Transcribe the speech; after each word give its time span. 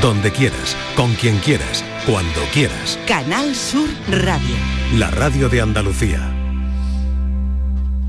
donde 0.00 0.30
quieras, 0.30 0.76
con 0.94 1.12
quien 1.14 1.38
quieras, 1.38 1.84
cuando 2.06 2.40
quieras. 2.52 2.98
Canal 3.08 3.54
Sur 3.54 3.88
Radio. 4.08 4.54
La 4.94 5.10
radio 5.10 5.48
de 5.48 5.60
Andalucía. 5.60 6.34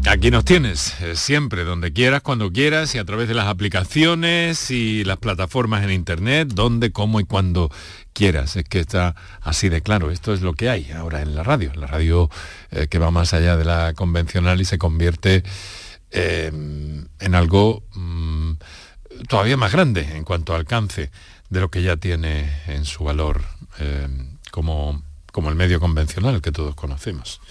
Aquí 0.05 0.29
nos 0.29 0.45
tienes, 0.45 0.99
eh, 1.01 1.15
siempre, 1.15 1.63
donde 1.63 1.91
quieras, 1.91 2.21
cuando 2.21 2.51
quieras 2.51 2.93
y 2.93 2.99
a 2.99 3.05
través 3.05 3.27
de 3.27 3.33
las 3.33 3.47
aplicaciones 3.47 4.69
y 4.69 5.03
las 5.03 5.17
plataformas 5.17 5.83
en 5.83 5.91
internet, 5.91 6.49
donde, 6.53 6.91
cómo 6.91 7.19
y 7.19 7.25
cuando 7.25 7.71
quieras. 8.13 8.55
Es 8.55 8.65
que 8.65 8.79
está 8.79 9.15
así 9.41 9.69
de 9.69 9.81
claro. 9.81 10.11
Esto 10.11 10.33
es 10.33 10.41
lo 10.41 10.53
que 10.53 10.69
hay 10.69 10.91
ahora 10.91 11.21
en 11.21 11.33
la 11.33 11.43
radio. 11.43 11.71
La 11.73 11.87
radio 11.87 12.29
eh, 12.71 12.87
que 12.87 12.99
va 12.99 13.09
más 13.09 13.33
allá 13.33 13.57
de 13.57 13.65
la 13.65 13.93
convencional 13.93 14.61
y 14.61 14.65
se 14.65 14.77
convierte 14.77 15.43
eh, 16.11 16.51
en 17.19 17.35
algo 17.35 17.83
mm, 17.93 18.53
todavía 19.27 19.57
más 19.57 19.71
grande 19.71 20.01
en 20.01 20.23
cuanto 20.23 20.53
a 20.53 20.57
alcance 20.57 21.09
de 21.49 21.59
lo 21.59 21.69
que 21.69 21.81
ya 21.81 21.97
tiene 21.97 22.61
en 22.67 22.85
su 22.85 23.03
valor 23.03 23.43
como, 24.51 25.03
como 25.31 25.49
el 25.49 25.55
medio 25.55 25.79
convencional 25.79 26.41
que 26.41 26.51
todos 26.51 26.75
conocemos. 26.75 27.41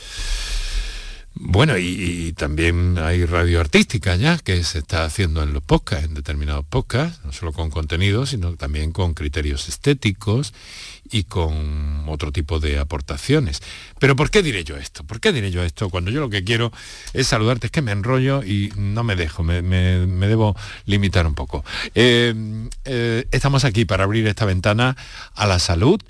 Bueno, 1.34 1.78
y, 1.78 2.32
también 2.32 2.98
hay 2.98 3.24
radio 3.24 3.60
artística 3.60 4.16
ya 4.16 4.38
que 4.38 4.62
se 4.64 4.78
está 4.78 5.04
haciendo 5.04 5.42
en 5.42 5.52
los 5.52 5.62
podcasts, 5.62 6.06
en 6.06 6.14
determinados 6.14 6.64
podcasts, 6.64 7.20
no 7.24 7.32
solo 7.32 7.52
con 7.52 7.70
contenido, 7.70 8.26
sino 8.26 8.56
también 8.56 8.92
con 8.92 9.14
criterios 9.14 9.68
estéticos 9.68 10.52
y 11.10 11.24
con 11.24 12.08
otro 12.08 12.32
tipo 12.32 12.60
de 12.60 12.78
aportaciones. 12.78 13.62
Pero 13.98 14.16
¿por 14.16 14.30
qué 14.30 14.42
diré 14.42 14.64
yo 14.64 14.76
esto? 14.76 15.04
¿Por 15.04 15.20
qué 15.20 15.32
diré 15.32 15.50
yo 15.50 15.62
esto 15.62 15.90
cuando 15.90 16.10
yo 16.10 16.20
lo 16.20 16.30
que 16.30 16.44
quiero 16.44 16.72
es 17.12 17.28
saludarte? 17.28 17.68
Es 17.68 17.70
que 17.70 17.82
me 17.82 17.92
enrollo 17.92 18.42
y 18.42 18.72
no 18.76 19.04
me 19.04 19.14
dejo, 19.16 19.42
me, 19.42 19.62
debo 19.62 20.56
limitar 20.86 21.26
un 21.26 21.34
poco. 21.34 21.64
Eh, 21.94 22.34
eh, 22.84 23.26
estamos 23.30 23.64
aquí 23.64 23.84
para 23.84 24.04
abrir 24.04 24.26
esta 24.26 24.44
ventana 24.44 24.96
a 25.34 25.46
la 25.46 25.58
salud 25.58 26.00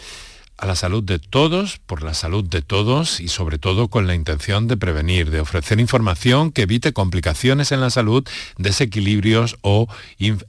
a 0.58 0.66
la 0.66 0.74
salud 0.74 1.04
de 1.04 1.20
todos, 1.20 1.78
por 1.78 2.02
la 2.02 2.14
salud 2.14 2.44
de 2.44 2.62
todos 2.62 3.20
y 3.20 3.28
sobre 3.28 3.58
todo 3.58 3.88
con 3.88 4.08
la 4.08 4.14
intención 4.14 4.66
de 4.66 4.76
prevenir, 4.76 5.30
de 5.30 5.40
ofrecer 5.40 5.78
información 5.78 6.50
que 6.50 6.62
evite 6.62 6.92
complicaciones 6.92 7.70
en 7.70 7.80
la 7.80 7.90
salud, 7.90 8.26
desequilibrios 8.58 9.56
o 9.62 9.86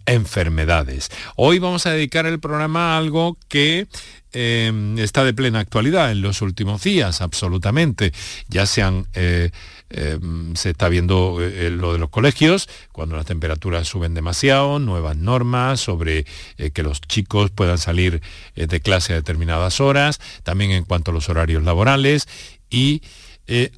enfermedades. 0.08 1.12
Hoy 1.36 1.60
vamos 1.60 1.86
a 1.86 1.92
dedicar 1.92 2.26
el 2.26 2.40
programa 2.40 2.96
a 2.96 2.98
algo 2.98 3.38
que 3.48 3.88
eh, 4.34 4.96
está 4.98 5.24
de 5.24 5.34
plena 5.34 5.60
actualidad 5.60 6.12
en 6.12 6.22
los 6.22 6.42
últimos 6.42 6.84
días, 6.84 7.22
absolutamente. 7.22 8.12
Ya 8.48 8.66
sean 8.66 9.08
eh, 9.14 9.52
Em, 9.92 10.56
se 10.56 10.70
está 10.70 10.88
viendo 10.88 11.40
eh, 11.42 11.72
lo 11.72 11.94
de 11.94 12.00
los 12.00 12.09
colegios, 12.09 12.70
cuando 12.92 13.16
las 13.16 13.26
temperaturas 13.26 13.88
suben 13.88 14.14
demasiado, 14.14 14.78
nuevas 14.78 15.18
normas 15.18 15.80
sobre 15.80 16.28
eh, 16.58 16.70
que 16.70 16.84
los 16.84 17.02
chicos 17.02 17.50
puedan 17.50 17.80
salir 17.80 18.22
eh, 18.56 18.67
de 18.67 18.82
clase 18.82 19.14
a 19.14 19.16
determinadas 19.16 19.82
horas, 19.82 20.20
también 20.44 20.72
en 20.72 20.86
cuanto 20.86 21.10
a 21.10 21.14
los 21.14 21.28
horarios 21.30 21.64
laborales. 21.64 22.28
Y 22.70 23.02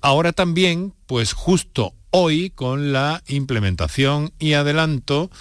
ahora 0.02 0.34
también, 0.34 0.94
pues 1.06 1.32
justo 1.32 1.94
hoy, 2.10 2.50
con 2.50 2.92
la 2.92 3.24
implementación 3.28 4.34
y 4.38 4.52
adelanto 4.52 5.32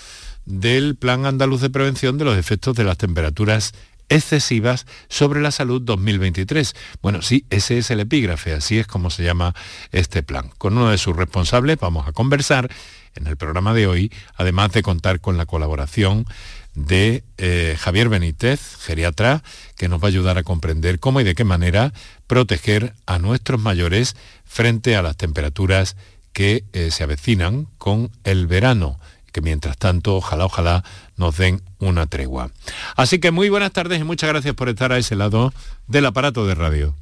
del 0.44 0.94
Plan 0.94 1.26
Andaluz 1.26 1.60
de 1.60 1.70
Prevención 1.70 2.16
de 2.16 2.26
los 2.26 2.38
efectos 2.38 2.76
de 2.76 2.84
las 2.84 2.96
temperaturas 2.96 3.72
excesivas 4.10 4.86
sobre 5.08 5.40
la 5.40 5.50
salud 5.50 5.80
2023. 5.80 6.74
Bueno, 7.00 7.22
sí, 7.22 7.46
ese 7.48 7.78
es 7.78 7.90
el 7.90 8.00
epígrafe, 8.00 8.52
así 8.52 8.78
es 8.78 8.86
como 8.86 9.08
se 9.08 9.22
llama 9.22 9.54
este 9.92 10.22
plan. 10.22 10.50
Con 10.58 10.76
uno 10.76 10.90
de 10.90 10.98
sus 10.98 11.16
responsables 11.16 11.78
vamos 11.78 12.06
a 12.06 12.12
conversar 12.12 12.70
en 13.14 13.26
el 13.26 13.36
programa 13.36 13.72
de 13.72 13.86
hoy, 13.86 14.12
además 14.36 14.72
de 14.72 14.82
contar 14.82 15.20
con 15.20 15.36
la 15.38 15.46
colaboración 15.46 16.26
de 16.74 17.24
eh, 17.38 17.76
Javier 17.78 18.08
Benítez, 18.08 18.76
geriatra, 18.76 19.42
que 19.76 19.88
nos 19.88 20.00
va 20.00 20.06
a 20.06 20.08
ayudar 20.08 20.38
a 20.38 20.42
comprender 20.42 21.00
cómo 21.00 21.20
y 21.20 21.24
de 21.24 21.34
qué 21.34 21.44
manera 21.44 21.92
proteger 22.26 22.94
a 23.06 23.18
nuestros 23.18 23.60
mayores 23.60 24.16
frente 24.44 24.96
a 24.96 25.02
las 25.02 25.16
temperaturas 25.16 25.96
que 26.32 26.64
eh, 26.72 26.90
se 26.90 27.02
avecinan 27.02 27.66
con 27.78 28.10
el 28.24 28.46
verano 28.46 29.00
que 29.30 29.40
mientras 29.40 29.76
tanto, 29.76 30.16
ojalá, 30.16 30.46
ojalá 30.46 30.84
nos 31.16 31.36
den 31.36 31.62
una 31.78 32.06
tregua. 32.06 32.50
Así 32.96 33.18
que 33.18 33.30
muy 33.30 33.48
buenas 33.48 33.72
tardes 33.72 34.00
y 34.00 34.04
muchas 34.04 34.30
gracias 34.30 34.54
por 34.54 34.68
estar 34.68 34.92
a 34.92 34.98
ese 34.98 35.16
lado 35.16 35.52
del 35.86 36.06
aparato 36.06 36.46
de 36.46 36.54
radio. 36.54 36.94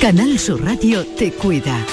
Canal 0.00 0.38
Sur 0.38 0.62
Radio 0.62 1.04
te 1.18 1.32
cuida. 1.32 1.84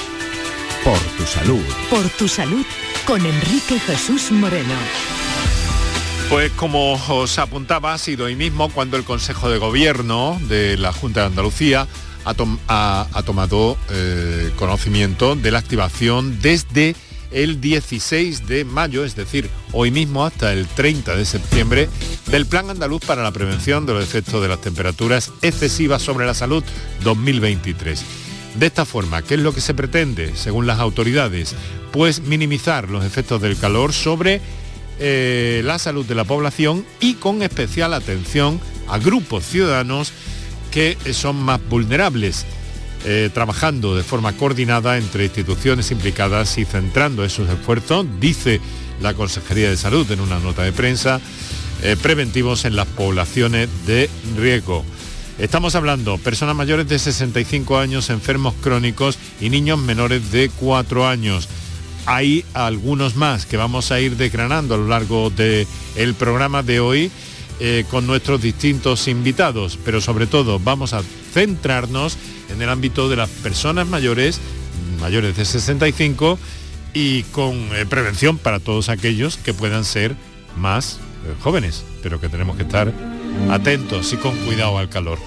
Por 0.83 0.99
tu 1.17 1.23
salud. 1.23 1.63
Por 1.89 2.07
tu 2.09 2.27
salud 2.27 2.65
con 3.05 3.25
Enrique 3.25 3.79
Jesús 3.79 4.31
Moreno. 4.31 4.75
Pues 6.29 6.51
como 6.51 6.93
os 6.93 7.39
apuntaba, 7.39 7.93
ha 7.93 7.97
sido 7.97 8.25
hoy 8.25 8.35
mismo 8.35 8.69
cuando 8.69 8.97
el 8.97 9.03
Consejo 9.03 9.49
de 9.49 9.57
Gobierno 9.57 10.39
de 10.47 10.77
la 10.77 10.91
Junta 10.91 11.21
de 11.21 11.25
Andalucía 11.27 11.87
ha, 12.25 13.23
tomado 13.25 13.77
eh, 13.89 14.51
conocimiento 14.55 15.35
de 15.35 15.51
la 15.51 15.59
activación 15.59 16.39
desde 16.41 16.95
el 17.31 17.59
16 17.59 18.47
de 18.47 18.63
mayo, 18.63 19.03
es 19.03 19.15
decir, 19.15 19.49
hoy 19.71 19.91
mismo 19.91 20.25
hasta 20.25 20.53
el 20.53 20.67
30 20.67 21.15
de 21.15 21.25
septiembre, 21.25 21.89
del 22.27 22.45
Plan 22.45 22.69
Andaluz 22.69 23.03
para 23.03 23.23
la 23.23 23.31
Prevención 23.31 23.85
de 23.85 23.93
los 23.93 24.03
Efectos 24.03 24.41
de 24.41 24.47
las 24.47 24.61
Temperaturas 24.61 25.31
Excesivas 25.41 26.01
sobre 26.01 26.25
la 26.25 26.35
Salud 26.35 26.63
2023. 27.03 28.05
De 28.55 28.67
esta 28.67 28.85
forma, 28.85 29.23
¿qué 29.23 29.33
es 29.33 29.39
lo 29.39 29.53
que 29.53 29.61
se 29.61 29.73
pretende, 29.73 30.35
según 30.35 30.67
las 30.67 30.79
autoridades? 30.79 31.55
Pues 31.91 32.21
minimizar 32.21 32.89
los 32.89 33.03
efectos 33.03 33.41
del 33.41 33.57
calor 33.57 33.93
sobre 33.93 34.41
eh, 34.99 35.61
la 35.65 35.79
salud 35.79 36.05
de 36.05 36.15
la 36.15 36.23
población 36.23 36.85
y 36.99 37.15
con 37.15 37.41
especial 37.41 37.95
atención 37.95 38.61
a 38.87 38.99
grupos 38.99 39.43
ciudadanos 39.43 40.13
que 40.73 40.97
son 41.13 41.35
más 41.35 41.61
vulnerables, 41.69 42.45
eh, 43.05 43.29
trabajando 43.31 43.95
de 43.95 44.01
forma 44.01 44.33
coordinada 44.33 44.97
entre 44.97 45.25
instituciones 45.25 45.91
implicadas 45.91 46.57
y 46.57 46.65
centrando 46.65 47.23
esos 47.23 47.47
esfuerzos, 47.47 48.07
dice 48.19 48.59
la 48.99 49.13
Consejería 49.13 49.69
de 49.69 49.77
Salud 49.77 50.09
en 50.11 50.19
una 50.19 50.39
nota 50.39 50.63
de 50.63 50.71
prensa, 50.71 51.21
eh, 51.83 51.95
preventivos 52.01 52.65
en 52.65 52.75
las 52.75 52.87
poblaciones 52.87 53.69
de 53.85 54.09
riesgo. 54.35 54.83
Estamos 55.37 55.75
hablando 55.75 56.17
personas 56.17 56.55
mayores 56.55 56.89
de 56.89 56.97
65 56.97 57.77
años, 57.77 58.09
enfermos 58.09 58.55
crónicos 58.59 59.19
y 59.39 59.49
niños 59.49 59.77
menores 59.77 60.31
de 60.31 60.49
4 60.49 61.07
años. 61.07 61.49
Hay 62.07 62.45
algunos 62.55 63.15
más 63.15 63.45
que 63.45 63.57
vamos 63.57 63.91
a 63.91 63.99
ir 63.99 64.17
desgranando 64.17 64.73
a 64.73 64.77
lo 64.77 64.87
largo 64.87 65.29
del 65.29 66.15
programa 66.17 66.63
de 66.63 66.79
hoy 66.79 67.11
eh, 67.65 67.85
con 67.89 68.05
nuestros 68.05 68.41
distintos 68.41 69.07
invitados, 69.07 69.79
pero 69.85 70.01
sobre 70.01 70.27
todo 70.27 70.59
vamos 70.59 70.91
a 70.91 71.01
centrarnos 71.31 72.17
en 72.49 72.61
el 72.61 72.67
ámbito 72.67 73.07
de 73.07 73.15
las 73.15 73.29
personas 73.29 73.87
mayores, 73.87 74.41
mayores 74.99 75.37
de 75.37 75.45
65, 75.45 76.37
y 76.93 77.23
con 77.23 77.55
eh, 77.73 77.85
prevención 77.87 78.37
para 78.37 78.59
todos 78.59 78.89
aquellos 78.89 79.37
que 79.37 79.53
puedan 79.53 79.85
ser 79.85 80.13
más 80.57 80.99
eh, 81.25 81.35
jóvenes, 81.39 81.85
pero 82.01 82.19
que 82.19 82.27
tenemos 82.27 82.57
que 82.57 82.63
estar 82.63 82.91
atentos 83.49 84.11
y 84.11 84.17
con 84.17 84.35
cuidado 84.39 84.77
al 84.77 84.89
calor. 84.89 85.17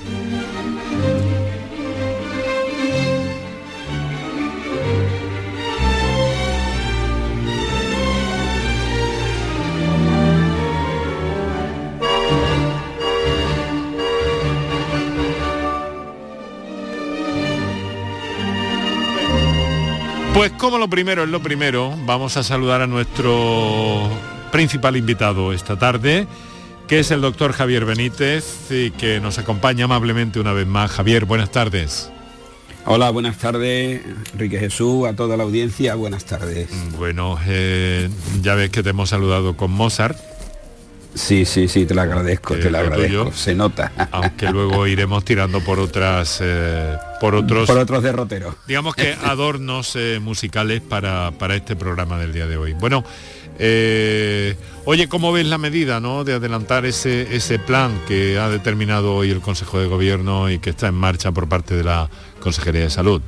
Pues 20.37 20.53
como 20.53 20.77
lo 20.77 20.87
primero 20.91 21.23
es 21.23 21.31
lo 21.31 21.41
primero, 21.41 21.95
vamos 22.05 22.37
a 22.37 22.43
saludar 22.43 22.83
a 22.83 22.87
nuestro 22.87 24.07
principal 24.53 24.95
invitado 24.95 25.51
esta 25.55 25.79
tarde, 25.79 26.27
que 26.87 26.99
es 26.99 27.11
el 27.11 27.23
doctor 27.23 27.55
Javier 27.55 27.87
Benítez, 27.87 28.71
y 28.71 28.91
que 28.91 29.19
nos 29.19 29.39
acompaña 29.39 29.87
amablemente 29.87 30.39
una 30.39 30.53
vez 30.53 30.67
más. 30.67 30.91
Javier, 30.91 31.25
buenas 31.25 31.51
tardes. 31.51 32.11
Hola, 32.85 33.09
buenas 33.09 33.39
tardes, 33.39 34.03
Enrique 34.35 34.59
Jesús, 34.59 35.07
a 35.09 35.17
toda 35.17 35.39
la 35.39 35.45
audiencia, 35.45 35.95
buenas 35.95 36.27
tardes. 36.27 36.69
Bueno, 36.99 37.39
eh, 37.47 38.11
ya 38.43 38.55
ves 38.57 38.69
que 38.69 38.83
te 38.83 38.91
hemos 38.91 39.09
saludado 39.09 39.57
con 39.57 39.71
Mozart, 39.71 40.19
Sí, 41.17 41.47
sí, 41.47 41.67
sí, 41.67 41.87
te 41.87 41.95
lo 41.95 42.03
agradezco, 42.03 42.55
te 42.57 42.71
lo 42.71 42.79
agradezco, 42.79 43.33
se 43.33 43.55
nota. 43.55 43.91
Aunque 44.11 44.51
luego 44.51 44.87
iremos 44.87 45.25
tirando 45.25 45.61
por 45.61 45.81
otras, 45.81 46.41
eh, 46.43 46.95
por 47.21 47.35
otros... 47.35 47.67
Por 47.67 47.79
otros 47.79 48.03
derroteros. 48.03 48.55
Digamos 48.69 48.95
que 48.95 49.17
adornos 49.25 49.97
eh, 49.97 50.21
musicales 50.21 50.83
para, 50.83 51.33
este 51.55 51.75
programa 51.75 52.19
del 52.19 52.35
día 52.35 52.47
de 52.47 52.59
hoy. 52.59 52.75
Bueno, 52.75 53.03
eh, 53.59 54.57
oye, 54.85 55.09
¿cómo 55.09 55.33
ves 55.33 55.47
la 55.47 55.57
medida 55.57 56.01
¿no? 56.01 56.23
de 56.23 56.35
adelantar 56.35 56.85
ese, 56.85 57.35
ese 57.35 57.59
plan 57.59 57.99
que 58.07 58.39
ha 58.39 58.51
determinado 58.51 59.15
hoy 59.15 59.31
el 59.31 59.41
Consejo 59.41 59.79
de 59.79 59.87
Gobierno 59.87 60.51
y 60.51 60.59
que 60.59 60.69
está 60.71 60.89
en 60.89 60.95
marcha 60.97 61.33
por 61.33 61.49
parte 61.49 61.75
de 61.75 61.85
la 61.85 62.11
Consejería 62.41 62.83
de 62.83 62.91
Salud? 62.91 63.23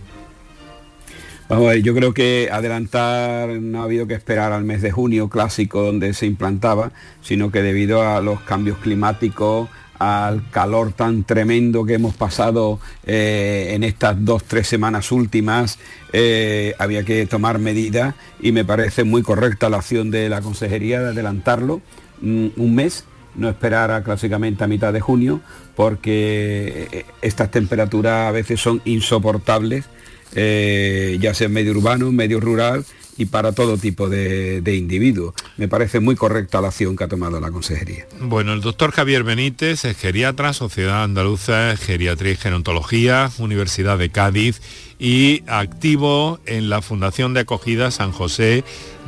Vamos 1.49 1.67
a 1.67 1.71
ver, 1.71 1.83
yo 1.83 1.95
creo 1.95 2.13
que 2.13 2.51
adelantar 2.53 3.49
no 3.49 3.81
ha 3.81 3.85
habido 3.85 4.07
que 4.07 4.13
esperar 4.13 4.53
al 4.53 4.65
mes 4.65 4.83
de 4.83 4.91
junio 4.91 5.31
clásico 5.31 5.81
donde 5.83 6.13
se 6.13 6.27
implantaba, 6.27 6.93
sino 7.23 7.51
que 7.51 7.63
debido 7.63 8.03
a 8.03 8.21
los 8.21 8.43
cambios 8.43 8.77
climáticos, 8.77 9.71
al 9.99 10.49
calor 10.51 10.93
tan 10.93 11.25
tremendo 11.25 11.87
que 11.87 11.95
hemos 11.95 12.15
pasado 12.15 12.79
eh, 13.07 13.71
en 13.71 13.83
estas 13.83 14.23
dos, 14.27 14.45
tres 14.45 14.69
semanas 14.69 15.11
últimas, 15.11 15.79
eh, 16.13 16.75
había 16.79 17.03
que 17.05 17.25
tomar 17.25 17.59
medidas 17.59 18.15
y 18.41 18.53
me 18.53 18.67
parece 18.67 19.05
muy 19.05 19.23
correcta 19.23 19.71
la 19.71 19.79
acción 19.79 20.11
de 20.11 20.29
la 20.29 20.43
Consejería 20.43 21.01
de 21.01 21.09
adelantarlo 21.09 21.81
mm, 22.21 22.49
un 22.57 22.75
mes, 22.75 23.05
no 23.37 23.49
esperar 23.49 23.91
a, 23.91 24.05
clásicamente 24.05 24.65
a 24.65 24.67
mitad 24.67 24.93
de 24.93 25.01
junio, 25.01 25.41
porque 25.75 26.89
eh, 26.93 27.07
estas 27.23 27.51
temperaturas 27.51 28.29
a 28.29 28.33
veces 28.33 28.61
son 28.61 28.83
insoportables, 28.85 29.87
ya 30.35 31.35
sea 31.35 31.47
en 31.47 31.53
medio 31.53 31.73
urbano, 31.73 32.13
medio 32.13 32.41
rural 32.41 32.85
y 33.19 33.27
para 33.27 33.53
todo 33.53 33.77
tipo 33.77 34.09
de, 34.09 34.63
individuos. 34.77 35.35
Me 35.57 35.67
parece 35.67 35.99
muy 35.99 36.15
correcta 36.15 36.61
la 36.61 36.69
acción 36.69 36.97
que 36.97 37.05
ha 37.05 37.09
tomado 37.09 37.41
la 37.41 37.51
Consejería. 37.51 38.07
Bueno, 38.21 38.53
el 38.53 38.61
doctor 38.61 38.93
Javier 38.93 39.25
Benítez 39.25 39.85
es 39.85 39.97
geriatra, 39.97 40.53
Sociedad 40.53 41.03
Andaluza 41.03 41.77
Geriatría 41.77 42.33
y 42.33 42.37
Gerontología, 42.37 43.31
Universidad 43.39 43.99
de 43.99 44.11
Cádiz 44.11 44.63
y 45.01 45.43
activo 45.49 46.39
en 46.47 46.71
la 46.71 46.81
Fundación 46.81 47.35
de 47.35 47.41
Acogida 47.41 47.91
San 47.91 48.13
José 48.13 48.63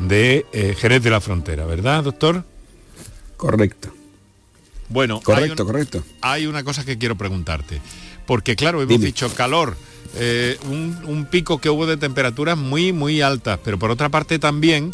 de 0.09 0.45
eh, 0.53 0.75
Jerez 0.77 1.05
de 1.05 1.11
la 1.11 1.21
Frontera, 1.21 1.65
¿verdad, 1.65 2.03
doctor? 2.03 2.45
Correcto. 3.37 3.91
Bueno, 4.89 5.21
correcto, 5.21 5.65
correcto. 5.65 6.03
Hay 6.21 6.47
una 6.47 6.65
cosa 6.65 6.85
que 6.85 6.99
quiero 6.99 7.17
preguntarte, 7.17 7.81
porque 8.31 8.55
claro, 8.55 8.81
hemos 8.81 9.01
dicho 9.01 9.29
calor, 9.35 9.77
eh, 10.15 10.57
un, 10.69 11.27
pico 11.29 11.59
que 11.59 11.69
hubo 11.69 11.85
de 11.87 11.97
temperaturas 11.97 12.57
muy, 12.57 12.93
muy 12.93 13.23
altas, 13.23 13.59
pero 13.65 13.77
por 13.77 13.91
otra 13.91 14.09
parte 14.09 14.39
también 14.39 14.93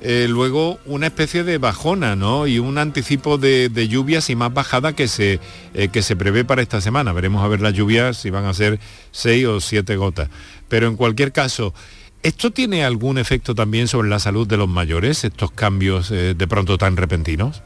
eh, 0.00 0.28
luego 0.30 0.78
una 0.84 1.08
especie 1.08 1.42
de 1.42 1.58
bajona, 1.58 2.14
¿no? 2.14 2.46
Y 2.46 2.60
un 2.60 2.78
anticipo 2.78 3.38
de, 3.38 3.88
lluvias 3.88 4.30
y 4.30 4.36
más 4.36 4.54
bajada 4.54 4.94
que 4.94 5.08
se, 5.08 5.40
eh, 5.74 5.88
que 5.88 6.00
se 6.00 6.14
prevé 6.14 6.44
para 6.44 6.62
esta 6.62 6.80
semana. 6.80 7.12
Veremos 7.12 7.44
a 7.44 7.48
ver 7.48 7.60
las 7.60 7.72
lluvias 7.72 8.18
si 8.18 8.30
van 8.30 8.44
a 8.44 8.54
ser 8.54 8.78
seis 9.10 9.46
o 9.46 9.60
siete 9.60 9.96
gotas. 9.96 10.28
Pero 10.68 10.86
en 10.86 10.94
cualquier 10.94 11.32
caso, 11.32 11.74
¿esto 12.22 12.52
tiene 12.52 12.84
algún 12.84 13.18
efecto 13.18 13.56
también 13.56 13.88
sobre 13.88 14.08
la 14.08 14.20
salud 14.20 14.46
de 14.46 14.58
los 14.58 14.68
mayores, 14.68 15.24
estos 15.24 15.50
cambios 15.50 16.08
de 16.10 16.46
pronto 16.46 16.78
tan 16.78 16.96
repentinos? 16.96 17.64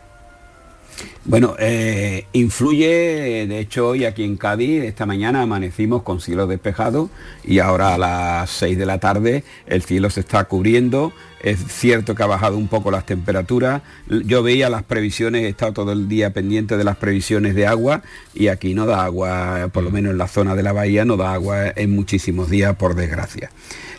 Bueno, 1.25 1.55
eh, 1.59 2.27
influye, 2.33 3.47
de 3.47 3.59
hecho 3.59 3.89
hoy 3.89 4.05
aquí 4.05 4.25
en 4.25 4.37
Cádiz, 4.37 4.83
esta 4.85 5.07
mañana 5.07 5.43
amanecimos 5.43 6.03
con 6.03 6.21
cielo 6.21 6.47
despejado 6.47 7.11
y 7.45 7.59
ahora 7.59 7.95
a 7.95 7.99
las 7.99 8.51
6 8.51 8.79
de 8.79 8.87
la 8.87 8.99
tarde 8.99 9.45
el 9.67 9.83
cielo 9.83 10.11
se 10.11 10.21
está 10.21 10.45
cubriendo. 10.45 11.13
Es 11.43 11.61
cierto 11.69 12.15
que 12.15 12.23
ha 12.23 12.27
bajado 12.27 12.57
un 12.57 12.69
poco 12.69 12.91
las 12.91 13.07
temperaturas. 13.07 13.83
Yo 14.09 14.43
veía 14.43 14.69
las 14.69 14.83
previsiones, 14.83 15.45
he 15.45 15.49
estado 15.49 15.73
todo 15.73 15.93
el 15.93 16.09
día 16.09 16.33
pendiente 16.33 16.77
de 16.77 16.85
las 16.85 16.97
previsiones 16.97 17.55
de 17.55 17.67
agua 17.67 18.03
y 18.35 18.49
aquí 18.49 18.75
no 18.75 18.85
da 18.87 19.05
agua, 19.05 19.69
por 19.73 19.83
lo 19.83 19.91
menos 19.91 20.13
en 20.13 20.19
la 20.19 20.29
zona 20.29 20.55
de 20.55 20.63
la 20.63 20.73
bahía, 20.73 21.05
no 21.05 21.17
da 21.17 21.33
agua 21.33 21.69
en 21.77 21.95
muchísimos 21.95 22.51
días, 22.51 22.77
por 22.77 22.95
desgracia. 22.95 23.51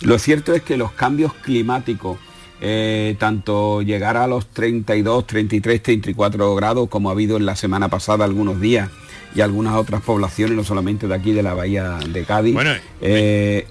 Lo 0.02 0.20
cierto 0.20 0.54
es 0.54 0.62
que 0.62 0.78
los 0.78 0.92
cambios 0.92 1.34
climáticos 1.34 2.18
eh, 2.62 3.16
tanto 3.18 3.82
llegar 3.82 4.18
a 4.18 4.28
los 4.28 4.46
32, 4.48 5.26
33, 5.26 5.82
34 5.82 6.56
grados 6.56 6.90
como 6.90 7.10
ha 7.10 7.14
habido 7.14 7.38
en 7.38 7.46
la 7.48 7.56
semana 7.56 7.90
pasada 7.90 8.24
algunos 8.24 8.62
días 8.62 8.90
y 9.36 9.42
algunas 9.42 9.76
otras 9.76 10.02
poblaciones, 10.02 10.56
no 10.56 10.64
solamente 10.64 11.08
de 11.08 11.16
aquí 11.16 11.32
de 11.32 11.42
la 11.42 11.54
bahía 11.54 11.98
de 12.08 12.24
Cádiz. 12.24 12.54
Bueno, 12.54 12.72
eh, 13.02 13.66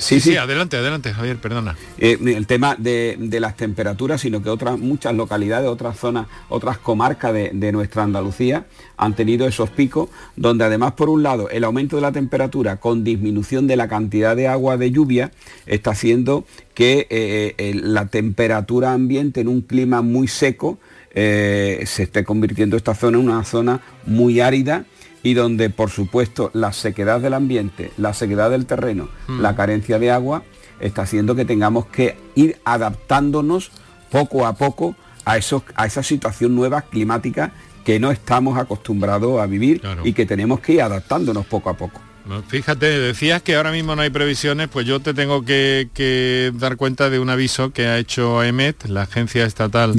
Sí, 0.00 0.18
sí, 0.18 0.36
adelante, 0.36 0.78
adelante, 0.78 1.12
Javier, 1.12 1.36
perdona. 1.36 1.76
Eh, 1.98 2.18
el 2.24 2.46
tema 2.46 2.74
de, 2.76 3.18
las 3.38 3.56
temperaturas, 3.56 4.22
sino 4.22 4.42
que 4.42 4.48
otras 4.48 4.78
muchas 4.78 5.14
localidades, 5.14 5.68
otras 5.68 5.98
zonas, 5.98 6.26
otras 6.48 6.78
comarcas 6.78 7.34
de, 7.34 7.72
nuestra 7.72 8.02
Andalucía 8.02 8.64
han 8.96 9.14
tenido 9.14 9.46
esos 9.46 9.68
picos, 9.70 10.08
donde 10.36 10.64
además, 10.64 10.92
por 10.92 11.10
un 11.10 11.22
lado, 11.22 11.50
el 11.50 11.64
aumento 11.64 11.96
de 11.96 12.02
la 12.02 12.12
temperatura 12.12 12.76
con 12.76 13.04
disminución 13.04 13.66
de 13.66 13.76
la 13.76 13.88
cantidad 13.88 14.34
de 14.34 14.48
agua 14.48 14.78
de 14.78 14.90
lluvia 14.90 15.32
está 15.66 15.90
haciendo 15.90 16.44
que 16.74 17.06
eh, 17.10 17.54
eh, 17.58 17.74
la 17.74 18.06
temperatura 18.06 18.92
ambiente 18.92 19.42
en 19.42 19.48
un 19.48 19.60
clima 19.60 20.00
muy 20.02 20.28
seco 20.28 20.78
se 21.12 21.82
esté 21.82 22.22
convirtiendo 22.22 22.76
esta 22.76 22.94
zona 22.94 23.18
en 23.18 23.28
una 23.28 23.42
zona 23.42 23.80
muy 24.06 24.38
árida 24.38 24.84
y 25.22 25.34
donde 25.34 25.70
por 25.70 25.90
supuesto 25.90 26.50
la 26.54 26.72
sequedad 26.72 27.20
del 27.20 27.34
ambiente, 27.34 27.92
la 27.96 28.14
sequedad 28.14 28.50
del 28.50 28.66
terreno, 28.66 29.08
mm. 29.28 29.40
la 29.40 29.54
carencia 29.54 29.98
de 29.98 30.10
agua, 30.10 30.42
está 30.80 31.02
haciendo 31.02 31.34
que 31.34 31.44
tengamos 31.44 31.86
que 31.86 32.16
ir 32.34 32.58
adaptándonos 32.64 33.70
poco 34.10 34.46
a 34.46 34.54
poco 34.54 34.96
a, 35.24 35.36
esos, 35.36 35.62
a 35.74 35.86
esa 35.86 36.02
situación 36.02 36.54
nueva 36.54 36.82
climática 36.82 37.52
que 37.84 38.00
no 38.00 38.10
estamos 38.10 38.58
acostumbrados 38.58 39.40
a 39.40 39.46
vivir 39.46 39.82
y 40.04 40.12
que 40.12 40.26
tenemos 40.26 40.60
que 40.60 40.74
ir 40.74 40.82
adaptándonos 40.82 41.46
poco 41.46 41.70
a 41.70 41.74
poco. 41.74 42.00
Fíjate, 42.48 42.86
decías 42.86 43.42
que 43.42 43.56
ahora 43.56 43.72
mismo 43.72 43.96
no 43.96 44.02
hay 44.02 44.10
previsiones, 44.10 44.68
pues 44.68 44.86
yo 44.86 45.00
te 45.00 45.14
tengo 45.14 45.44
que, 45.44 46.52
dar 46.54 46.76
cuenta 46.76 47.10
de 47.10 47.18
un 47.18 47.30
aviso 47.30 47.72
que 47.72 47.86
ha 47.86 47.98
hecho 47.98 48.44
EMET, 48.44 48.84
la 48.86 49.02
Agencia 49.02 49.44
Estatal 49.44 49.94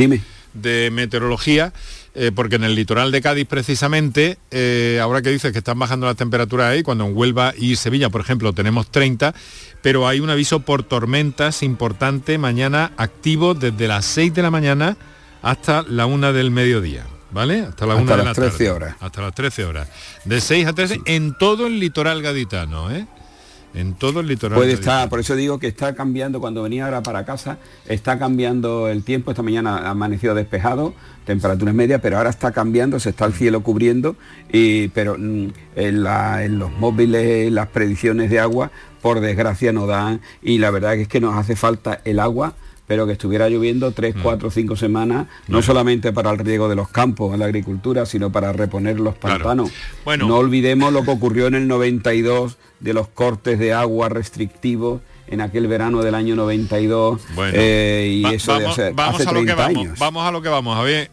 de 0.54 0.90
Meteorología, 0.92 1.74
eh, 2.14 2.32
porque 2.36 2.56
en 2.56 2.66
el 2.66 2.76
litoral 2.76 3.12
de 3.12 3.22
Cádiz 3.22 3.48
precisamente, 3.48 4.38
eh, 4.52 5.00
ahora 5.02 5.22
que 5.22 5.30
dices 5.30 5.52
que 5.52 5.60
están 5.60 5.80
bajando 5.80 6.08
las 6.08 6.18
temperaturas 6.18 6.70
ahí, 6.70 6.84
cuando 6.84 7.06
en 7.06 7.16
Huelva 7.16 7.54
y 7.58 7.78
Sevilla, 7.78 8.10
por 8.10 8.22
ejemplo, 8.22 8.52
tenemos 8.54 8.92
30, 8.92 9.34
pero 9.82 10.08
hay 10.08 10.20
un 10.20 10.30
aviso 10.30 10.60
por 10.60 10.84
tormentas 10.84 11.64
importante 11.64 12.38
mañana 12.38 12.92
activo 12.98 13.54
desde 13.54 13.88
las 13.88 14.06
6 14.06 14.34
de 14.34 14.42
la 14.42 14.52
mañana 14.52 14.98
hasta 15.42 15.84
la 15.84 16.06
1 16.06 16.34
del 16.34 16.52
mediodía. 16.52 17.06
¿Vale? 17.32 17.62
Hasta 17.62 17.86
la 17.86 17.96
1 17.96 18.18
de 18.18 18.24
las 18.26 18.36
13 18.36 18.72
horas. 18.72 18.96
Hasta 19.00 19.22
las 19.22 19.34
13 19.34 19.64
horas. 19.64 19.88
De 20.26 20.42
6 20.42 20.68
a 20.68 20.74
13 20.74 21.00
en 21.06 21.38
todo 21.38 21.66
el 21.66 21.80
litoral 21.80 22.22
gaditano, 22.22 22.92
¿eh? 22.92 23.08
En 23.74 23.94
todo 23.94 24.20
el 24.20 24.28
litoral. 24.28 24.58
Puede 24.58 24.74
estar, 24.74 25.08
por 25.10 25.20
eso 25.20 25.36
digo 25.36 25.60
que 25.60 25.68
está 25.68 25.96
cambiando, 25.96 26.40
cuando 26.40 26.64
venía 26.64 26.86
ahora 26.86 27.02
para 27.04 27.26
casa, 27.26 27.58
está 27.88 28.20
cambiando 28.20 28.90
el 28.90 29.04
tiempo, 29.04 29.32
esta 29.32 29.44
mañana 29.44 29.78
ha 29.78 29.90
amanecido 29.92 30.36
despejado, 30.36 30.94
temperaturas 31.26 31.74
medias, 31.74 32.02
pero 32.02 32.18
ahora 32.18 32.30
está 32.30 32.52
cambiando, 32.52 33.00
se 33.00 33.12
está 33.12 33.26
el 33.26 33.34
cielo 33.34 33.64
cubriendo, 33.64 34.16
y, 34.52 34.90
pero 34.90 35.16
mm, 35.18 35.48
en, 35.76 36.06
en 36.08 36.60
los 36.60 36.72
móviles, 36.72 37.52
las 37.52 37.68
predicciones 37.68 38.30
de 38.30 38.40
agua, 38.40 38.72
por 39.02 39.20
desgracia 39.20 39.72
no 39.72 39.88
dan, 39.88 40.22
y 40.42 40.58
la 40.58 40.72
verdad 40.72 40.96
es 40.96 41.08
que 41.08 41.20
nos 41.20 41.36
hace 41.38 41.56
falta 41.56 42.02
el 42.04 42.20
agua 42.20 42.54
pero 42.92 43.08
que 43.08 43.14
estuviera 43.14 43.48
lloviendo 43.48 43.94
tres, 43.94 44.18
mm. 44.18 44.22
cuatro, 44.22 44.52
cinco 44.52 44.76
semanas, 44.76 45.28
no 45.48 45.62
solamente 45.62 46.12
para 46.12 46.30
el 46.30 46.38
riego 46.40 46.68
de 46.68 46.76
los 46.76 46.90
campos, 46.90 47.34
en 47.34 47.40
la 47.40 47.46
agricultura, 47.46 48.06
sino 48.06 48.34
para 48.34 48.52
reponer 48.52 49.00
los 49.00 49.16
pantanos. 49.16 49.72
Bueno. 50.04 50.28
No 50.28 50.36
olvidemos 50.36 50.92
lo 50.92 51.02
que 51.04 51.12
ocurrió 51.12 51.48
en 51.48 51.56
el 51.56 51.70
92 51.70 52.58
de 52.82 52.94
los 52.94 53.08
cortes 53.08 53.60
de 53.60 53.72
agua 53.72 54.10
restrictivos 54.10 55.00
en 55.32 55.40
aquel 55.40 55.68
verano 55.68 56.02
del 56.04 56.14
año 56.14 56.36
92 56.36 57.22
eh, 57.54 58.22
y 58.22 58.36
eso 58.36 58.52
vamos, 58.52 58.76
de 58.76 58.94
hace, 58.98 59.30
a 59.30 59.32
lo 59.32 59.46
que 59.46 59.54
vamos, 59.54 59.78
años. 59.78 59.98
Vamos 59.98 60.28
a 60.28 60.32
lo 60.32 60.42
que 60.42 60.50
vamos, 60.50 60.78
a 60.78 60.82
ver. 60.82 61.10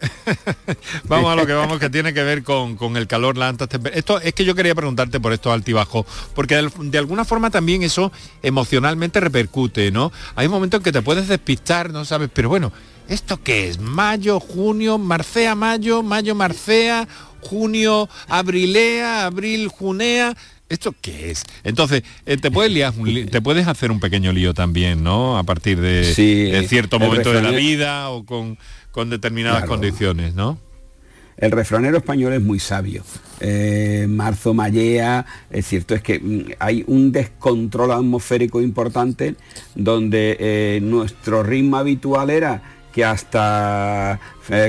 vamos 1.04 1.32
a 1.32 1.36
lo 1.36 1.46
que 1.46 1.52
vamos, 1.52 1.78
que 1.78 1.88
tiene 1.88 2.12
que 2.12 2.24
ver 2.24 2.42
con, 2.42 2.96
el 2.96 3.06
calor, 3.06 3.38
la 3.38 3.48
altas 3.48 3.68
Esto 3.94 4.20
es 4.20 4.34
que 4.34 4.44
yo 4.44 4.56
quería 4.56 4.74
preguntarte 4.74 5.20
por 5.20 5.32
estos 5.32 5.52
altibajos, 5.52 6.04
porque 6.34 6.56
de, 6.56 6.98
alguna 6.98 7.24
forma 7.24 7.50
también 7.50 7.84
eso 7.84 8.10
emocionalmente 8.42 9.20
repercute, 9.20 9.92
¿no? 9.92 10.10
Hay 10.34 10.48
momentos 10.48 10.78
en 10.78 10.84
que 10.84 10.92
te 10.92 11.00
puedes 11.00 11.28
despistar, 11.28 11.92
no 11.92 12.04
sabes, 12.04 12.28
pero 12.32 12.48
bueno, 12.48 12.72
¿esto 13.08 13.40
qué 13.40 13.68
es? 13.68 13.78
Mayo, 13.78 14.40
junio, 14.40 14.98
marcea, 14.98 15.54
mayo, 15.54 16.02
mayo, 16.02 16.34
marcea, 16.34 17.06
junio, 17.40 18.08
abrilea, 18.26 19.26
abril, 19.26 19.68
junea 19.68 20.34
¿Esto 20.68 20.94
qué 21.00 21.30
es? 21.30 21.44
Entonces, 21.64 22.02
eh, 22.26 22.36
te 22.36 22.50
puedes 22.50 22.70
liar, 22.70 22.92
te 23.30 23.40
puedes 23.40 23.66
hacer 23.66 23.90
un 23.90 24.00
pequeño 24.00 24.32
lío 24.32 24.52
también, 24.52 25.02
¿no? 25.02 25.38
A 25.38 25.42
partir 25.42 25.80
de, 25.80 26.04
cierto 26.68 26.98
momento 26.98 27.32
de 27.32 27.42
la 27.42 27.50
vida 27.50 28.10
o 28.10 28.24
con, 28.24 28.58
determinadas 29.08 29.64
condiciones, 29.64 30.34
¿no? 30.34 30.58
El 31.38 31.52
refranero 31.52 31.98
español 31.98 32.32
es 32.32 32.42
muy 32.42 32.58
sabio. 32.58 33.04
Eh, 33.38 34.06
marzo 34.08 34.54
mallea, 34.54 35.24
es 35.50 35.68
cierto, 35.68 35.94
es 35.94 36.02
que 36.02 36.18
mm, 36.18 36.54
hay 36.58 36.82
un 36.88 37.12
descontrol 37.12 37.92
atmosférico 37.92 38.60
importante 38.60 39.36
donde 39.76 40.36
eh, 40.40 40.80
nuestro 40.82 41.44
ritmo 41.44 41.76
habitual 41.76 42.30
era 42.30 42.77
que 42.98 43.04
hasta 43.04 44.18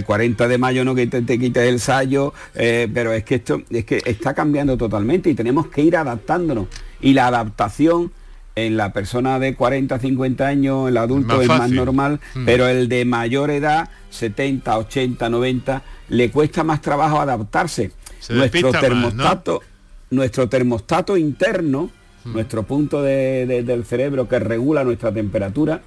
40 0.05 0.45
eh, 0.45 0.47
de 0.47 0.57
mayo 0.59 0.85
no 0.85 0.93
que 0.93 1.07
te, 1.07 1.23
te 1.23 1.39
quites 1.39 1.63
el 1.63 1.79
sallo, 1.79 2.31
eh, 2.53 2.87
pero 2.93 3.11
es 3.11 3.23
que 3.23 3.35
esto 3.35 3.63
es 3.71 3.85
que 3.85 4.03
está 4.05 4.35
cambiando 4.35 4.77
totalmente 4.77 5.31
y 5.31 5.33
tenemos 5.33 5.65
que 5.67 5.81
ir 5.81 5.97
adaptándonos. 5.97 6.67
Y 7.01 7.13
la 7.13 7.25
adaptación 7.25 8.11
en 8.53 8.77
la 8.77 8.93
persona 8.93 9.39
de 9.39 9.55
40, 9.55 9.97
50 9.97 10.45
años, 10.45 10.89
el 10.89 10.97
adulto 10.97 11.41
es 11.41 11.47
más 11.47 11.71
normal, 11.71 12.19
mm. 12.35 12.45
pero 12.45 12.67
el 12.67 12.87
de 12.87 13.03
mayor 13.03 13.49
edad, 13.49 13.89
70, 14.11 14.77
80, 14.77 15.27
90, 15.27 15.81
le 16.09 16.29
cuesta 16.29 16.63
más 16.63 16.81
trabajo 16.81 17.19
adaptarse. 17.19 17.91
nuestro 18.29 18.71
termostato, 18.71 19.63
nuestro 20.11 20.47
termostato 20.47 21.17
interno 21.17 21.89
nuestro 22.25 22.63
punto 22.63 23.01
del 23.01 23.85
cerebro 23.85 24.27
que 24.27 24.39
regula 24.39 24.83
nuestra 24.83 25.11
temperatura, 25.11 25.81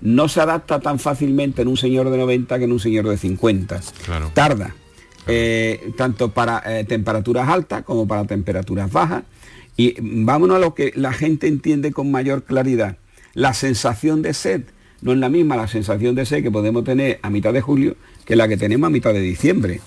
no 0.00 0.28
se 0.28 0.40
adapta 0.40 0.80
tan 0.80 0.98
fácilmente 0.98 1.62
en 1.62 1.68
un 1.68 1.76
señor 1.76 2.10
de 2.10 2.18
90 2.18 2.58
que 2.58 2.64
en 2.64 2.72
un 2.72 2.80
señor 2.80 3.08
de 3.08 3.16
50. 3.16 3.80
Tarda. 4.34 4.74
Eh, 5.26 5.92
tanto 5.96 6.30
para 6.30 6.62
eh, 6.64 6.84
temperaturas 6.84 7.48
altas 7.48 7.84
como 7.84 8.06
para 8.06 8.24
temperaturas 8.24 8.90
bajas. 8.90 9.24
Y 9.76 9.94
vámonos 10.00 10.56
a 10.56 10.60
lo 10.60 10.74
que 10.74 10.92
la 10.96 11.12
gente 11.12 11.46
entiende 11.46 11.92
con 11.92 12.10
mayor 12.10 12.44
claridad. 12.44 12.96
La 13.34 13.54
sensación 13.54 14.22
de 14.22 14.34
sed 14.34 14.62
no 15.00 15.12
es 15.12 15.18
la 15.18 15.28
misma 15.28 15.56
la 15.56 15.68
sensación 15.68 16.14
de 16.14 16.26
sed 16.26 16.42
que 16.42 16.50
podemos 16.50 16.82
tener 16.82 17.20
a 17.22 17.30
mitad 17.30 17.52
de 17.52 17.60
julio 17.60 17.96
que 18.24 18.34
la 18.34 18.48
que 18.48 18.56
tenemos 18.56 18.88
a 18.88 18.90
mitad 18.90 19.12
de 19.12 19.20
diciembre. 19.20 19.80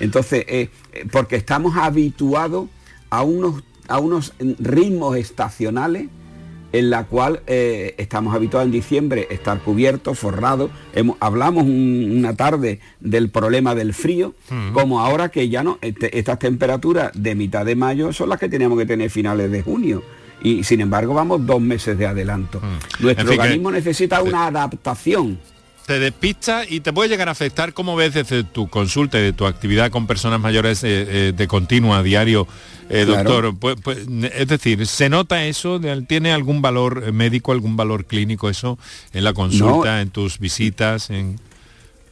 Entonces, 0.00 0.44
eh, 0.48 0.70
porque 1.12 1.36
estamos 1.36 1.76
habituados 1.76 2.68
a 3.10 3.22
unos, 3.22 3.62
a 3.88 3.98
unos 3.98 4.34
ritmos 4.38 5.16
estacionales 5.16 6.08
en 6.78 6.90
la 6.90 7.04
cual 7.04 7.40
eh, 7.46 7.94
estamos 7.96 8.34
habituados 8.34 8.66
en 8.66 8.72
diciembre 8.72 9.26
estar 9.30 9.58
cubiertos, 9.60 10.18
forrados. 10.18 10.70
hablamos 11.20 11.64
una 11.64 12.36
tarde 12.36 12.80
del 13.00 13.30
problema 13.30 13.74
del 13.74 13.94
frío, 13.94 14.34
como 14.72 15.00
ahora 15.00 15.30
que 15.30 15.48
ya 15.48 15.62
no, 15.62 15.78
este, 15.80 16.18
estas 16.18 16.38
temperaturas 16.38 17.12
de 17.14 17.34
mitad 17.34 17.64
de 17.64 17.76
mayo 17.76 18.12
son 18.12 18.28
las 18.28 18.38
que 18.38 18.48
teníamos 18.48 18.78
que 18.78 18.86
tener 18.86 19.10
finales 19.10 19.50
de 19.50 19.62
junio. 19.62 20.02
Y 20.42 20.64
sin 20.64 20.82
embargo 20.82 21.14
vamos 21.14 21.46
dos 21.46 21.62
meses 21.62 21.96
de 21.96 22.06
adelanto. 22.06 22.60
Nuestro 23.00 23.30
organismo 23.30 23.70
necesita 23.70 24.22
una 24.22 24.46
adaptación 24.46 25.38
te 25.86 26.00
despista 26.00 26.64
y 26.68 26.80
te 26.80 26.92
puede 26.92 27.08
llegar 27.08 27.28
a 27.28 27.32
afectar, 27.32 27.72
como 27.72 27.94
ves 27.94 28.12
desde 28.14 28.42
tu 28.42 28.68
consulta 28.68 29.18
y 29.18 29.22
de 29.22 29.32
tu 29.32 29.46
actividad 29.46 29.90
con 29.90 30.08
personas 30.08 30.40
mayores 30.40 30.82
eh, 30.82 30.88
eh, 31.28 31.32
de 31.34 31.48
continua, 31.48 31.98
a 31.98 32.02
diario, 32.02 32.48
eh, 32.90 33.04
doctor? 33.04 33.56
Pues, 33.56 33.76
pues, 33.82 33.98
es 34.34 34.48
decir, 34.48 34.84
¿se 34.86 35.08
nota 35.08 35.44
eso? 35.44 35.80
¿Tiene 36.08 36.32
algún 36.32 36.60
valor 36.60 37.12
médico, 37.12 37.52
algún 37.52 37.76
valor 37.76 38.04
clínico 38.04 38.50
eso 38.50 38.78
en 39.12 39.22
la 39.22 39.32
consulta, 39.32 40.00
en 40.00 40.10
tus 40.10 40.40
visitas? 40.40 41.08
En... 41.10 41.38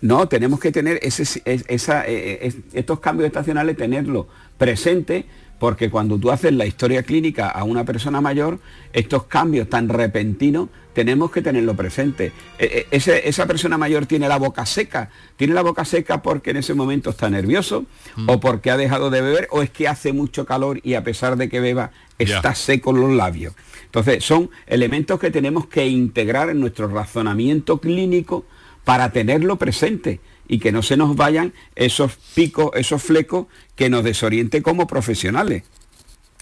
No, 0.00 0.28
tenemos 0.28 0.60
que 0.60 0.70
tener 0.70 1.00
ese, 1.02 1.42
esa, 1.44 2.04
estos 2.06 3.00
cambios 3.00 3.26
estacionales, 3.26 3.76
tenerlo 3.76 4.28
presente 4.56 5.26
porque 5.58 5.90
cuando 5.90 6.18
tú 6.18 6.30
haces 6.30 6.52
la 6.52 6.66
historia 6.66 7.02
clínica 7.02 7.48
a 7.48 7.64
una 7.64 7.84
persona 7.84 8.20
mayor, 8.20 8.58
estos 8.92 9.24
cambios 9.24 9.68
tan 9.68 9.88
repentinos 9.88 10.68
tenemos 10.94 11.30
que 11.30 11.42
tenerlo 11.42 11.74
presente. 11.74 12.32
E, 12.58 12.86
e, 12.90 13.22
esa 13.24 13.46
persona 13.46 13.76
mayor 13.76 14.06
tiene 14.06 14.28
la 14.28 14.38
boca 14.38 14.64
seca, 14.64 15.10
tiene 15.36 15.52
la 15.52 15.62
boca 15.62 15.84
seca 15.84 16.22
porque 16.22 16.50
en 16.50 16.58
ese 16.58 16.72
momento 16.74 17.10
está 17.10 17.28
nervioso 17.28 17.84
mm. 18.16 18.30
o 18.30 18.40
porque 18.40 18.70
ha 18.70 18.76
dejado 18.76 19.10
de 19.10 19.20
beber 19.20 19.48
o 19.50 19.62
es 19.62 19.70
que 19.70 19.88
hace 19.88 20.12
mucho 20.12 20.46
calor 20.46 20.80
y 20.82 20.94
a 20.94 21.04
pesar 21.04 21.36
de 21.36 21.48
que 21.48 21.60
beba 21.60 21.90
está 22.18 22.54
seco 22.54 22.92
los 22.92 23.12
labios. 23.12 23.54
Entonces 23.84 24.24
son 24.24 24.50
elementos 24.66 25.20
que 25.20 25.30
tenemos 25.30 25.66
que 25.66 25.86
integrar 25.86 26.48
en 26.48 26.60
nuestro 26.60 26.88
razonamiento 26.88 27.78
clínico 27.78 28.44
para 28.84 29.10
tenerlo 29.10 29.56
presente 29.56 30.20
y 30.46 30.58
que 30.58 30.72
no 30.72 30.82
se 30.82 30.96
nos 30.96 31.16
vayan 31.16 31.52
esos 31.74 32.16
picos, 32.34 32.70
esos 32.74 33.02
flecos 33.02 33.46
que 33.74 33.90
nos 33.90 34.04
desoriente 34.04 34.62
como 34.62 34.86
profesionales. 34.86 35.64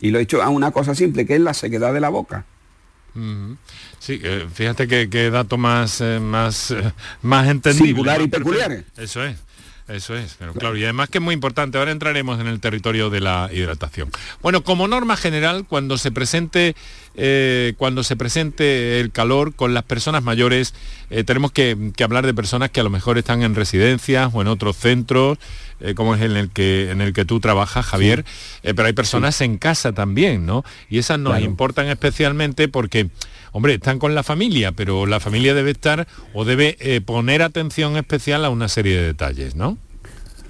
Y 0.00 0.10
lo 0.10 0.18
he 0.18 0.22
hecho 0.22 0.42
a 0.42 0.48
una 0.48 0.72
cosa 0.72 0.94
simple, 0.94 1.26
que 1.26 1.36
es 1.36 1.40
la 1.40 1.54
sequedad 1.54 1.94
de 1.94 2.00
la 2.00 2.08
boca. 2.08 2.44
Sí, 3.98 4.20
eh, 4.22 4.46
fíjate 4.52 4.88
que, 5.08 5.30
dato 5.30 5.58
más, 5.58 6.00
eh, 6.00 6.18
más, 6.20 6.70
eh, 6.70 6.92
más 7.22 7.48
entendible. 7.48 7.88
Singular 7.88 8.22
y 8.22 8.28
peculiar. 8.28 8.84
Eso 8.96 9.24
es. 9.24 9.36
Eso 9.88 10.16
es, 10.16 10.36
pero 10.38 10.54
claro, 10.54 10.76
y 10.76 10.84
además 10.84 11.10
que 11.10 11.18
es 11.18 11.22
muy 11.22 11.34
importante, 11.34 11.76
ahora 11.76 11.90
entraremos 11.90 12.40
en 12.40 12.46
el 12.46 12.60
territorio 12.60 13.10
de 13.10 13.20
la 13.20 13.50
hidratación. 13.52 14.10
Bueno, 14.40 14.62
como 14.62 14.86
norma 14.86 15.16
general, 15.16 15.66
cuando 15.68 15.98
se 15.98 16.12
presente, 16.12 16.76
eh, 17.14 17.74
cuando 17.76 18.02
se 18.04 18.16
presente 18.16 19.00
el 19.00 19.10
calor 19.10 19.54
con 19.54 19.74
las 19.74 19.82
personas 19.84 20.22
mayores, 20.22 20.74
eh, 21.10 21.24
tenemos 21.24 21.52
que, 21.52 21.92
hablar 22.02 22.26
de 22.26 22.34
personas 22.34 22.70
que 22.70 22.80
a 22.80 22.84
lo 22.84 22.90
mejor 22.90 23.18
están 23.18 23.42
en 23.42 23.54
residencias 23.54 24.30
o 24.32 24.42
en 24.42 24.48
otros 24.48 24.76
centros, 24.76 25.38
eh, 25.80 25.94
como 25.94 26.14
es 26.14 26.22
en 26.22 26.36
el 26.36 26.50
que 26.50 26.90
en 26.90 27.00
el 27.00 27.12
que 27.12 27.24
tú 27.24 27.40
trabajas, 27.40 27.86
Javier, 27.86 28.24
pero 28.62 28.84
hay 28.84 28.92
personas 28.92 29.40
en 29.40 29.58
casa 29.58 29.92
también, 29.92 30.46
¿no? 30.46 30.64
Y 30.88 30.98
esas 30.98 31.18
nos 31.18 31.40
importan 31.40 31.88
especialmente 31.88 32.68
porque 32.68 33.10
hombre, 33.52 33.74
están 33.74 33.98
con 33.98 34.14
la 34.14 34.22
familia, 34.22 34.72
pero 34.72 35.06
la 35.06 35.20
familia 35.20 35.54
debe 35.54 35.70
estar 35.70 36.08
o 36.34 36.44
debe 36.44 36.76
eh, 36.80 37.00
poner 37.00 37.42
atención 37.42 37.96
especial 37.96 38.44
a 38.44 38.50
una 38.50 38.68
serie 38.68 38.96
de 38.96 39.06
detalles, 39.06 39.54
¿no? 39.54 39.78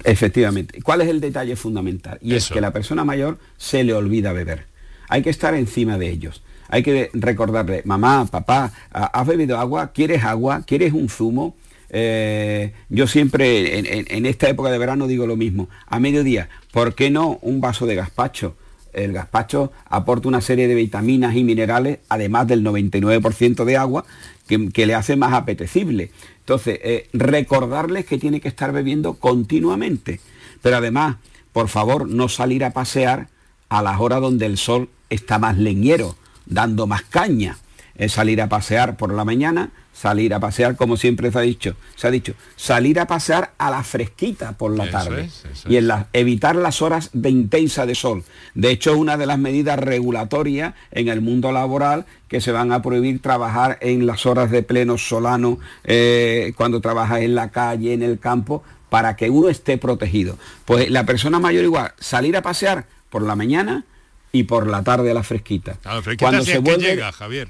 Efectivamente. 0.05 0.81
¿Cuál 0.81 1.01
es 1.01 1.09
el 1.09 1.21
detalle 1.21 1.55
fundamental? 1.55 2.17
Y 2.21 2.33
es 2.33 2.49
que 2.49 2.59
la 2.59 2.73
persona 2.73 3.05
mayor 3.05 3.37
se 3.57 3.83
le 3.83 3.93
olvida 3.93 4.33
beber. 4.33 4.65
Hay 5.07 5.21
que 5.21 5.29
estar 5.29 5.53
encima 5.53 5.97
de 5.97 6.09
ellos. 6.09 6.41
Hay 6.69 6.83
que 6.83 7.09
recordarle, 7.13 7.81
mamá, 7.85 8.25
papá, 8.25 8.71
¿has 8.91 9.27
bebido 9.27 9.57
agua? 9.57 9.91
¿Quieres 9.93 10.23
agua? 10.23 10.63
¿Quieres 10.65 10.93
un 10.93 11.09
zumo? 11.09 11.55
Eh, 11.89 12.73
yo 12.89 13.05
siempre 13.05 13.77
en, 13.77 14.25
esta 14.25 14.49
época 14.49 14.71
de 14.71 14.77
verano 14.79 15.07
digo 15.07 15.27
lo 15.27 15.35
mismo. 15.35 15.69
A 15.87 15.99
mediodía, 15.99 16.49
¿por 16.71 16.95
qué 16.95 17.11
no 17.11 17.37
un 17.41 17.61
vaso 17.61 17.85
de 17.85 17.95
gazpacho? 17.95 18.55
el 18.93 19.11
gazpacho 19.11 19.71
aporta 19.89 20.27
una 20.27 20.41
serie 20.41 20.67
de 20.67 20.75
vitaminas 20.75 21.35
y 21.35 21.43
minerales, 21.43 21.99
además 22.09 22.47
del 22.47 22.63
99% 22.63 23.65
de 23.65 23.77
agua, 23.77 24.05
que, 24.47 24.85
le 24.85 24.93
hace 24.93 25.15
más 25.15 25.33
apetecible. 25.33 26.11
Entonces, 26.39 26.79
eh, 26.83 27.09
recordarles 27.11 28.05
que 28.05 28.17
tiene 28.17 28.39
que 28.39 28.47
estar 28.47 28.71
bebiendo 28.71 29.15
continuamente. 29.15 30.19
Pero 30.61 30.77
además, 30.77 31.17
por 31.51 31.69
favor, 31.69 32.07
no 32.07 32.29
salir 32.29 32.63
a 32.63 32.71
pasear 32.71 33.29
a 33.69 33.81
las 33.81 33.99
horas 33.99 34.21
donde 34.21 34.45
el 34.45 34.57
sol 34.57 34.89
está 35.09 35.39
más 35.39 35.57
leñero, 35.57 36.15
dando 36.45 36.87
más 36.87 37.03
caña. 37.03 37.57
Es 37.95 38.13
salir 38.13 38.41
a 38.41 38.49
pasear 38.49 38.97
por 38.97 39.13
la 39.13 39.23
mañana, 39.23 39.69
salir 39.93 40.33
a 40.33 40.39
pasear, 40.39 40.75
como 40.75 40.97
siempre 40.97 41.31
se 41.31 41.37
ha 41.37 41.41
dicho, 41.41 41.75
se 41.95 42.07
ha 42.07 42.11
dicho, 42.11 42.33
salir 42.55 42.99
a 42.99 43.05
pasear 43.05 43.53
a 43.59 43.69
la 43.69 43.83
fresquita 43.83 44.53
por 44.53 44.75
la 44.75 44.89
tarde 44.89 45.29
y 45.69 45.77
en 45.77 45.89
evitar 46.11 46.55
las 46.55 46.81
horas 46.81 47.11
de 47.13 47.29
intensa 47.29 47.85
de 47.85 47.93
sol. 47.93 48.23
De 48.55 48.71
hecho, 48.71 48.97
una 48.97 49.15
de 49.15 49.27
las 49.27 49.37
medidas 49.37 49.77
regulatorias 49.77 50.73
en 50.91 51.07
el 51.07 51.21
mundo 51.21 51.51
laboral 51.51 52.05
que 52.27 52.41
se 52.41 52.51
van 52.51 52.71
a 52.71 52.81
prohibir 52.81 53.21
trabajar 53.21 53.77
en 53.81 54.07
las 54.07 54.25
horas 54.25 54.49
de 54.49 54.63
pleno 54.63 54.97
solano, 54.97 55.59
eh, 55.83 56.53
cuando 56.57 56.81
trabajas 56.81 57.21
en 57.21 57.35
la 57.35 57.51
calle, 57.51 57.93
en 57.93 58.01
el 58.01 58.17
campo, 58.17 58.63
para 58.89 59.15
que 59.15 59.29
uno 59.29 59.49
esté 59.49 59.77
protegido. 59.77 60.37
Pues 60.65 60.89
la 60.89 61.05
persona 61.05 61.39
mayor 61.39 61.63
igual, 61.63 61.93
salir 61.99 62.35
a 62.35 62.41
pasear 62.41 62.85
por 63.09 63.21
la 63.21 63.35
mañana 63.35 63.85
y 64.33 64.43
por 64.43 64.67
la 64.67 64.83
tarde 64.83 65.11
a 65.11 65.13
la 65.13 65.23
fresquita. 65.23 65.77
cuando 66.19 66.43
se 66.43 66.57
vuelve... 66.57 66.83
llega, 66.83 67.13
Javier 67.13 67.49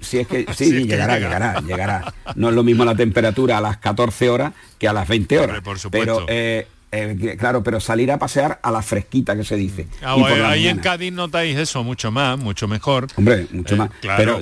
si 0.00 0.18
es 0.18 0.26
que 0.26 0.46
sí, 0.54 0.86
llegará, 0.86 1.18
llegará, 1.18 1.60
llegará. 1.60 2.14
No 2.34 2.48
es 2.48 2.54
lo 2.54 2.62
mismo 2.62 2.84
la 2.84 2.94
temperatura 2.94 3.58
a 3.58 3.60
las 3.60 3.78
14 3.78 4.30
horas 4.30 4.52
que 4.78 4.88
a 4.88 4.92
las 4.92 5.08
20 5.08 5.38
horas. 5.38 5.60
por 5.60 5.78
supuesto. 5.78 6.24
Pero 6.26 6.26
eh, 6.28 6.66
eh, 6.90 7.36
claro, 7.38 7.62
pero 7.62 7.80
salir 7.80 8.10
a 8.10 8.18
pasear 8.18 8.60
a 8.62 8.70
la 8.70 8.82
fresquita 8.82 9.36
que 9.36 9.44
se 9.44 9.56
dice. 9.56 9.86
Ah, 10.02 10.16
ahí 10.46 10.68
en 10.68 10.78
Cádiz 10.78 11.12
notáis 11.12 11.56
eso 11.58 11.84
mucho 11.84 12.10
más, 12.10 12.38
mucho 12.38 12.68
mejor. 12.68 13.08
Hombre, 13.16 13.46
mucho 13.50 13.74
eh, 13.74 13.78
más. 13.78 13.90
pero, 14.00 14.40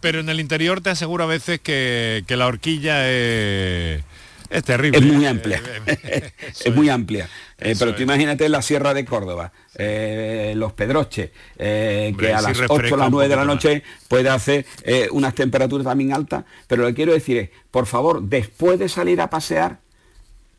pero, 0.00 0.20
en 0.20 0.28
el 0.28 0.40
interior 0.40 0.80
te 0.80 0.90
aseguro 0.90 1.24
a 1.24 1.28
veces 1.28 1.60
que, 1.60 2.24
que 2.26 2.36
la 2.36 2.46
horquilla 2.46 3.08
es 3.08 4.02
es 4.50 4.64
terrible. 4.64 4.98
Es 4.98 5.04
muy 5.04 5.26
amplia. 5.26 5.62
es 6.42 6.74
muy 6.74 6.88
amplia. 6.88 7.28
Eh, 7.60 7.74
pero 7.78 7.94
tú 7.94 8.02
imagínate 8.02 8.48
la 8.48 8.62
Sierra 8.62 8.94
de 8.94 9.04
Córdoba, 9.04 9.52
eh, 9.74 10.54
los 10.56 10.72
Pedroches, 10.72 11.30
eh, 11.58 12.14
que 12.18 12.32
a 12.32 12.40
las 12.40 12.58
8 12.68 12.94
o 12.94 12.96
las 12.96 13.10
9 13.10 13.28
de 13.28 13.36
la 13.36 13.44
noche 13.44 13.82
puede 14.08 14.28
hacer 14.28 14.66
unas 15.12 15.34
temperaturas 15.34 15.84
también 15.84 16.12
altas. 16.12 16.44
Pero 16.66 16.82
lo 16.82 16.88
que 16.88 16.94
quiero 16.94 17.12
decir 17.12 17.36
es, 17.36 17.50
por 17.70 17.86
favor, 17.86 18.22
después 18.22 18.78
de 18.78 18.88
salir 18.88 19.20
a 19.20 19.30
pasear, 19.30 19.78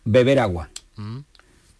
beber 0.06 0.40
agua. 0.40 0.70
Mm. 0.96 1.20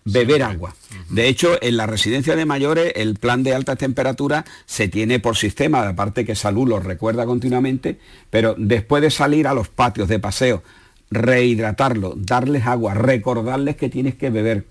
Beber 0.04 0.42
agua. 0.42 0.76
De 1.10 1.28
hecho, 1.28 1.60
en 1.62 1.78
la 1.78 1.86
residencia 1.86 2.36
de 2.36 2.46
mayores, 2.46 2.94
el 2.96 3.18
plan 3.18 3.44
de 3.44 3.54
altas 3.54 3.78
temperaturas 3.78 4.46
se 4.66 4.88
tiene 4.88 5.20
por 5.20 5.38
sistema, 5.38 5.88
aparte 5.88 6.26
que 6.26 6.34
salud 6.34 6.68
lo 6.68 6.80
recuerda 6.80 7.28
continuamente, 7.28 8.00
pero 8.32 8.56
después 8.58 9.04
de 9.04 9.12
salir 9.12 9.46
a 9.46 9.54
los 9.54 9.68
patios 9.68 10.08
de 10.08 10.18
paseo 10.18 10.64
rehidratarlo, 11.12 12.14
darles 12.16 12.66
agua, 12.66 12.94
recordarles 12.94 13.76
que 13.76 13.90
tienes 13.90 14.16
que 14.16 14.30
beber. 14.30 14.66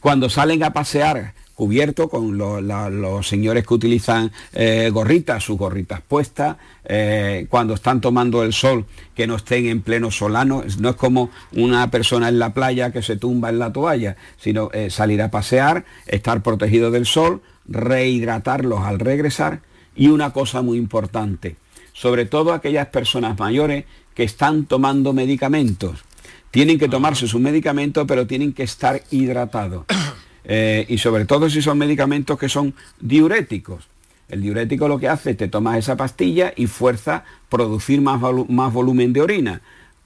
Cuando 0.00 0.28
salen 0.28 0.62
a 0.62 0.72
pasear 0.72 1.34
cubierto 1.60 2.08
con 2.08 2.38
los 2.38 3.28
señores 3.28 3.66
que 3.66 3.74
utilizan 3.74 4.32
eh, 4.54 4.88
gorritas, 4.90 5.44
sus 5.44 5.58
gorritas 5.58 6.00
puestas, 6.00 6.56
eh, 6.86 7.46
cuando 7.50 7.74
están 7.74 8.00
tomando 8.00 8.42
el 8.42 8.54
sol, 8.54 8.86
que 9.14 9.26
no 9.26 9.36
estén 9.36 9.66
en 9.66 9.82
pleno 9.82 10.10
solano, 10.10 10.64
no 10.78 10.88
es 10.88 10.96
como 10.96 11.28
una 11.52 11.90
persona 11.90 12.30
en 12.30 12.38
la 12.38 12.54
playa 12.54 12.92
que 12.92 13.02
se 13.02 13.16
tumba 13.16 13.50
en 13.50 13.58
la 13.58 13.74
toalla, 13.74 14.16
sino 14.38 14.70
eh, 14.72 14.88
salir 14.88 15.20
a 15.20 15.30
pasear, 15.30 15.84
estar 16.06 16.42
protegido 16.42 16.90
del 16.90 17.04
sol, 17.04 17.42
rehidratarlos 17.68 18.80
al 18.80 18.98
regresar 18.98 19.60
y 19.94 20.08
una 20.08 20.32
cosa 20.32 20.62
muy 20.62 20.78
importante, 20.78 21.56
sobre 21.92 22.24
todo 22.24 22.54
aquellas 22.54 22.86
personas 22.86 23.38
mayores 23.38 23.84
que 24.14 24.24
están 24.24 24.64
tomando 24.64 25.12
medicamentos. 25.12 26.04
Tienen 26.50 26.78
que 26.78 26.88
tomarse 26.88 27.28
sus 27.28 27.40
medicamentos, 27.40 28.04
pero 28.08 28.26
tienen 28.26 28.52
que 28.52 28.62
estar 28.62 29.02
hidratados. 29.10 29.86
Eh, 30.42 30.86
y 30.88 30.96
sobre 30.96 31.26
todo 31.26 31.50
si 31.50 31.60
son 31.60 31.76
medicamentos 31.76 32.38
que 32.38 32.48
son 32.48 32.74
diuréticos. 32.98 33.86
El 34.30 34.40
diurético 34.40 34.88
lo 34.88 34.98
que 34.98 35.06
hace, 35.06 35.34
te 35.34 35.48
tomas 35.48 35.78
esa 35.78 35.96
pastilla 35.96 36.52
y 36.56 36.66
fuerza 36.66 37.24
producir 37.50 38.00
más, 38.00 38.20
más 38.48 38.72
volumen 38.72 39.12
de 39.12 39.20
orina. 39.20 39.60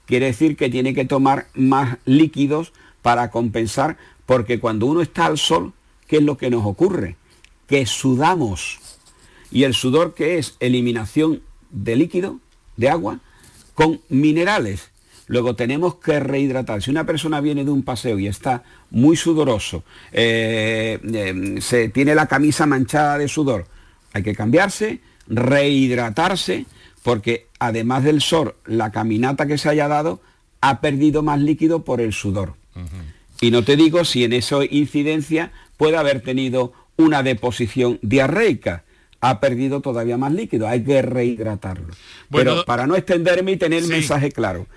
Quiere 0.05 0.27
decir 0.27 0.57
que 0.57 0.69
tiene 0.69 0.93
que 0.93 1.05
tomar 1.05 1.47
más 1.55 1.97
líquidos 2.05 2.73
para 3.01 3.31
compensar, 3.31 3.97
porque 4.25 4.59
cuando 4.59 4.87
uno 4.87 5.01
está 5.01 5.25
al 5.25 5.37
sol, 5.37 5.73
¿qué 6.05 6.17
es 6.17 6.23
lo 6.23 6.37
que 6.37 6.49
nos 6.49 6.65
ocurre? 6.65 7.15
Que 7.65 7.85
sudamos. 7.85 8.79
Y 9.51 9.63
el 9.63 9.73
sudor, 9.73 10.13
que 10.13 10.37
es 10.37 10.57
eliminación 10.59 11.41
de 11.71 11.95
líquido, 11.95 12.39
de 12.77 12.89
agua, 12.89 13.19
con 13.73 14.01
minerales. 14.09 14.91
Luego 15.27 15.55
tenemos 15.55 15.95
que 15.95 16.19
rehidratar. 16.19 16.81
Si 16.81 16.91
una 16.91 17.05
persona 17.05 17.41
viene 17.41 17.65
de 17.65 17.71
un 17.71 17.83
paseo 17.83 18.19
y 18.19 18.27
está 18.27 18.63
muy 18.91 19.15
sudoroso, 19.15 19.83
eh, 20.11 20.99
eh, 21.03 21.61
se 21.61 21.89
tiene 21.89 22.13
la 22.13 22.27
camisa 22.27 22.65
manchada 22.65 23.17
de 23.17 23.27
sudor, 23.27 23.65
hay 24.13 24.23
que 24.23 24.35
cambiarse, 24.35 24.99
rehidratarse, 25.27 26.65
porque 27.01 27.47
además 27.59 28.03
del 28.03 28.21
sol, 28.21 28.55
la 28.65 28.91
caminata 28.91 29.45
que 29.45 29.57
se 29.57 29.69
haya 29.69 29.87
dado 29.87 30.21
ha 30.61 30.79
perdido 30.79 31.21
más 31.21 31.39
líquido 31.39 31.83
por 31.83 32.01
el 32.01 32.13
sudor. 32.13 32.53
Y 33.41 33.51
no 33.51 33.63
te 33.63 33.75
digo 33.75 34.05
si 34.05 34.23
en 34.23 34.33
esa 34.33 34.63
incidencia 34.69 35.51
puede 35.77 35.97
haber 35.97 36.21
tenido 36.21 36.73
una 36.97 37.23
deposición 37.23 37.99
diarreica. 38.01 38.84
Ha 39.27 39.39
perdido 39.39 39.81
todavía 39.81 40.17
más 40.17 40.31
líquido, 40.33 40.67
hay 40.67 40.83
que 40.83 41.01
rehidratarlo. 41.01 41.93
Pero 42.29 42.63
para 42.65 42.85
no 42.85 42.95
extenderme 42.95 43.53
y 43.53 43.57
tener 43.57 43.83
el 43.83 43.89
mensaje 43.89 44.31
claro, 44.31 44.67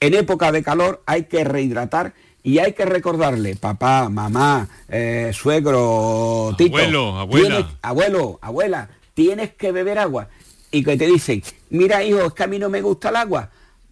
en 0.00 0.14
época 0.14 0.52
de 0.52 0.62
calor 0.62 1.02
hay 1.06 1.24
que 1.24 1.44
rehidratar 1.44 2.14
y 2.42 2.60
hay 2.60 2.72
que 2.72 2.84
recordarle, 2.86 3.56
papá, 3.56 4.08
mamá, 4.08 4.68
eh, 4.88 5.32
suegro, 5.34 6.54
tito, 6.56 6.76
abuelo, 6.76 7.18
abuela. 7.18 7.70
abuelo, 7.82 8.38
abuela, 8.40 8.90
tienes 9.14 9.52
que 9.54 9.72
beber 9.72 9.98
agua. 9.98 10.28
Y 10.70 10.84
que 10.84 10.96
te 10.96 11.06
dicen, 11.06 11.42
mira 11.70 12.04
hijo, 12.04 12.24
es 12.24 12.32
que 12.32 12.44
a 12.44 12.46
mí 12.46 12.58
no 12.58 12.68
me 12.68 12.80
gusta 12.80 13.08
el 13.10 13.16
agua, 13.16 13.50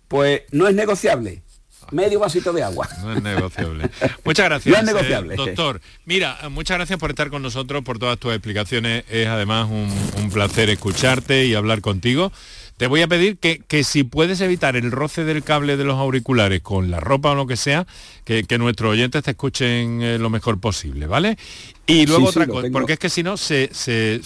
pues 0.08 0.42
no 0.52 0.68
es 0.68 0.74
negociable 0.74 1.42
medio 1.90 2.20
vasito 2.20 2.52
de 2.52 2.62
agua. 2.62 2.88
No 3.02 3.12
es 3.12 3.22
negociable. 3.22 3.90
Muchas 4.24 4.46
gracias, 4.46 4.72
no 4.72 4.78
es 4.78 4.86
negociable, 4.86 5.34
eh, 5.34 5.36
doctor. 5.36 5.80
Mira, 6.04 6.38
muchas 6.50 6.76
gracias 6.76 6.98
por 6.98 7.10
estar 7.10 7.30
con 7.30 7.42
nosotros, 7.42 7.82
por 7.84 7.98
todas 7.98 8.18
tus 8.18 8.32
explicaciones. 8.32 9.04
Es 9.10 9.28
además 9.28 9.68
un 9.70 10.30
placer 10.30 10.70
escucharte 10.70 11.46
y 11.46 11.54
hablar 11.54 11.80
contigo. 11.80 12.32
Te 12.76 12.88
voy 12.88 13.00
a 13.00 13.08
pedir 13.08 13.38
que, 13.38 13.84
si 13.84 14.04
puedes 14.04 14.42
evitar 14.42 14.76
el 14.76 14.90
roce 14.90 15.24
del 15.24 15.42
cable 15.42 15.78
de 15.78 15.84
los 15.84 15.96
auriculares 15.96 16.60
con 16.60 16.90
la 16.90 17.00
ropa 17.00 17.30
o 17.30 17.34
lo 17.34 17.46
que 17.46 17.56
sea, 17.56 17.86
que, 18.26 18.58
nuestros 18.58 18.92
oyentes 18.92 19.22
te 19.22 19.30
escuchen 19.30 20.02
eh, 20.02 20.18
lo 20.18 20.30
mejor 20.30 20.58
posible, 20.58 21.06
¿vale? 21.06 21.38
Y 21.86 22.06
luego 22.06 22.26
otra 22.26 22.46
cosa, 22.46 22.68
porque 22.72 22.94
es 22.94 22.98
que 22.98 23.08
si 23.08 23.22
no 23.22 23.36
se, 23.36 23.70
se 23.72 24.20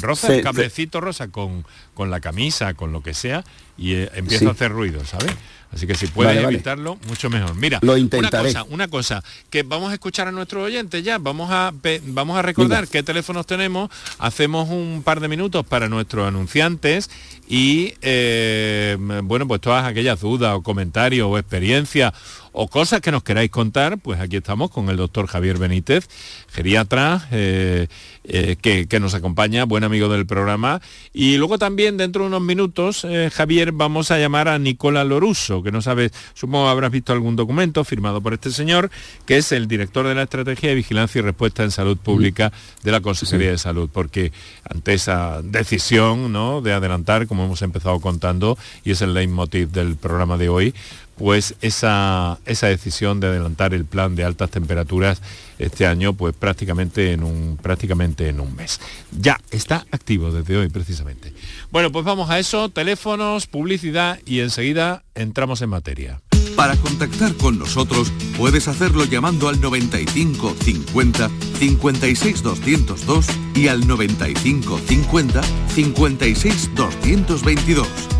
roza 0.00 0.32
el 0.32 0.44
cablecito 0.44 1.00
rosa 1.00 1.28
con, 1.28 1.66
con 1.92 2.10
la 2.10 2.20
camisa, 2.20 2.74
con 2.74 2.92
lo 2.92 3.02
que 3.02 3.12
sea, 3.12 3.44
y 3.76 3.94
eh, 3.94 4.10
empieza 4.14 4.48
a 4.48 4.52
hacer 4.52 4.70
ruido, 4.70 5.04
¿sabes? 5.04 5.34
Así 5.72 5.86
que 5.86 5.94
si 5.94 6.08
puedes 6.08 6.36
evitarlo, 6.42 6.98
mucho 7.06 7.30
mejor. 7.30 7.54
Mira, 7.54 7.78
Lo 7.82 7.96
intentaré. 7.96 8.50
Una 8.50 8.60
cosa, 8.60 8.74
una 8.74 8.88
cosa, 8.88 9.24
que 9.50 9.62
vamos 9.62 9.90
a 9.90 9.94
escuchar 9.94 10.26
a 10.26 10.32
nuestros 10.32 10.64
oyentes 10.64 11.02
ya, 11.04 11.18
vamos 11.18 11.48
a, 11.52 11.72
vamos 12.06 12.36
a 12.36 12.42
recordar 12.42 12.88
qué 12.88 13.04
teléfonos 13.04 13.46
tenemos, 13.46 13.88
hacemos 14.18 14.68
un 14.68 15.02
par 15.04 15.20
de 15.20 15.28
minutos 15.28 15.64
para 15.64 15.88
nuestros 15.88 16.26
anunciantes 16.26 17.08
y, 17.48 17.94
eh, 18.02 18.96
bueno, 19.22 19.46
pues 19.46 19.60
todas 19.60 19.84
aquellas 19.84 20.20
dudas 20.20 20.56
o 20.56 20.62
comentarios 20.62 21.28
o 21.30 21.38
experiencias 21.38 22.14
o 22.52 22.68
cosas 22.68 23.00
que 23.00 23.12
nos 23.12 23.22
queráis 23.22 23.50
contar, 23.50 23.98
pues 23.98 24.20
aquí 24.20 24.36
estamos 24.36 24.70
con 24.70 24.88
el 24.88 24.96
doctor 24.96 25.26
Javier 25.26 25.58
Benítez, 25.58 26.08
geriatra, 26.48 27.28
eh, 27.30 27.86
eh, 28.24 28.56
que, 28.60 29.00
nos 29.00 29.14
acompaña, 29.14 29.64
buen 29.64 29.84
amigo 29.84 30.08
del 30.08 30.26
programa. 30.26 30.80
Y 31.12 31.36
luego 31.36 31.58
también 31.58 31.96
dentro 31.96 32.22
de 32.22 32.28
unos 32.28 32.42
minutos, 32.42 33.04
eh, 33.04 33.30
Javier, 33.32 33.72
vamos 33.72 34.10
a 34.10 34.18
llamar 34.18 34.48
a 34.48 34.58
Nicola 34.58 35.04
Loruso, 35.04 35.62
que 35.62 35.72
no 35.72 35.80
sabes, 35.80 36.12
supongo 36.34 36.68
habrás 36.68 36.90
visto 36.90 37.12
algún 37.12 37.36
documento 37.36 37.84
firmado 37.84 38.20
por 38.20 38.34
este 38.34 38.50
señor, 38.50 38.90
que 39.26 39.38
es 39.38 39.52
el 39.52 39.68
director 39.68 40.06
de 40.06 40.14
la 40.14 40.22
Estrategia 40.22 40.68
de 40.68 40.74
Vigilancia 40.74 41.20
y 41.20 41.22
Respuesta 41.22 41.62
en 41.62 41.70
Salud 41.70 41.96
Pública 41.96 42.52
de 42.82 42.92
la 42.92 43.00
Consejería 43.00 43.50
de 43.50 43.58
Salud, 43.58 43.88
porque 43.92 44.32
ante 44.68 44.94
esa 44.94 45.40
decisión 45.42 46.32
¿no? 46.32 46.60
de 46.60 46.72
adelantar, 46.72 47.26
como 47.26 47.44
hemos 47.44 47.62
empezado 47.62 48.00
contando, 48.00 48.58
y 48.84 48.90
es 48.90 49.02
el 49.02 49.14
leitmotiv 49.14 49.70
del 49.70 49.96
programa 49.96 50.36
de 50.36 50.48
hoy, 50.48 50.74
pues 51.20 51.54
esa, 51.60 52.38
esa 52.46 52.68
decisión 52.68 53.20
de 53.20 53.26
adelantar 53.26 53.74
el 53.74 53.84
plan 53.84 54.16
de 54.16 54.24
altas 54.24 54.50
temperaturas 54.50 55.20
este 55.58 55.84
año, 55.84 56.14
pues 56.14 56.34
prácticamente 56.34 57.12
en 57.12 57.22
un, 57.22 57.58
prácticamente 57.60 58.30
en 58.30 58.40
un 58.40 58.56
mes. 58.56 58.80
Ya 59.12 59.38
está 59.50 59.84
activo 59.90 60.32
desde 60.32 60.56
hoy 60.56 60.70
precisamente. 60.70 61.34
Bueno, 61.70 61.92
pues 61.92 62.06
vamos 62.06 62.30
a 62.30 62.38
eso, 62.38 62.70
teléfonos, 62.70 63.46
publicidad 63.46 64.18
y 64.24 64.40
enseguida 64.40 65.02
entramos 65.14 65.60
en 65.60 65.68
materia. 65.68 66.22
Para 66.56 66.74
contactar 66.76 67.34
con 67.34 67.58
nosotros 67.58 68.10
puedes 68.38 68.66
hacerlo 68.66 69.04
llamando 69.04 69.50
al 69.50 69.60
95 69.60 70.56
50 70.58 71.30
56 71.58 72.42
202 72.42 73.26
y 73.56 73.68
al 73.68 73.86
95 73.86 74.80
50 74.86 75.42
56 75.68 76.70
222 76.74 78.19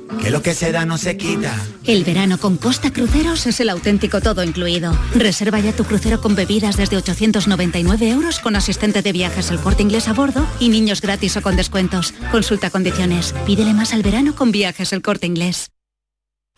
que 0.19 0.29
lo 0.29 0.41
que 0.41 0.53
se 0.53 0.71
da 0.71 0.85
no 0.85 0.97
se 0.97 1.17
quita. 1.17 1.55
El 1.85 2.03
verano 2.03 2.37
con 2.37 2.57
Costa 2.57 2.91
Cruceros 2.91 3.45
es 3.47 3.59
el 3.59 3.69
auténtico 3.69 4.21
todo 4.21 4.43
incluido. 4.43 4.97
Reserva 5.15 5.59
ya 5.59 5.73
tu 5.73 5.83
crucero 5.83 6.21
con 6.21 6.35
bebidas 6.35 6.77
desde 6.77 6.97
899 6.97 8.09
euros 8.09 8.39
con 8.39 8.55
asistente 8.55 9.01
de 9.01 9.11
viajes 9.11 9.51
el 9.51 9.59
corte 9.59 9.83
inglés 9.83 10.07
a 10.07 10.13
bordo 10.13 10.45
y 10.59 10.69
niños 10.69 11.01
gratis 11.01 11.37
o 11.37 11.41
con 11.41 11.55
descuentos. 11.55 12.13
Consulta 12.31 12.69
condiciones. 12.69 13.33
Pídele 13.45 13.73
más 13.73 13.93
al 13.93 14.03
verano 14.03 14.35
con 14.35 14.51
viajes 14.51 14.93
el 14.93 15.01
corte 15.01 15.27
inglés. 15.27 15.71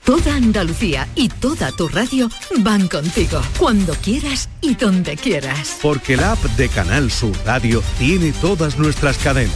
Toda 0.03 0.35
Andalucía 0.35 1.07
y 1.15 1.29
toda 1.29 1.71
tu 1.71 1.87
radio 1.87 2.29
van 2.59 2.89
contigo, 2.89 3.41
cuando 3.57 3.93
quieras 3.95 4.49
y 4.59 4.75
donde 4.75 5.15
quieras. 5.15 5.77
Porque 5.81 6.17
la 6.17 6.33
app 6.33 6.43
de 6.57 6.67
Canal 6.67 7.09
Sur 7.09 7.33
Radio 7.45 7.81
tiene 7.97 8.33
todas 8.33 8.77
nuestras 8.77 9.17
cadenas, 9.17 9.55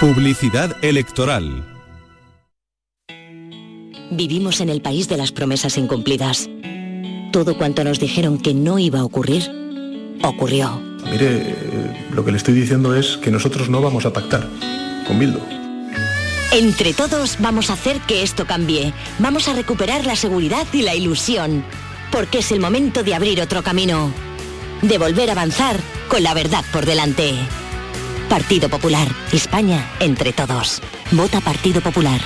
Publicidad 0.00 0.76
electoral. 0.82 1.64
Vivimos 4.10 4.60
en 4.60 4.68
el 4.68 4.82
país 4.82 5.08
de 5.08 5.16
las 5.16 5.30
promesas 5.30 5.78
incumplidas. 5.78 6.50
Todo 7.32 7.56
cuanto 7.56 7.84
nos 7.84 8.00
dijeron 8.00 8.38
que 8.38 8.54
no 8.54 8.78
iba 8.80 9.00
a 9.00 9.04
ocurrir, 9.04 9.48
ocurrió. 10.22 10.82
Mire, 11.10 11.56
lo 12.10 12.24
que 12.24 12.32
le 12.32 12.38
estoy 12.38 12.54
diciendo 12.54 12.94
es 12.96 13.16
que 13.18 13.30
nosotros 13.30 13.70
no 13.70 13.80
vamos 13.80 14.04
a 14.04 14.12
pactar 14.12 14.48
con 15.06 15.18
Bildo. 15.18 15.40
Entre 16.52 16.92
todos 16.92 17.36
vamos 17.38 17.70
a 17.70 17.74
hacer 17.74 18.00
que 18.00 18.22
esto 18.24 18.46
cambie. 18.46 18.92
Vamos 19.20 19.48
a 19.48 19.54
recuperar 19.54 20.06
la 20.06 20.16
seguridad 20.16 20.66
y 20.72 20.82
la 20.82 20.94
ilusión. 20.94 21.64
Porque 22.10 22.38
es 22.38 22.50
el 22.50 22.60
momento 22.60 23.04
de 23.04 23.14
abrir 23.14 23.40
otro 23.40 23.62
camino. 23.62 24.12
De 24.82 24.98
volver 24.98 25.30
a 25.30 25.32
avanzar 25.32 25.78
con 26.08 26.22
la 26.24 26.34
verdad 26.34 26.64
por 26.72 26.84
delante. 26.84 27.32
Partido 28.28 28.68
Popular. 28.68 29.08
España 29.32 29.88
entre 30.00 30.32
todos. 30.32 30.82
Vota 31.12 31.40
Partido 31.40 31.80
Popular. 31.80 32.20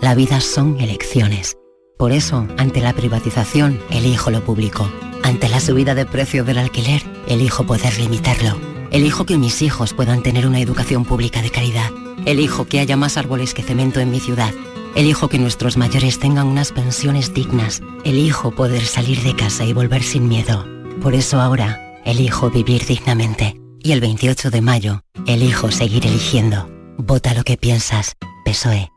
La 0.00 0.14
vida 0.14 0.40
son 0.40 0.80
elecciones. 0.80 1.56
Por 1.98 2.12
eso, 2.12 2.46
ante 2.56 2.80
la 2.80 2.92
privatización, 2.92 3.80
elijo 3.90 4.30
lo 4.30 4.44
público. 4.44 4.90
Ante 5.22 5.48
la 5.48 5.60
subida 5.60 5.94
de 5.94 6.06
precio 6.06 6.44
del 6.44 6.58
alquiler, 6.58 7.02
elijo 7.28 7.64
poder 7.64 7.98
limitarlo. 7.98 8.56
Elijo 8.90 9.26
que 9.26 9.38
mis 9.38 9.62
hijos 9.62 9.92
puedan 9.92 10.22
tener 10.22 10.46
una 10.46 10.60
educación 10.60 11.04
pública 11.04 11.42
de 11.42 11.50
calidad. 11.50 11.90
Elijo 12.24 12.66
que 12.66 12.80
haya 12.80 12.96
más 12.96 13.16
árboles 13.16 13.54
que 13.54 13.62
cemento 13.62 14.00
en 14.00 14.10
mi 14.10 14.20
ciudad. 14.20 14.52
Elijo 14.94 15.28
que 15.28 15.38
nuestros 15.38 15.76
mayores 15.76 16.18
tengan 16.18 16.46
unas 16.46 16.72
pensiones 16.72 17.32
dignas. 17.34 17.82
Elijo 18.04 18.50
poder 18.50 18.84
salir 18.84 19.22
de 19.22 19.36
casa 19.36 19.64
y 19.64 19.72
volver 19.72 20.02
sin 20.02 20.28
miedo. 20.28 20.66
Por 21.00 21.14
eso 21.14 21.40
ahora, 21.40 21.91
elijo 22.04 22.50
vivir 22.50 22.84
dignamente. 22.86 23.56
Y 23.80 23.92
el 23.92 24.00
28 24.00 24.50
de 24.50 24.60
mayo, 24.60 25.02
elijo 25.26 25.70
seguir 25.70 26.06
eligiendo. 26.06 26.68
Vota 26.98 27.34
lo 27.34 27.42
que 27.42 27.56
piensas. 27.56 28.16
PSOE. 28.44 28.90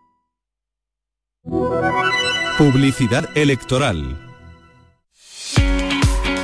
Publicidad 2.57 3.29
electoral. 3.35 4.21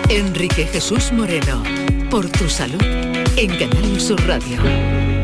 Enrique 0.09 0.65
Jesús 0.65 1.11
Moreno, 1.13 1.63
por 2.09 2.27
tu 2.29 2.49
salud, 2.49 2.81
en 3.37 3.57
Canal 3.57 4.01
Sur 4.01 4.21
Radio. 4.27 5.20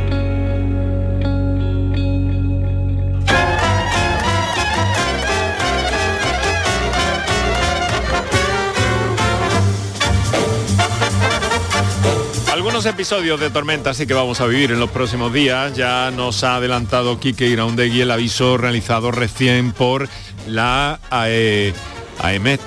Algunos 12.68 12.86
episodios 12.86 13.40
de 13.40 13.50
tormenta 13.50 13.94
sí 13.94 14.06
que 14.06 14.14
vamos 14.14 14.42
a 14.42 14.46
vivir 14.46 14.74
en 14.74 14.80
los 14.82 14.92
próximos 14.92 15.32
días. 15.32 15.74
Ya 15.74 16.12
nos 16.12 16.44
ha 16.44 16.58
adelantado 16.58 17.18
Quique 17.18 17.48
Iraundegui 17.48 18.02
el 18.02 18.12
aviso 18.12 18.58
realizado 18.58 19.10
recién 19.10 19.72
por 19.72 20.10
la 20.48 21.00
AE, 21.10 21.74
AEMET. 22.20 22.60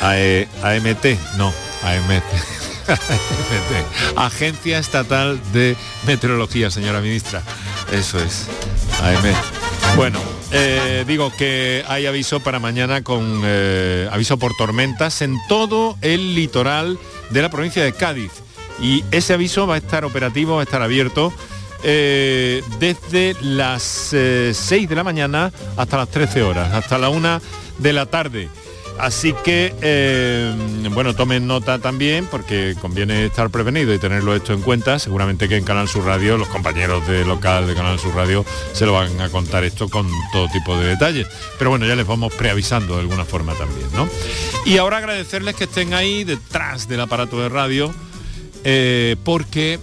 AE, 0.00 0.48
AMT, 0.62 1.04
no, 1.36 1.52
AEMET. 1.82 2.24
AMT. 2.88 4.16
Agencia 4.16 4.78
Estatal 4.78 5.38
de 5.52 5.76
Meteorología, 6.06 6.70
señora 6.70 7.02
ministra. 7.02 7.42
Eso 7.92 8.18
es, 8.18 8.46
AEMET. 9.02 9.36
Bueno, 9.96 10.18
eh, 10.50 11.04
digo 11.06 11.30
que 11.36 11.84
hay 11.88 12.06
aviso 12.06 12.40
para 12.40 12.58
mañana 12.58 13.04
con 13.04 13.42
eh, 13.44 14.08
aviso 14.10 14.38
por 14.38 14.56
tormentas 14.56 15.20
en 15.20 15.36
todo 15.46 15.98
el 16.00 16.34
litoral 16.34 16.98
de 17.28 17.42
la 17.42 17.50
provincia 17.50 17.84
de 17.84 17.92
Cádiz. 17.92 18.47
Y 18.80 19.04
ese 19.10 19.34
aviso 19.34 19.66
va 19.66 19.74
a 19.74 19.78
estar 19.78 20.04
operativo, 20.04 20.54
va 20.56 20.60
a 20.60 20.64
estar 20.64 20.82
abierto 20.82 21.32
eh, 21.82 22.62
desde 22.78 23.36
las 23.40 23.82
6 23.82 24.88
de 24.88 24.94
la 24.94 25.04
mañana 25.04 25.52
hasta 25.76 25.96
las 25.96 26.08
13 26.08 26.42
horas, 26.42 26.72
hasta 26.74 26.98
la 26.98 27.08
1 27.08 27.40
de 27.78 27.92
la 27.92 28.06
tarde. 28.06 28.48
Así 28.98 29.32
que, 29.44 29.72
eh, 29.80 30.52
bueno, 30.92 31.14
tomen 31.14 31.46
nota 31.46 31.78
también 31.78 32.26
porque 32.26 32.74
conviene 32.80 33.26
estar 33.26 33.48
prevenido 33.48 33.94
y 33.94 33.98
tenerlo 33.98 34.34
esto 34.34 34.52
en 34.52 34.60
cuenta. 34.60 34.98
Seguramente 34.98 35.48
que 35.48 35.56
en 35.56 35.62
Canal 35.62 35.86
Sur 35.86 36.04
Radio, 36.04 36.36
los 36.36 36.48
compañeros 36.48 37.06
de 37.06 37.24
local 37.24 37.68
de 37.68 37.74
Canal 37.74 38.00
Sur 38.00 38.16
Radio 38.16 38.44
se 38.72 38.86
lo 38.86 38.94
van 38.94 39.20
a 39.20 39.28
contar 39.28 39.62
esto 39.62 39.88
con 39.88 40.10
todo 40.32 40.48
tipo 40.48 40.76
de 40.76 40.88
detalles. 40.88 41.28
Pero 41.58 41.70
bueno, 41.70 41.86
ya 41.86 41.94
les 41.94 42.08
vamos 42.08 42.34
preavisando 42.34 42.94
de 42.94 43.02
alguna 43.02 43.24
forma 43.24 43.54
también, 43.54 43.86
¿no? 43.94 44.08
Y 44.66 44.78
ahora 44.78 44.96
agradecerles 44.96 45.54
que 45.54 45.64
estén 45.64 45.94
ahí 45.94 46.24
detrás 46.24 46.88
del 46.88 47.00
aparato 47.00 47.40
de 47.40 47.48
radio 47.48 47.94
eh, 48.70 49.16
porque 49.24 49.80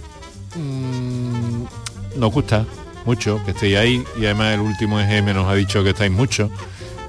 mmm, 0.54 1.64
nos 2.20 2.32
gusta 2.32 2.64
mucho 3.04 3.40
que 3.44 3.50
estéis 3.50 3.76
ahí 3.76 4.04
y 4.16 4.26
además 4.26 4.54
el 4.54 4.60
último 4.60 5.00
EGM 5.00 5.34
nos 5.34 5.48
ha 5.48 5.54
dicho 5.54 5.82
que 5.82 5.90
estáis 5.90 6.12
mucho 6.12 6.50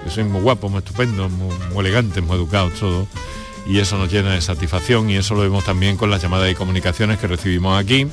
que 0.04 0.10
sois 0.10 0.26
muy 0.26 0.42
guapos, 0.42 0.72
muy 0.72 0.80
estupendos, 0.80 1.30
muy, 1.32 1.56
muy 1.72 1.82
elegantes, 1.82 2.24
muy 2.24 2.36
educados 2.36 2.74
todos. 2.80 3.08
Y 3.68 3.78
eso 3.78 3.96
nos 3.98 4.12
llena 4.12 4.34
de 4.34 4.42
satisfacción 4.42 5.10
y 5.12 5.18
eso 5.18 5.36
lo 5.36 5.42
vemos 5.42 5.66
también 5.66 5.98
con 5.98 6.10
las 6.10 6.20
llamadas 6.20 6.50
y 6.52 6.56
comunicaciones 6.56 7.20
que 7.20 7.28
recibimos 7.28 7.80
aquí 7.80 8.08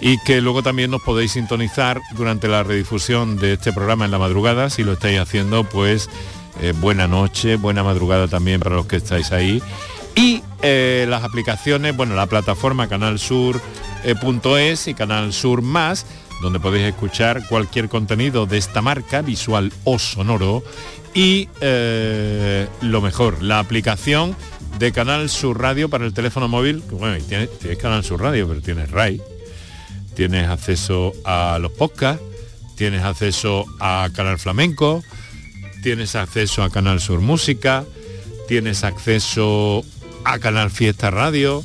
y 0.00 0.16
que 0.24 0.40
luego 0.40 0.62
también 0.62 0.90
nos 0.90 1.02
podéis 1.02 1.32
sintonizar 1.32 2.00
durante 2.16 2.48
la 2.48 2.62
redifusión 2.62 3.36
de 3.36 3.54
este 3.54 3.72
programa 3.72 4.06
en 4.06 4.12
la 4.12 4.18
madrugada. 4.18 4.70
Si 4.70 4.82
lo 4.82 4.94
estáis 4.94 5.18
haciendo, 5.18 5.64
pues 5.64 6.08
eh, 6.62 6.72
buena 6.80 7.06
noche, 7.06 7.56
buena 7.56 7.82
madrugada 7.82 8.28
también 8.28 8.60
para 8.60 8.76
los 8.76 8.86
que 8.86 8.96
estáis 8.96 9.30
ahí. 9.32 9.60
Y 10.16 10.42
eh, 10.62 11.06
las 11.08 11.24
aplicaciones, 11.24 11.96
bueno, 11.96 12.14
la 12.14 12.26
plataforma 12.26 12.88
canalsur.es 12.88 14.88
y 14.88 14.94
Canal 14.94 15.32
Sur 15.32 15.62
Más, 15.62 16.06
donde 16.40 16.60
podéis 16.60 16.86
escuchar 16.86 17.46
cualquier 17.48 17.88
contenido 17.88 18.46
de 18.46 18.58
esta 18.58 18.80
marca, 18.80 19.22
visual 19.22 19.72
o 19.84 19.98
sonoro, 19.98 20.62
y 21.14 21.48
eh, 21.60 22.68
lo 22.80 23.00
mejor, 23.00 23.42
la 23.42 23.58
aplicación 23.58 24.36
de 24.78 24.92
Canal 24.92 25.28
Sur 25.30 25.60
Radio 25.60 25.88
para 25.88 26.04
el 26.04 26.12
teléfono 26.12 26.48
móvil, 26.48 26.82
bueno, 26.90 27.16
tienes, 27.26 27.58
tienes 27.58 27.78
Canal 27.78 28.04
Sur 28.04 28.20
Radio, 28.20 28.48
pero 28.48 28.60
tienes 28.60 28.90
RAI, 28.90 29.20
tienes 30.14 30.48
acceso 30.48 31.12
a 31.24 31.58
los 31.60 31.72
podcasts, 31.72 32.22
tienes 32.76 33.02
acceso 33.02 33.64
a 33.80 34.08
Canal 34.14 34.38
Flamenco, 34.38 35.02
tienes 35.82 36.16
acceso 36.16 36.62
a 36.62 36.70
Canal 36.70 37.00
Sur 37.00 37.20
Música, 37.20 37.84
tienes 38.48 38.84
acceso 38.84 39.84
a 40.24 40.38
Canal 40.38 40.70
Fiesta 40.70 41.10
Radio, 41.10 41.64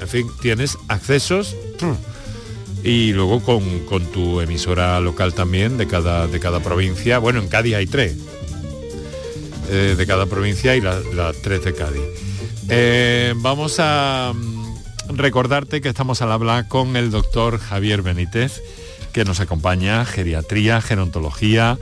en 0.00 0.08
fin, 0.08 0.30
tienes 0.40 0.78
accesos 0.88 1.56
y 2.84 3.12
luego 3.12 3.42
con, 3.42 3.80
con, 3.86 4.06
tu 4.06 4.40
emisora 4.40 5.00
local 5.00 5.34
también 5.34 5.76
de 5.76 5.86
cada, 5.86 6.26
de 6.26 6.40
cada 6.40 6.60
provincia. 6.60 7.18
Bueno, 7.18 7.40
en 7.40 7.48
Cádiz 7.48 7.74
hay 7.74 7.86
tres, 7.86 8.16
eh, 9.70 9.94
de 9.96 10.06
cada 10.06 10.26
provincia 10.26 10.76
y 10.76 10.80
las 10.80 11.04
la 11.14 11.32
tres 11.32 11.64
de 11.64 11.74
Cádiz. 11.74 12.02
Eh, 12.68 13.34
vamos 13.36 13.76
a 13.78 14.32
mm, 14.34 15.16
recordarte 15.16 15.80
que 15.80 15.88
estamos 15.88 16.22
al 16.22 16.32
hablar 16.32 16.68
con 16.68 16.96
el 16.96 17.10
doctor 17.10 17.58
Javier 17.58 18.02
Benítez, 18.02 18.62
que 19.12 19.24
nos 19.24 19.40
acompaña, 19.40 20.04
geriatría, 20.04 20.80
gerontología, 20.80 21.78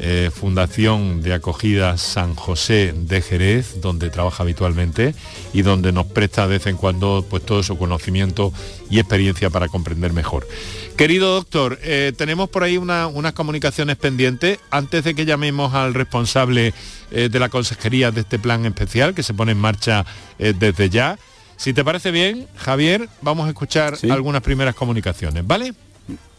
eh, 0.00 0.30
Fundación 0.34 1.22
de 1.22 1.34
Acogida 1.34 1.96
San 1.98 2.34
José 2.34 2.92
de 2.96 3.20
Jerez, 3.22 3.80
donde 3.80 4.10
trabaja 4.10 4.42
habitualmente 4.42 5.14
y 5.52 5.62
donde 5.62 5.92
nos 5.92 6.06
presta 6.06 6.42
de 6.48 6.54
vez 6.58 6.66
en 6.66 6.76
cuando 6.76 7.24
pues, 7.28 7.44
todo 7.44 7.62
su 7.62 7.76
conocimiento 7.78 8.52
y 8.88 8.98
experiencia 8.98 9.50
para 9.50 9.68
comprender 9.68 10.12
mejor. 10.12 10.48
Querido 10.96 11.34
doctor, 11.34 11.78
eh, 11.82 12.12
tenemos 12.16 12.48
por 12.48 12.62
ahí 12.62 12.76
una, 12.76 13.06
unas 13.06 13.32
comunicaciones 13.34 13.96
pendientes. 13.96 14.58
Antes 14.70 15.04
de 15.04 15.14
que 15.14 15.24
llamemos 15.26 15.74
al 15.74 15.94
responsable 15.94 16.74
eh, 17.10 17.28
de 17.30 17.38
la 17.38 17.48
consejería 17.48 18.10
de 18.10 18.22
este 18.22 18.38
plan 18.38 18.64
especial 18.66 19.14
que 19.14 19.22
se 19.22 19.34
pone 19.34 19.52
en 19.52 19.58
marcha 19.58 20.04
desde 20.38 20.88
ya, 20.88 21.18
si 21.56 21.74
te 21.74 21.84
parece 21.84 22.10
bien, 22.10 22.46
Javier, 22.56 23.08
vamos 23.20 23.44
a 23.46 23.50
escuchar 23.50 23.98
Sí. 23.98 24.08
algunas 24.10 24.40
primeras 24.40 24.74
comunicaciones, 24.74 25.46
¿vale? 25.46 25.74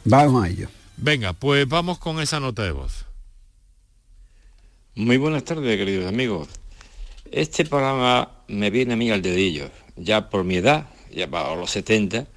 Vamos 0.03 0.43
a 0.43 0.47
ello. 0.49 0.67
Venga, 0.97 1.33
pues 1.33 1.67
vamos 1.67 1.99
con 1.99 2.19
esa 2.19 2.39
nota 2.39 2.63
de 2.63 2.71
voz. 2.71 3.05
Muy 5.03 5.17
buenas 5.17 5.43
tardes, 5.43 5.77
queridos 5.79 6.05
amigos. 6.07 6.47
Este 7.31 7.65
programa 7.65 8.43
me 8.47 8.69
viene 8.69 8.93
a 8.93 8.95
mí 8.95 9.09
al 9.09 9.23
dedillo. 9.23 9.71
Ya 9.95 10.29
por 10.29 10.43
mi 10.43 10.57
edad, 10.57 10.89
ya 11.11 11.27
para 11.27 11.55
los 11.55 11.71
70, 11.71 12.27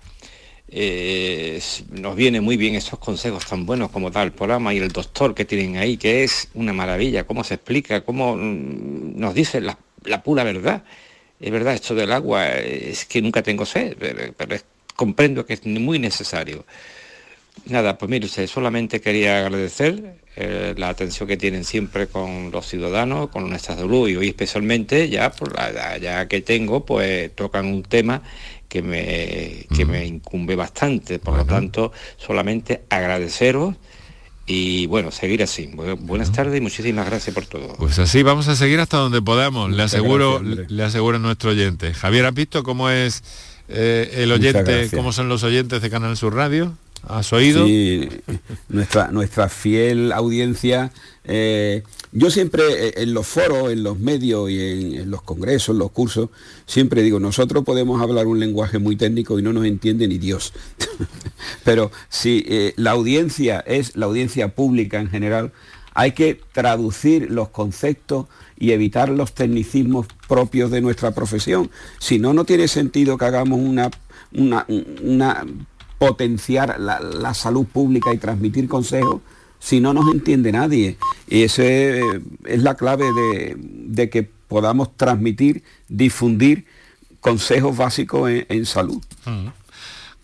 eh, 0.69 1.61
nos 1.91 2.17
viene 2.17 2.41
muy 2.41 2.57
bien 2.57 2.75
esos 2.75 2.99
consejos 2.99 3.45
tan 3.45 3.67
buenos 3.67 3.91
como 3.91 4.11
tal 4.11 4.33
programa 4.33 4.73
y 4.73 4.79
el 4.79 4.93
doctor 4.93 5.35
que 5.35 5.45
tienen 5.45 5.77
ahí, 5.77 5.99
que 5.99 6.25
es 6.25 6.49
una 6.55 6.73
maravilla, 6.73 7.27
cómo 7.27 7.45
se 7.45 7.57
explica, 7.57 8.01
cómo 8.03 8.35
mm, 8.35 9.19
nos 9.21 9.35
dice 9.35 9.61
la, 9.61 9.79
la 10.05 10.23
pura 10.23 10.43
verdad. 10.43 10.85
Es 11.41 11.51
verdad, 11.53 11.75
esto 11.75 11.95
del 11.95 12.13
agua 12.13 12.49
eh, 12.49 12.89
es 12.93 13.05
que 13.05 13.21
nunca 13.21 13.43
tengo 13.43 13.67
sed, 13.67 13.95
pero, 14.01 14.33
pero 14.39 14.55
es- 14.55 14.65
comprendo 14.97 15.45
que 15.45 15.53
es 15.53 15.67
muy 15.67 15.99
necesario. 15.99 16.65
Nada, 17.67 17.97
pues 17.97 18.11
mire 18.11 18.27
usted, 18.27 18.47
solamente 18.47 19.01
quería 19.01 19.39
agradecer 19.41 20.17
eh, 20.37 20.75
la 20.77 20.89
atención 20.91 21.27
que 21.29 21.37
tienen 21.37 21.65
siempre 21.65 22.09
con 22.09 22.51
los 22.51 22.67
ciudadanos, 22.67 23.31
con 23.31 23.49
nuestra 23.49 23.77
salud 23.77 24.09
y 24.09 24.17
hoy 24.17 24.29
especialmente 24.29 25.09
ya 25.09 25.31
por 25.33 25.55
la 25.57 25.71
edad 25.71 25.99
ya 25.99 26.29
que 26.29 26.41
tengo, 26.43 26.85
pues 26.85 27.35
tocan 27.35 27.67
un 27.67 27.83
tema 27.83 28.21
que 28.69 28.83
me, 28.83 29.67
que 29.75 29.85
me 29.87 30.05
incumbe 30.05 30.57
bastante. 30.57 31.19
Por 31.21 31.37
lo 31.37 31.45
tanto, 31.47 31.93
solamente 32.19 32.83
agradeceros 32.91 33.77
y 34.47 34.87
bueno, 34.89 35.11
seguir 35.11 35.43
así. 35.43 35.69
Bu- 35.73 35.97
buenas 36.01 36.33
tardes 36.33 36.59
y 36.59 36.61
muchísimas 36.61 37.07
gracias 37.07 37.33
por 37.35 37.47
todo. 37.47 37.77
Pues 37.77 37.99
así 37.99 38.23
vamos 38.23 38.49
a 38.49 38.57
seguir 38.57 38.81
hasta 38.81 38.99
donde 38.99 39.23
podamos. 39.23 39.71
Le 39.71 39.83
aseguro, 39.85 40.41
gracias, 40.43 40.71
le 40.71 40.83
aseguro 40.83 41.17
a 41.17 41.21
nuestro 41.21 41.51
oyente. 41.51 41.95
Javier, 41.95 42.27
¿has 42.27 42.35
visto 42.35 42.63
cómo 42.63 42.91
es 42.91 43.23
eh, 43.69 44.11
el 44.19 44.33
oyente, 44.33 44.91
cómo 44.95 45.13
son 45.13 45.29
los 45.31 45.45
oyentes 45.45 45.81
de 45.81 45.89
Canal 45.89 46.17
Sur 46.17 46.35
Radio? 46.35 46.77
¿Has 47.09 47.33
oído? 47.33 47.67
Sí, 47.67 48.09
nuestra, 48.69 49.11
nuestra 49.11 49.49
fiel 49.49 50.13
audiencia. 50.13 50.93
eh, 51.25 51.83
yo 52.13 52.31
siempre 52.31 52.63
eh, 52.89 52.95
en 52.99 53.13
los 53.13 53.27
foros, 53.27 53.73
en 53.73 53.83
los 53.83 53.99
medios 53.99 54.49
y 54.51 54.61
en, 54.99 55.11
los 55.11 55.23
congresos, 55.23 55.75
en 55.75 55.81
los 55.81 55.91
cursos, 55.91 56.31
siempre 56.67 57.03
digo, 57.03 57.19
nosotros 57.19 57.65
podemos 57.65 58.01
hablar 58.01 58.27
un 58.27 58.39
lenguaje 58.39 58.79
muy 58.79 58.97
técnico 58.97 59.39
y 59.39 59.43
no 59.43 59.53
nos 59.53 59.65
entiende 59.65 60.07
ni 60.07 60.19
Dios. 60.19 60.53
Pero 61.65 61.91
si 62.09 62.45
eh, 62.47 62.73
la 62.77 62.93
audiencia 62.93 63.61
es 63.67 63.97
la 63.97 64.07
audiencia 64.07 64.55
pública 64.55 65.01
en 65.01 65.11
general, 65.11 65.53
hay 65.93 66.13
que 66.13 66.41
traducir 66.53 67.31
los 67.31 67.49
conceptos 67.49 68.27
y 68.57 68.73
evitar 68.73 69.09
los 69.09 69.33
tecnicismos 69.35 70.07
propios 70.29 70.71
de 70.71 70.81
nuestra 70.81 71.11
profesión. 71.13 71.71
Si 71.99 72.19
no, 72.19 72.33
no 72.33 72.45
tiene 72.45 72.69
sentido 72.69 73.19
que 73.19 73.25
hagamos 73.25 73.59
una, 73.59 73.91
una 74.33 75.45
potenciar 75.99 76.79
la, 76.81 77.01
la 77.01 77.35
salud 77.35 77.67
pública 77.67 78.13
y 78.13 78.19
transmitir 78.19 78.69
consejos 78.69 79.21
si 79.59 79.81
no 79.81 79.95
nos 79.95 80.13
entiende 80.13 80.53
nadie. 80.53 80.99
Y 81.27 81.43
esa 81.43 81.65
es 81.65 82.63
la 82.63 82.75
clave 82.75 83.07
de, 83.13 83.57
de 83.59 84.11
que 84.11 84.23
podamos 84.23 84.95
transmitir, 84.97 85.63
difundir 85.89 86.67
consejos 87.21 87.75
básicos 87.77 88.31
en, 88.31 88.47
en 88.51 88.67
salud. 88.67 89.03
Mm. 89.25 89.49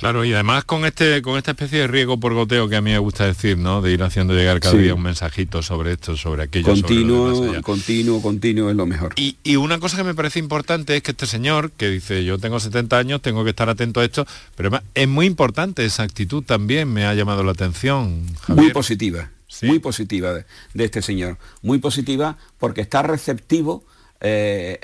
Claro, 0.01 0.25
y 0.25 0.33
además 0.33 0.65
con 0.65 0.87
este 0.87 1.21
con 1.21 1.37
esta 1.37 1.51
especie 1.51 1.81
de 1.81 1.87
riego 1.87 2.19
por 2.19 2.33
goteo 2.33 2.71
que 2.71 2.77
a 2.77 2.81
mí 2.81 2.91
me 2.91 2.99
gusta 2.99 3.27
decir, 3.27 3.59
¿no? 3.59 3.83
De 3.83 3.93
ir 3.93 4.03
haciendo 4.03 4.33
llegar 4.33 4.59
cada 4.59 4.75
Sí. 4.75 4.81
día 4.81 4.95
un 4.95 5.03
mensajito 5.03 5.63
sobre 5.63 5.93
esto, 5.93 6.17
sobre 6.17 6.45
aquello. 6.45 6.75
sobre 6.75 6.81
lo 6.81 6.87
Continuo, 6.89 7.51
allá. 7.53 7.61
continuo, 7.63 8.23
continuo 8.23 8.71
es 8.71 8.77
lo 8.77 8.87
mejor. 8.87 9.13
Y, 9.17 9.37
y 9.45 9.57
una 9.57 9.79
cosa 9.79 9.99
que 9.99 10.05
me 10.05 10.15
parece 10.15 10.39
importante 10.39 10.97
es 10.97 11.03
que 11.03 11.11
este 11.11 11.27
señor, 11.27 11.71
que 11.73 11.91
dice, 11.91 12.25
yo 12.25 12.39
tengo 12.39 12.59
70 12.59 12.97
años, 12.97 13.21
tengo 13.21 13.45
que 13.45 13.51
estar 13.51 13.69
atento 13.69 14.01
a 14.01 14.05
esto, 14.07 14.27
pero 14.57 14.69
además 14.71 14.85
es 14.95 15.07
muy 15.07 15.27
importante 15.27 15.85
esa 15.85 16.03
actitud 16.03 16.43
también, 16.45 16.91
me 16.91 17.05
ha 17.05 17.13
llamado 17.13 17.45
la 17.45 17.53
atención. 17.53 18.25
Muy 18.49 18.71
positiva, 18.71 19.29
muy 19.61 19.81
positiva 19.81 20.33
de, 20.33 20.47
de 20.73 20.85
este 20.87 21.03
señor. 21.03 21.37
Muy 21.61 21.79
positiva 21.79 22.39
porque 22.59 22.81
está 22.81 23.03
receptivo 23.03 23.85
eh, 24.21 24.79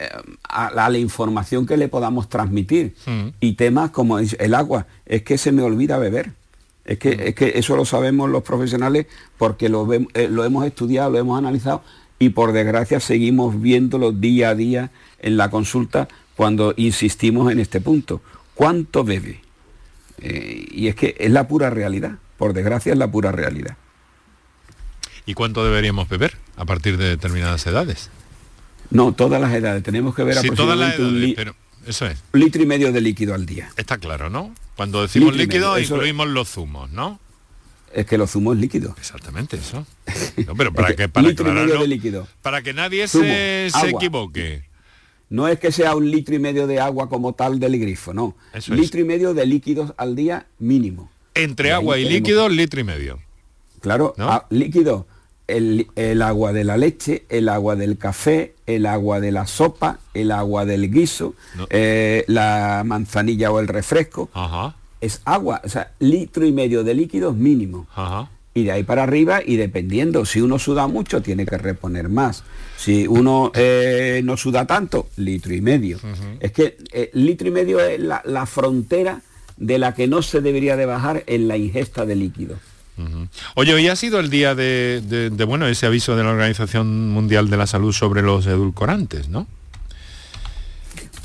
a, 0.48 0.70
la, 0.70 0.86
a 0.86 0.90
la 0.90 0.98
información 0.98 1.66
que 1.66 1.76
le 1.76 1.88
podamos 1.88 2.28
transmitir. 2.28 2.94
Mm. 3.06 3.28
Y 3.40 3.52
temas 3.54 3.90
como 3.90 4.18
el 4.18 4.54
agua, 4.54 4.86
es 5.04 5.22
que 5.22 5.38
se 5.38 5.52
me 5.52 5.62
olvida 5.62 5.98
beber. 5.98 6.32
Es 6.84 6.98
que, 6.98 7.28
es 7.28 7.34
que 7.34 7.52
eso 7.56 7.76
lo 7.76 7.84
sabemos 7.84 8.30
los 8.30 8.44
profesionales 8.44 9.06
porque 9.38 9.68
lo, 9.68 9.92
eh, 9.92 10.28
lo 10.30 10.44
hemos 10.44 10.64
estudiado, 10.64 11.10
lo 11.10 11.18
hemos 11.18 11.36
analizado 11.36 11.82
y 12.18 12.30
por 12.30 12.52
desgracia 12.52 13.00
seguimos 13.00 13.60
viéndolo 13.60 14.12
día 14.12 14.50
a 14.50 14.54
día 14.54 14.90
en 15.20 15.36
la 15.36 15.50
consulta 15.50 16.08
cuando 16.36 16.74
insistimos 16.76 17.50
en 17.50 17.58
este 17.58 17.80
punto. 17.80 18.20
¿Cuánto 18.54 19.02
bebe? 19.02 19.40
Eh, 20.18 20.66
y 20.70 20.86
es 20.86 20.94
que 20.94 21.16
es 21.18 21.30
la 21.30 21.48
pura 21.48 21.70
realidad, 21.70 22.18
por 22.38 22.52
desgracia 22.52 22.92
es 22.92 22.98
la 22.98 23.10
pura 23.10 23.32
realidad. 23.32 23.76
¿Y 25.26 25.34
cuánto 25.34 25.64
deberíamos 25.64 26.08
beber 26.08 26.36
a 26.56 26.64
partir 26.64 26.96
de 26.98 27.08
determinadas 27.08 27.66
edades? 27.66 28.10
No, 28.90 29.12
todas 29.12 29.40
las 29.40 29.52
edades. 29.54 29.82
Tenemos 29.82 30.14
que 30.14 30.22
ver 30.24 30.36
Sí, 30.36 30.48
todas 30.50 30.76
las 30.78 30.90
aproximadamente 30.94 31.02
un, 31.02 31.08
edades, 31.16 31.28
li- 31.28 31.34
pero 31.34 31.54
eso 31.86 32.06
es. 32.06 32.18
un 32.32 32.40
litro 32.40 32.62
y 32.62 32.66
medio 32.66 32.92
de 32.92 33.00
líquido 33.00 33.34
al 33.34 33.46
día. 33.46 33.70
Está 33.76 33.98
claro, 33.98 34.30
¿no? 34.30 34.54
Cuando 34.76 35.02
decimos 35.02 35.34
Litro 35.34 35.46
líquido 35.46 35.78
incluimos 35.78 36.28
los 36.28 36.48
zumos, 36.50 36.90
¿no? 36.90 37.18
Es 37.94 38.04
que 38.06 38.18
los 38.18 38.30
zumos 38.32 38.56
es 38.56 38.60
líquido. 38.60 38.94
Exactamente 38.98 39.56
eso. 39.56 39.86
No, 40.46 40.54
pero 40.54 40.72
para 40.72 40.88
Es 40.90 40.96
que 40.96 41.02
que 41.04 41.08
para 41.08 41.28
litro 41.28 41.48
y 41.50 41.52
medio 41.54 41.80
de 41.80 41.88
líquido. 41.88 42.28
para 42.42 42.60
que 42.62 42.74
nadie 42.74 43.08
Zumo, 43.08 43.24
se, 43.24 43.68
se 43.70 43.88
equivoque. 43.90 44.64
No 45.30 45.48
es 45.48 45.58
que 45.58 45.72
sea 45.72 45.96
un 45.96 46.08
litro 46.10 46.34
y 46.34 46.38
medio 46.38 46.66
de 46.66 46.78
agua 46.78 47.08
como 47.08 47.32
tal 47.32 47.58
del 47.58 47.78
grifo, 47.80 48.12
no. 48.14 48.36
Eso 48.52 48.74
es. 48.74 48.80
litro 48.80 49.00
y 49.00 49.04
medio 49.04 49.34
de 49.34 49.46
líquidos 49.46 49.92
al 49.96 50.14
día 50.14 50.46
mínimo. 50.58 51.10
Entre 51.34 51.70
Y 51.70 51.72
agua 51.72 51.98
y 51.98 52.08
líquido, 52.08 52.48
litro 52.48 52.80
y 52.80 52.84
medio. 52.84 53.18
Claro, 53.80 54.14
¿No? 54.18 54.28
a- 54.30 54.46
líquido, 54.50 55.06
el, 55.48 55.86
el 55.96 56.22
agua 56.22 56.52
de 56.52 56.64
la 56.64 56.76
leche, 56.76 57.24
el 57.28 57.48
agua 57.48 57.76
del 57.76 57.98
café, 57.98 58.54
el 58.66 58.86
agua 58.86 59.20
de 59.20 59.32
la 59.32 59.46
sopa, 59.46 59.98
el 60.14 60.32
agua 60.32 60.64
del 60.64 60.90
guiso, 60.90 61.34
No. 61.56 61.66
eh, 61.70 62.24
la 62.28 62.82
manzanilla 62.84 63.50
o 63.52 63.60
el 63.60 63.68
refresco. 63.68 64.28
Ajá, 64.32 64.74
Es 65.00 65.20
agua, 65.24 65.60
o 65.64 65.68
sea, 65.68 65.92
litro 66.00 66.44
y 66.46 66.52
medio 66.52 66.82
de 66.84 66.94
líquidos 66.94 67.36
mínimo. 67.36 67.86
ajá. 67.94 68.30
y 68.54 68.64
de 68.64 68.72
ahí 68.72 68.84
para 68.84 69.02
arriba 69.02 69.40
y 69.44 69.56
dependiendo, 69.56 70.24
si 70.24 70.40
uno 70.40 70.58
suda 70.58 70.86
mucho 70.86 71.20
tiene 71.20 71.44
que 71.44 71.58
reponer 71.58 72.08
más. 72.08 72.42
Si 72.78 73.06
uno 73.06 73.52
eh, 73.54 74.22
no 74.24 74.38
suda 74.38 74.66
tanto, 74.66 75.08
litro 75.16 75.52
y 75.54 75.60
medio. 75.60 75.98
Es 76.40 76.52
que 76.52 76.78
eh, 76.92 77.10
litro 77.12 77.48
y 77.48 77.50
medio 77.50 77.78
es 77.80 78.00
la, 78.00 78.22
la 78.24 78.46
frontera 78.46 79.20
de 79.58 79.78
la 79.78 79.92
que 79.94 80.06
no 80.06 80.22
se 80.22 80.40
debería 80.40 80.76
de 80.76 80.86
bajar 80.86 81.22
en 81.26 81.48
la 81.48 81.58
ingesta 81.58 82.06
de 82.06 82.16
Oye, 83.54 83.74
hoy 83.74 83.88
ha 83.88 83.96
sido 83.96 84.20
el 84.20 84.30
día 84.30 84.54
de, 84.54 85.02
de- 85.06 85.30
de, 85.30 85.44
bueno 85.44 85.66
ese 85.66 85.86
aviso 85.86 86.16
de 86.16 86.24
la 86.24 86.30
Organización 86.30 87.10
Mundial 87.10 87.50
de 87.50 87.56
la 87.56 87.66
Salud 87.66 87.92
sobre 87.92 88.22
los 88.22 88.46
edulcorantes, 88.46 89.28
¿no? 89.28 89.46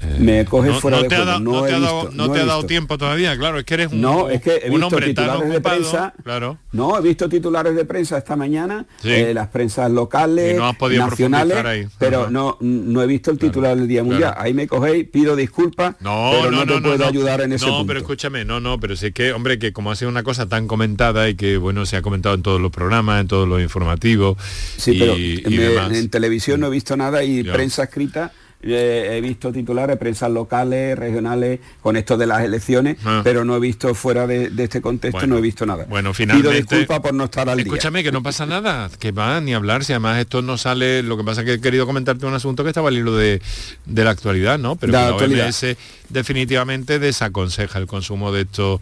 Eh, 0.04 0.16
Me 0.20 0.46
coge 0.46 0.70
no, 0.70 0.80
fuera 0.80 0.98
no 0.98 1.04
de 1.04 1.10
te 1.10 1.16
ha 1.16 1.18
juego, 1.20 1.32
dado, 1.32 1.40
no 1.44 1.62
te 1.64 1.74
ha 1.74 1.80
dado- 1.80 2.02
visto, 2.08 2.16
no 2.16 2.32
te 2.32 2.40
ha 2.40 2.46
dado 2.46 2.64
tiempo 2.66 2.98
todavía, 2.98 3.38
claro, 3.38 3.60
es 3.60 3.66
que 3.66 3.74
eres 3.76 3.92
un, 3.92 4.02
No, 4.02 4.30
es 4.30 4.42
que 4.42 4.56
he 4.64 4.70
un 4.70 4.72
visto 4.80 4.88
hombre 4.88 5.14
tan 5.14 5.26
titulares 5.26 5.50
de 5.50 5.56
ocupado, 5.58 5.76
prensa. 5.78 6.14
claro. 6.24 6.58
No, 6.72 6.98
he 6.98 7.02
visto 7.02 7.30
titulares 7.30 7.76
de 7.76 7.86
prensa 7.86 8.18
esta 8.18 8.36
mañana, 8.36 8.86
Sí. 9.02 9.10
eh, 9.12 9.34
las 9.34 9.50
prensas 9.50 9.92
locales, 9.92 10.58
nacionales, 10.98 11.58
ahí. 11.66 11.88
pero 12.00 12.22
Ajá. 12.24 12.32
no, 12.32 12.58
no 12.62 13.02
he 13.04 13.08
visto 13.08 13.30
el 13.32 13.38
titular 13.38 13.78
del 13.78 13.88
Día 13.88 14.04
Mundial. 14.04 14.32
claro. 14.32 14.42
Ahí 14.42 14.54
me 14.54 14.68
cogéis, 14.68 15.08
pido 15.10 15.36
disculpas, 15.36 15.96
No, 16.00 16.32
pero 16.40 16.52
no, 16.52 16.66
no, 16.66 16.66
te 16.76 16.82
no, 16.82 16.88
puedo 16.90 17.06
ayudar 17.08 17.42
en 17.42 17.54
ese 17.54 17.66
No, 17.68 17.74
punto. 17.74 17.88
pero 17.88 18.00
escúchame, 18.00 18.44
no, 18.46 18.60
no, 18.60 18.80
pero 18.80 18.96
sí 18.96 19.08
es 19.08 19.14
que, 19.14 19.34
hombre, 19.34 19.60
que 19.60 19.72
como 19.74 19.92
ha 19.92 19.96
sido 19.96 20.10
una 20.10 20.24
cosa 20.24 20.48
tan 20.48 20.68
comentada 20.68 21.30
y 21.30 21.36
que, 21.36 21.58
bueno, 21.58 21.86
se 21.86 21.98
ha 21.98 22.02
comentado 22.02 22.36
en 22.36 22.42
todos 22.42 22.60
los 22.60 22.72
programas, 22.72 23.22
en 23.22 23.28
todos 23.28 23.48
los 23.48 23.62
informativos 23.62 24.38
Sí, 24.78 24.92
y, 24.96 25.00
pero 25.00 25.16
y 25.18 25.44
me- 25.58 25.64
demás. 25.70 25.92
en 25.96 26.10
televisión 26.10 26.60
no 26.60 26.68
he 26.68 26.72
visto 26.72 26.98
nada 26.98 27.24
y 27.24 27.44
prensa 27.44 27.84
escrita 27.84 28.32
eh, 28.64 29.18
he 29.18 29.22
visto 29.22 29.52
titulares, 29.52 29.98
prensas 29.98 30.30
locales, 30.32 30.98
regionales, 30.98 31.60
con 31.82 31.98
esto 31.98 32.16
de 32.18 32.28
las 32.28 32.44
elecciones, 32.44 32.98
Ah. 33.04 33.22
pero 33.24 33.44
no 33.44 33.56
he 33.56 33.60
visto 33.60 33.94
fuera 33.96 34.28
de, 34.28 34.50
de 34.50 34.64
este 34.66 34.82
contexto, 34.82 35.18
Bueno, 35.20 35.34
no 35.36 35.40
he 35.40 35.42
visto 35.42 35.66
nada. 35.66 35.86
Bueno, 35.90 36.10
Pido 36.12 36.14
finalmente... 36.14 36.58
disculpas 36.76 37.00
por 37.00 37.14
no 37.14 37.24
estar 37.26 37.50
al 37.50 37.58
día. 37.58 37.66
Escúchame, 37.66 38.04
que 38.04 38.12
no 38.12 38.22
pasa 38.22 38.46
nada, 38.46 38.90
que 39.00 39.12
va 39.12 39.42
ni 39.42 39.54
hablar, 39.54 39.84
si 39.84 39.94
además 39.94 40.20
esto 40.20 40.42
no 40.42 40.58
sale, 40.58 41.02
lo 41.04 41.18
que 41.18 41.24
pasa 41.24 41.42
es 41.42 41.46
que 41.48 41.54
he 41.54 41.62
querido 41.62 41.86
comentarte 41.86 42.26
un 42.26 42.34
asunto 42.34 42.64
que 42.64 42.70
estaba 42.70 42.90
al 42.90 42.98
hilo 42.98 43.16
de, 43.16 43.42
de 43.86 44.04
la 44.04 44.12
actualidad, 44.12 44.60
¿no? 44.60 44.76
Pero 44.76 44.92
que 44.92 44.98
la 44.98 45.08
actualidad. 45.08 45.48
OMS 45.48 45.78
definitivamente 46.10 47.00
desaconseja 47.00 47.80
el 47.80 47.88
consumo 47.88 48.32
de 48.32 48.42
estos 48.42 48.80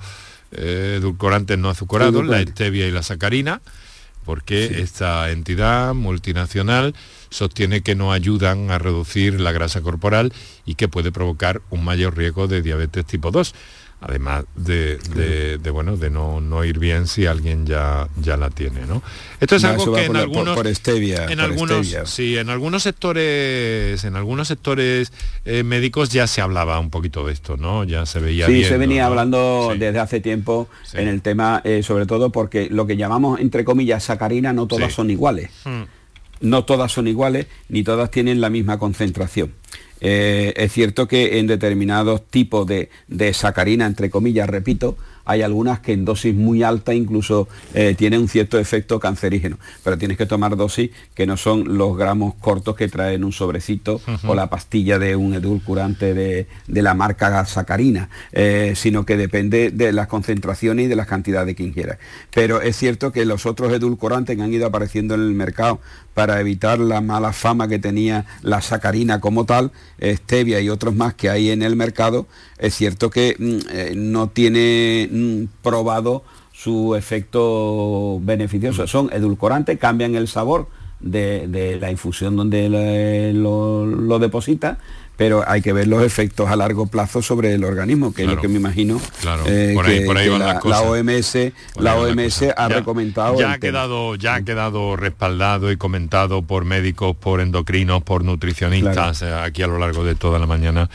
eh, 0.52 0.96
edulcorantes 1.00 1.58
no 1.58 1.70
azucarados, 1.70 2.26
la 2.26 2.42
stevia 2.42 2.88
y 2.88 2.92
la 2.92 3.04
sacarina, 3.04 3.62
porque 4.26 4.82
esta 4.82 5.30
entidad 5.32 5.94
multinacional 5.94 6.94
sostiene 7.30 7.82
que 7.82 7.96
no 7.96 8.12
ayudan 8.12 8.72
a 8.72 8.80
reducir 8.80 9.40
la 9.40 9.52
grasa 9.52 9.82
corporal 9.82 10.34
y 10.66 10.76
que 10.76 10.88
puede 10.88 11.12
provocar 11.12 11.62
un 11.70 11.84
mayor 11.84 12.16
riesgo 12.18 12.48
de 12.48 12.62
diabetes 12.62 13.06
tipo 13.06 13.32
2 13.32 13.54
además 14.02 14.46
de, 14.56 14.96
de- 15.14 15.58
de, 15.58 15.70
bueno 15.72 15.98
de 15.98 16.10
no, 16.10 16.40
no 16.40 16.64
ir 16.64 16.80
bien 16.80 17.06
si 17.06 17.26
alguien 17.26 17.66
ya 17.66 18.08
ya 18.16 18.38
la 18.38 18.50
tiene 18.50 18.86
¿no? 18.86 19.04
esto 19.42 19.58
es 19.58 19.64
No, 19.64 19.70
algo 19.72 19.94
que 19.94 20.00
en 20.06 20.08
por 20.08 20.16
por- 20.16 20.22
algunos 20.24 20.56
por 20.56 20.74
stevia, 20.74 21.26
en 21.26 21.36
por 21.38 21.42
algunos 21.42 21.86
stevia. 21.86 22.06
sí 22.06 22.38
en 22.38 22.50
algunos 22.50 22.84
sectores 22.84 24.04
en 24.06 24.16
algunos 24.16 24.48
sectores 24.48 25.12
eh, 25.44 25.64
médicos 25.64 26.10
ya 26.12 26.28
se 26.28 26.40
hablaba 26.40 26.80
un 26.80 26.90
poquito 26.92 27.26
de 27.26 27.34
esto 27.34 27.58
no 27.58 27.84
ya 27.84 28.06
se 28.06 28.20
veía 28.20 28.46
Sí, 28.46 28.54
viendo, 28.54 28.70
se 28.70 28.78
venía 28.78 29.02
¿no? 29.04 29.08
hablando 29.10 29.70
Sí. 29.74 29.80
desde 29.80 30.00
hace 30.00 30.22
tiempo 30.22 30.70
Sí. 30.84 30.98
en 30.98 31.08
el 31.10 31.22
tema, 31.22 31.62
eh, 31.66 31.84
sobre 31.84 32.06
todo 32.06 32.32
porque 32.32 32.70
lo 32.72 32.88
que 32.88 32.96
llamamos, 32.98 33.40
entre 33.40 33.64
comillas, 33.66 34.04
sacarina, 34.04 34.54
no 34.54 34.66
todas 34.66 34.90
Sí. 34.92 34.96
son 34.96 35.12
iguales. 35.12 35.50
Mm. 35.66 35.84
No 36.42 36.66
todas 36.66 36.92
son 36.92 37.08
iguales 37.08 37.48
ni 37.68 37.84
todas 37.84 38.12
tienen 38.12 38.42
la 38.42 38.50
misma 38.50 38.78
concentración. 38.78 39.54
Eh, 40.02 40.54
es 40.56 40.72
cierto 40.72 41.08
que 41.08 41.40
en 41.40 41.48
determinados 41.48 42.26
tipos 42.26 42.66
de, 42.66 42.90
de 43.08 43.34
sacarina, 43.34 43.86
entre 43.86 44.10
comillas, 44.10 44.50
repito, 44.50 44.98
hay 45.30 45.44
algunas 45.44 45.80
que 45.80 45.94
en 45.94 46.06
dosis 46.06 46.34
muy 46.34 46.64
alta 46.64 46.92
incluso 46.92 47.48
eh, 47.76 47.94
tienen 47.96 48.22
un 48.22 48.28
cierto 48.28 48.58
efecto 48.58 49.00
cancerígeno, 49.00 49.60
pero 49.84 49.96
tienes 49.96 50.18
que 50.18 50.26
tomar 50.26 50.58
dosis 50.58 50.90
que 51.14 51.28
no 51.28 51.38
son 51.38 51.78
los 51.78 51.96
gramos 51.96 52.34
cortos 52.34 52.76
que 52.76 52.88
traen 52.88 53.24
un 53.24 53.32
sobrecito 53.32 54.02
o 54.26 54.34
la 54.34 54.50
pastilla 54.50 54.98
de 54.98 55.16
un 55.16 55.36
edulcorante 55.36 56.16
de, 56.16 56.48
de 56.66 56.82
la 56.82 56.96
marca 56.96 57.46
sacarina, 57.46 58.10
eh, 58.32 58.74
sino 58.76 59.06
que 59.06 59.18
depende 59.18 59.70
de 59.70 59.94
las 59.94 60.08
concentraciones 60.08 60.86
y 60.86 60.88
de 60.88 60.96
las 60.96 61.06
cantidades 61.06 61.56
que 61.56 61.62
ingieras. 61.62 62.00
Pero 62.34 62.62
es 62.62 62.76
cierto 62.76 63.12
que 63.12 63.24
los 63.24 63.46
otros 63.46 63.72
edulcorantes 63.72 64.36
que 64.36 64.42
han 64.42 64.52
ido 64.52 64.66
apareciendo 64.66 65.14
en 65.14 65.22
el 65.22 65.36
mercado 65.36 65.80
para 66.20 66.42
evitar 66.42 66.80
la 66.80 67.00
mala 67.00 67.32
fama 67.32 67.70
que 67.70 67.80
tenía 67.80 68.26
la 68.42 68.60
sacarina 68.60 69.22
como 69.22 69.46
tal, 69.46 69.72
stevia 70.02 70.60
y 70.60 70.68
otros 70.70 70.94
más 70.94 71.14
que 71.14 71.30
hay 71.30 71.50
en 71.50 71.62
el 71.62 71.78
mercado, 71.78 72.28
es 72.58 72.76
cierto 72.76 73.10
que 73.10 73.38
mm, 73.40 73.58
eh, 73.72 73.94
no 73.96 74.28
tiene 74.28 75.08
mm, 75.10 75.44
probado 75.64 76.24
su 76.52 76.96
efecto 76.96 78.20
beneficioso. 78.22 78.86
Son 78.86 79.10
edulcorantes, 79.14 79.80
cambian 79.80 80.16
el 80.16 80.28
sabor 80.28 80.68
de, 81.00 81.48
de 81.48 81.80
la 81.80 81.90
infusión 81.90 82.36
donde 82.36 82.68
le- 82.68 83.32
lo, 83.34 83.86
lo 83.86 84.20
deposita, 84.20 84.78
pero 85.20 85.44
hay 85.46 85.62
que 85.62 85.74
ver 85.74 85.86
los 85.86 86.02
efectos 86.02 86.50
a 86.50 86.56
largo 86.56 86.88
plazo 86.88 87.22
sobre 87.22 87.54
el 87.54 87.66
organismo, 87.66 88.14
que 88.14 88.24
es 88.24 88.30
lo 88.30 88.40
que 88.40 88.48
me 88.48 88.56
imagino 88.56 89.02
que, 89.20 89.26
la, 90.64 90.82
OMS, 90.82 91.36
la 91.76 91.98
OMS 91.98 92.46
ha 92.56 92.70
recomendado. 92.70 93.38
Ya 93.38 93.52
ha 93.52 93.58
quedado, 93.58 94.16
ya 94.16 94.36
ha 94.36 94.44
quedado 94.44 94.96
respaldado 94.96 95.74
y 95.74 95.76
comentado 95.76 96.44
por 96.44 96.64
médicos, 96.64 97.18
por 97.18 97.42
endocrinos, 97.42 98.02
por 98.02 98.24
nutricionistas 98.24 99.22
eh, 99.22 99.34
aquí 99.34 99.62
a 99.62 99.68
lo 99.68 99.78
largo 99.78 100.06
de 100.06 100.16
toda 100.16 100.40
la 100.40 100.46
mañana 100.46 100.90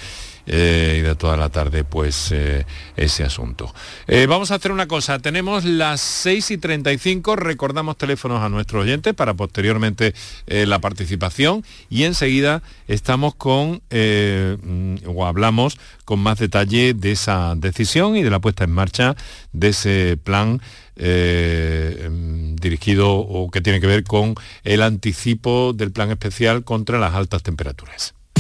eh, 0.47 0.97
y 0.99 1.01
de 1.03 1.15
toda 1.15 1.39
la 1.39 1.49
tarde 1.49 1.85
pues 1.85 2.31
eh, 2.33 2.67
ese 2.97 3.25
asunto. 3.25 3.73
Eh, 4.07 4.27
vamos 4.27 4.51
a 4.51 4.57
hacer 4.57 4.73
una 4.73 4.87
cosa, 4.87 5.19
tenemos 5.19 5.65
las 5.65 6.01
6 6.01 6.51
y 6.53 6.59
35, 6.59 7.37
recordamos 7.37 7.97
teléfonos 7.97 8.43
a 8.43 8.51
nuestros 8.51 8.83
oyentes 8.83 9.15
para 9.15 9.35
posteriormente 9.35 10.15
la 10.47 10.79
participación 10.79 11.65
y 11.89 12.05
enseguida 12.05 12.63
estamos 12.89 13.35
con, 13.35 13.83
mm, 13.91 14.97
o 15.07 15.27
hablamos 15.27 15.79
con 16.05 16.21
más 16.21 16.39
detalle 16.39 16.93
de 16.93 17.13
esa 17.13 17.55
decisión 17.57 18.17
y 18.17 18.23
de 18.23 18.31
la 18.31 18.41
puesta 18.41 18.65
en 18.65 18.71
marcha 18.71 19.17
de 19.53 19.69
ese 19.69 20.19
plan 20.23 20.61
mm, 20.97 22.57
dirigido 22.57 23.15
o 23.17 23.51
que 23.51 23.61
tiene 23.61 23.81
que 23.81 23.87
ver 23.87 24.05
con 24.05 24.35
el 24.65 24.83
anticipo 24.83 25.73
del 25.73 25.91
plan 25.91 26.11
especial 26.11 26.65
contra 26.65 26.99
las 26.99 27.15
altas 27.15 27.43
temperaturas. 27.43 28.15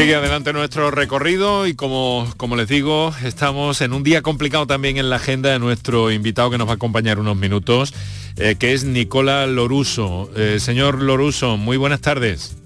Sigue 0.00 0.14
adelante 0.14 0.54
nuestro 0.54 0.90
recorrido 0.90 1.66
y 1.66 1.74
como, 1.74 2.26
como 2.38 2.56
les 2.56 2.68
digo, 2.68 3.12
estamos 3.22 3.82
en 3.82 3.92
un 3.92 4.02
día 4.02 4.22
complicado 4.22 4.66
también 4.66 4.96
en 4.96 5.10
la 5.10 5.16
agenda 5.16 5.50
de 5.50 5.58
nuestro 5.58 6.10
invitado 6.10 6.50
que 6.50 6.56
nos 6.56 6.66
va 6.66 6.72
a 6.72 6.76
acompañar 6.76 7.18
unos 7.18 7.36
minutos, 7.36 7.92
eh, 8.38 8.56
que 8.58 8.72
es 8.72 8.84
Nicola 8.84 9.46
Loruso. 9.46 10.30
Eh, 10.34 10.58
señor 10.58 11.02
Loruso, 11.02 11.58
muy 11.58 11.76
buenas 11.76 12.00
tardes. 12.00 12.56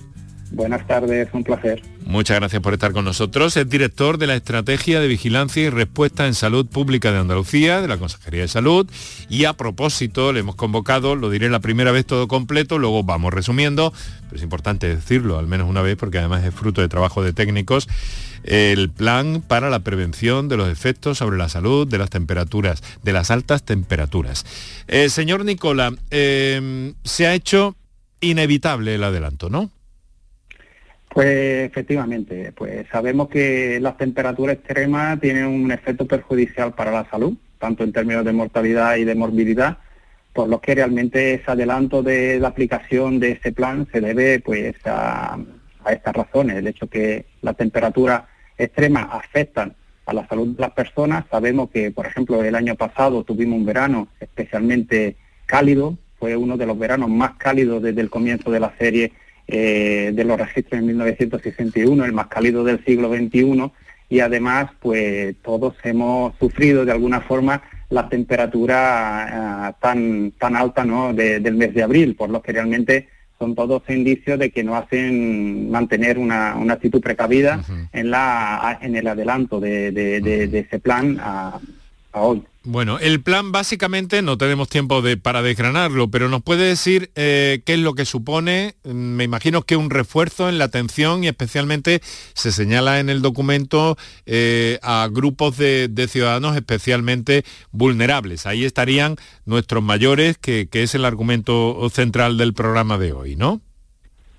Buenas 0.53 0.87
tardes, 0.87 1.29
un 1.33 1.43
placer. 1.43 1.83
Muchas 2.07 2.39
gracias 2.39 2.61
por 2.61 2.75
estar 2.75 2.93
con 2.93 3.07
nosotros. 3.07 3.57
Es 3.57 3.69
director 3.69 4.19
de 4.19 4.27
la 4.27 4.37
Estrategia 4.37 5.01
de 5.01 5.09
Vigilancia 5.09 5.63
y 5.63 5.71
Respuesta 5.71 6.27
en 6.27 6.35
Salud 6.35 6.67
Pública 6.67 7.11
de 7.11 7.19
Andalucía, 7.19 7.81
de 7.81 7.89
la 7.89 7.97
Consejería 7.97 8.43
de 8.43 8.49
Salud. 8.49 8.87
Y 9.31 9.47
a 9.47 9.55
propósito, 9.55 10.31
le 10.33 10.41
hemos 10.41 10.55
convocado, 10.55 11.17
lo 11.17 11.31
diré 11.31 11.49
la 11.49 11.61
primera 11.61 11.93
vez 11.93 12.05
todo 12.05 12.29
completo, 12.29 12.79
luego 12.79 13.03
vamos 13.05 13.33
resumiendo, 13.33 13.93
pero 14.25 14.37
es 14.37 14.43
importante 14.43 14.87
decirlo 14.87 15.39
al 15.39 15.47
menos 15.47 15.69
una 15.69 15.81
vez 15.81 15.97
porque 15.97 16.19
además 16.19 16.45
es 16.45 16.55
fruto 16.55 16.83
de 16.83 16.89
trabajo 16.89 17.23
de 17.23 17.33
técnicos, 17.33 17.89
el 18.45 18.91
plan 18.91 19.43
para 19.47 19.71
la 19.71 19.81
prevención 19.81 20.51
de 20.51 20.59
los 20.59 20.69
efectos 20.69 21.19
sobre 21.19 21.39
la 21.39 21.49
salud 21.49 21.89
de 21.89 21.97
las 21.97 22.11
temperaturas, 22.11 22.83
de 23.03 23.13
las 23.15 23.31
altas 23.31 23.65
temperaturas. 23.65 24.45
Eh, 24.89 25.09
señor 25.09 25.47
Nicola, 25.47 25.95
eh, 26.11 26.93
se 27.03 27.27
ha 27.27 27.35
hecho 27.35 27.77
inevitable 28.21 28.95
el 28.95 29.05
adelanto, 29.05 29.49
¿no? 29.49 29.71
Pues 31.15 31.71
efectivamente, 31.71 32.51
pues 32.57 32.89
sabemos 32.91 33.29
que 33.29 33.79
las 33.81 33.97
temperaturas 33.97 34.57
extremas 34.57 35.21
tienen 35.21 35.47
un 35.47 35.71
efecto 35.71 36.07
perjudicial 36.09 36.75
para 36.75 36.91
la 36.91 37.09
salud, 37.09 37.35
tanto 37.61 37.85
en 37.85 37.93
términos 37.93 38.25
de 38.25 38.33
mortalidad 38.33 38.97
y 38.97 39.05
de 39.05 39.15
morbilidad, 39.15 39.79
por 40.33 40.49
lo 40.49 40.61
que 40.61 40.75
realmente 40.75 41.35
ese 41.35 41.53
adelanto 41.53 42.03
de 42.03 42.41
la 42.41 42.49
aplicación 42.49 43.21
de 43.21 43.31
ese 43.31 43.53
plan 43.53 43.87
se 43.93 44.01
debe 44.01 44.41
pues 44.41 44.75
a, 44.87 45.39
estas 45.89 46.17
razones, 46.17 46.57
el 46.57 46.67
hecho 46.67 46.89
que 46.89 47.27
las 47.43 47.57
temperaturas 47.57 48.25
extremas 48.59 49.07
afectan 49.13 49.77
a 50.07 50.15
la 50.15 50.27
salud 50.27 50.57
de 50.57 50.61
las 50.63 50.73
personas. 50.73 51.27
Sabemos 51.31 51.71
que, 51.71 51.93
por 51.93 52.07
ejemplo, 52.07 52.43
el 52.43 52.57
año 52.57 52.75
pasado 52.75 53.23
tuvimos 53.23 53.57
un 53.57 53.67
verano 53.67 54.09
especialmente 54.19 55.17
cálido, 55.47 55.97
fue 56.19 56.37
uno 56.37 56.57
de 56.57 56.67
los 56.67 56.77
veranos 56.77 57.09
más 57.09 57.35
cálidos 57.35 57.81
desde 57.85 58.01
el 58.01 58.11
comienzo 58.11 58.51
de 58.51 58.59
la 58.59 58.77
serie 58.79 59.13
eh, 59.47 60.13
de 60.15 60.25
los 60.25 60.39
registros 60.39 60.81
en 60.81 60.87
1961, 60.87 62.05
el 62.05 62.13
más 62.13 62.29
cálido 62.29 62.65
del 62.65 62.85
siglo 62.85 63.15
XXI, 63.15 63.71
y 64.09 64.21
además, 64.21 64.71
pues 64.81 65.35
todos 65.43 65.75
hemos 65.83 66.37
sufrido 66.39 66.85
de 66.85 66.93
alguna 66.93 67.21
forma 67.21 67.63
la 67.91 68.09
temperatura 68.09 69.67
ah, 69.67 69.77
tan, 69.81 70.33
tan 70.33 70.57
alta 70.57 70.85
¿no? 70.85 71.13
del 71.13 71.55
mes 71.55 71.75
de 71.75 71.83
abril, 71.83 72.15
por 72.15 72.31
lo 72.31 72.43
que 72.43 72.53
realmente 72.53 73.09
son 73.39 73.55
todos 73.55 73.83
indicios 73.89 74.39
de 74.39 74.51
que 74.51 74.63
nos 74.63 74.83
hacen 74.83 75.71
mantener 75.71 76.19
una, 76.19 76.55
una 76.57 76.75
actitud 76.75 77.01
precavida 77.01 77.63
en, 77.93 78.11
la, 78.11 78.79
en 78.81 78.95
el 78.97 79.07
adelanto 79.07 79.59
de, 79.61 80.59
ese 80.67 80.79
plan 80.79 81.19
a 81.21 81.61
hoy. 82.13 82.45
Bueno, 82.67 82.99
el 82.99 83.21
plan 83.21 83.53
básicamente 83.53 84.23
no 84.23 84.39
tenemos 84.39 84.71
tiempo 84.71 85.03
de, 85.03 85.19
para 85.19 85.43
desgranarlo, 85.43 86.09
pero 86.09 86.31
nos 86.31 86.43
puede 86.43 86.67
decir 86.67 87.11
eh, 87.15 87.61
qué 87.67 87.75
es 87.75 87.79
lo 87.79 87.93
que 87.93 88.07
supone. 88.07 88.77
Me 88.85 89.25
imagino 89.25 89.61
que 89.61 89.77
un 89.77 89.91
refuerzo 89.91 90.49
en 90.49 90.57
la 90.57 90.65
atención 90.65 91.25
y 91.25 91.29
especialmente 91.29 92.01
se 92.33 92.53
señala 92.53 93.01
en 93.01 93.11
el 93.11 93.21
documento 93.21 93.99
eh, 94.25 94.79
a 94.83 95.07
grupos 95.13 95.59
de, 95.59 96.07
ciudadanos 96.09 96.57
especialmente 96.57 97.45
vulnerables. 97.71 98.47
Ahí 98.47 98.65
estarían 98.65 99.17
nuestros 99.45 99.83
mayores, 99.83 100.39
que, 100.39 100.67
que 100.67 100.85
es 100.85 100.95
el 100.95 101.05
argumento 101.05 101.87
central 101.91 102.39
del 102.39 102.55
programa 102.55 102.97
de 102.97 103.13
hoy, 103.13 103.37
¿no? 103.37 103.61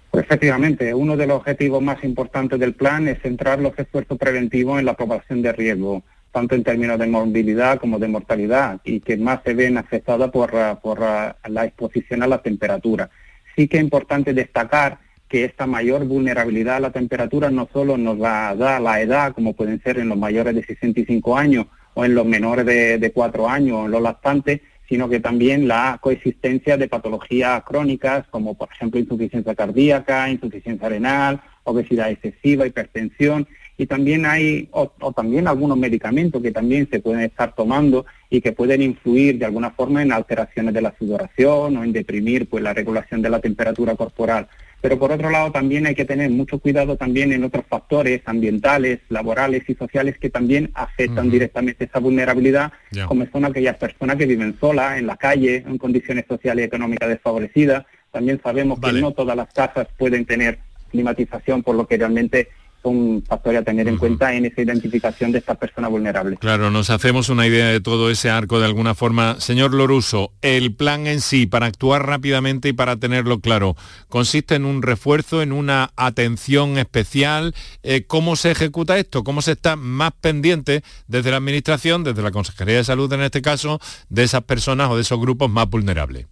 Pues 0.09 0.25
efectivamente, 0.25 0.95
uno 0.95 1.15
de 1.15 1.27
los 1.27 1.37
objetivos 1.37 1.83
más 1.83 2.03
importantes 2.03 2.59
del 2.59 2.73
plan 2.73 3.07
es 3.07 3.21
centrar 3.21 3.59
los 3.59 3.77
esfuerzos 3.77 4.17
preventivos 4.17 4.79
en 4.79 4.85
la 4.85 4.95
población 4.95 5.43
de 5.43 5.51
riesgo 5.51 6.03
tanto 6.35 6.53
en 6.53 6.65
términos 6.65 6.99
de 6.99 7.07
movilidad 7.07 7.79
como 7.79 7.97
de 7.97 8.09
mortalidad, 8.09 8.81
y 8.83 8.99
que 8.99 9.15
más 9.15 9.39
se 9.45 9.53
ven 9.53 9.77
afectadas 9.77 10.29
por, 10.31 10.51
por 10.81 10.99
la 10.99 11.65
exposición 11.65 12.23
a 12.23 12.27
la 12.27 12.41
temperatura. 12.41 13.09
Sí 13.55 13.69
que 13.69 13.77
es 13.77 13.83
importante 13.83 14.33
destacar 14.33 14.99
que 15.29 15.45
esta 15.45 15.65
mayor 15.65 16.03
vulnerabilidad 16.03 16.75
a 16.75 16.81
la 16.81 16.91
temperatura 16.91 17.49
no 17.49 17.69
solo 17.71 17.95
nos 17.95 18.17
la 18.17 18.53
da 18.53 18.81
la 18.81 18.99
edad, 18.99 19.33
como 19.33 19.53
pueden 19.53 19.81
ser 19.81 19.97
en 19.97 20.09
los 20.09 20.17
mayores 20.17 20.53
de 20.55 20.65
65 20.65 21.37
años 21.37 21.67
o 21.93 22.03
en 22.03 22.13
los 22.13 22.25
menores 22.25 22.65
de, 22.65 22.97
de 22.97 23.11
4 23.13 23.47
años 23.47 23.77
o 23.77 23.85
en 23.85 23.91
los 23.91 24.01
lactantes, 24.01 24.59
sino 24.89 25.07
que 25.07 25.21
también 25.21 25.69
la 25.69 25.99
coexistencia 26.01 26.75
de 26.75 26.89
patologías 26.89 27.63
crónicas 27.63 28.27
como 28.27 28.55
por 28.55 28.67
ejemplo 28.73 28.99
insuficiencia 28.99 29.55
cardíaca, 29.55 30.29
insuficiencia 30.29 30.89
renal, 30.89 31.39
obesidad 31.63 32.11
excesiva, 32.11 32.67
hipertensión 32.67 33.47
y 33.77 33.85
también 33.87 34.25
hay 34.25 34.69
o, 34.71 34.89
también 35.13 35.47
algunos 35.47 35.77
medicamentos 35.77 36.41
que 36.41 36.51
también 36.51 36.87
se 36.89 36.99
pueden 36.99 37.21
estar 37.21 37.53
tomando 37.55 38.05
y 38.29 38.41
que 38.41 38.53
pueden 38.53 38.81
influir 38.81 39.37
de 39.37 39.45
alguna 39.45 39.71
forma 39.71 40.01
en 40.01 40.11
alteraciones 40.11 40.73
de 40.73 40.81
la 40.81 40.95
sudoración 40.97 41.77
o 41.77 41.83
en 41.83 41.91
deprimir 41.91 42.47
pues 42.47 42.63
la 42.63 42.73
regulación 42.73 43.21
de 43.21 43.29
la 43.29 43.39
temperatura 43.39 43.95
corporal. 43.95 44.47
Pero 44.81 44.99
por 44.99 45.11
otro 45.11 45.29
lado 45.29 45.51
también 45.51 45.87
hay 45.87 45.95
que 45.95 46.05
tener 46.05 46.29
mucho 46.29 46.59
cuidado 46.59 46.95
también 46.95 47.33
en 47.33 47.43
otros 47.43 47.65
factores 47.67 48.21
ambientales, 48.25 48.99
laborales 49.09 49.63
y 49.67 49.73
sociales 49.73 50.17
que 50.19 50.29
también 50.29 50.69
afectan 50.73 51.29
directamente 51.29 51.85
esa 51.85 51.99
vulnerabilidad, 51.99 52.71
como 53.07 53.25
son 53.31 53.45
aquellas 53.45 53.77
personas 53.77 54.15
que 54.15 54.25
viven 54.25 54.57
solas, 54.59 54.99
en 54.99 55.07
la 55.07 55.17
calle, 55.17 55.63
en 55.67 55.77
condiciones 55.77 56.25
sociales 56.27 56.63
y 56.63 56.67
económicas 56.67 57.09
desfavorecidas. 57.09 57.85
También 58.11 58.39
sabemos 58.41 58.79
que 58.79 58.93
no 58.93 59.11
todas 59.11 59.35
las 59.35 59.51
casas 59.51 59.87
pueden 59.97 60.23
tener 60.25 60.59
climatización, 60.91 61.63
por 61.63 61.75
lo 61.75 61.87
que 61.87 61.97
realmente 61.97 62.49
un 62.89 63.23
factor 63.27 63.55
a 63.55 63.63
tener 63.63 63.87
en 63.87 63.97
cuenta 63.97 64.33
en 64.33 64.45
esa 64.45 64.61
identificación 64.61 65.31
de 65.31 65.39
estas 65.39 65.57
personas 65.57 65.91
vulnerables. 65.91 66.39
Claro, 66.39 66.71
nos 66.71 66.89
hacemos 66.89 67.29
una 67.29 67.47
idea 67.47 67.67
de 67.67 67.81
todo 67.81 68.09
ese 68.09 68.29
arco 68.29 68.59
de 68.59 68.65
alguna 68.65 68.95
forma. 68.95 69.39
Señor 69.39 69.73
Loruso, 69.73 70.31
el 70.41 70.73
plan 70.75 71.07
en 71.07 71.21
sí, 71.21 71.45
para 71.45 71.65
actuar 71.65 72.05
rápidamente 72.05 72.69
y 72.69 72.73
para 72.73 72.97
tenerlo 72.97 73.39
claro, 73.39 73.75
consiste 74.09 74.55
en 74.55 74.65
un 74.65 74.81
refuerzo, 74.81 75.41
en 75.41 75.51
una 75.51 75.91
atención 75.95 76.77
especial. 76.77 77.53
Eh, 77.83 78.05
¿Cómo 78.05 78.35
se 78.35 78.51
ejecuta 78.51 78.97
esto? 78.97 79.23
¿Cómo 79.23 79.41
se 79.41 79.53
está 79.53 79.75
más 79.75 80.11
pendiente 80.21 80.83
desde 81.07 81.31
la 81.31 81.37
Administración, 81.37 82.03
desde 82.03 82.21
la 82.21 82.31
Consejería 82.31 82.77
de 82.77 82.83
Salud 82.83 83.11
en 83.13 83.21
este 83.21 83.41
caso, 83.41 83.79
de 84.09 84.23
esas 84.23 84.43
personas 84.43 84.89
o 84.89 84.95
de 84.95 85.01
esos 85.01 85.19
grupos 85.19 85.49
más 85.49 85.69
vulnerables? 85.69 86.27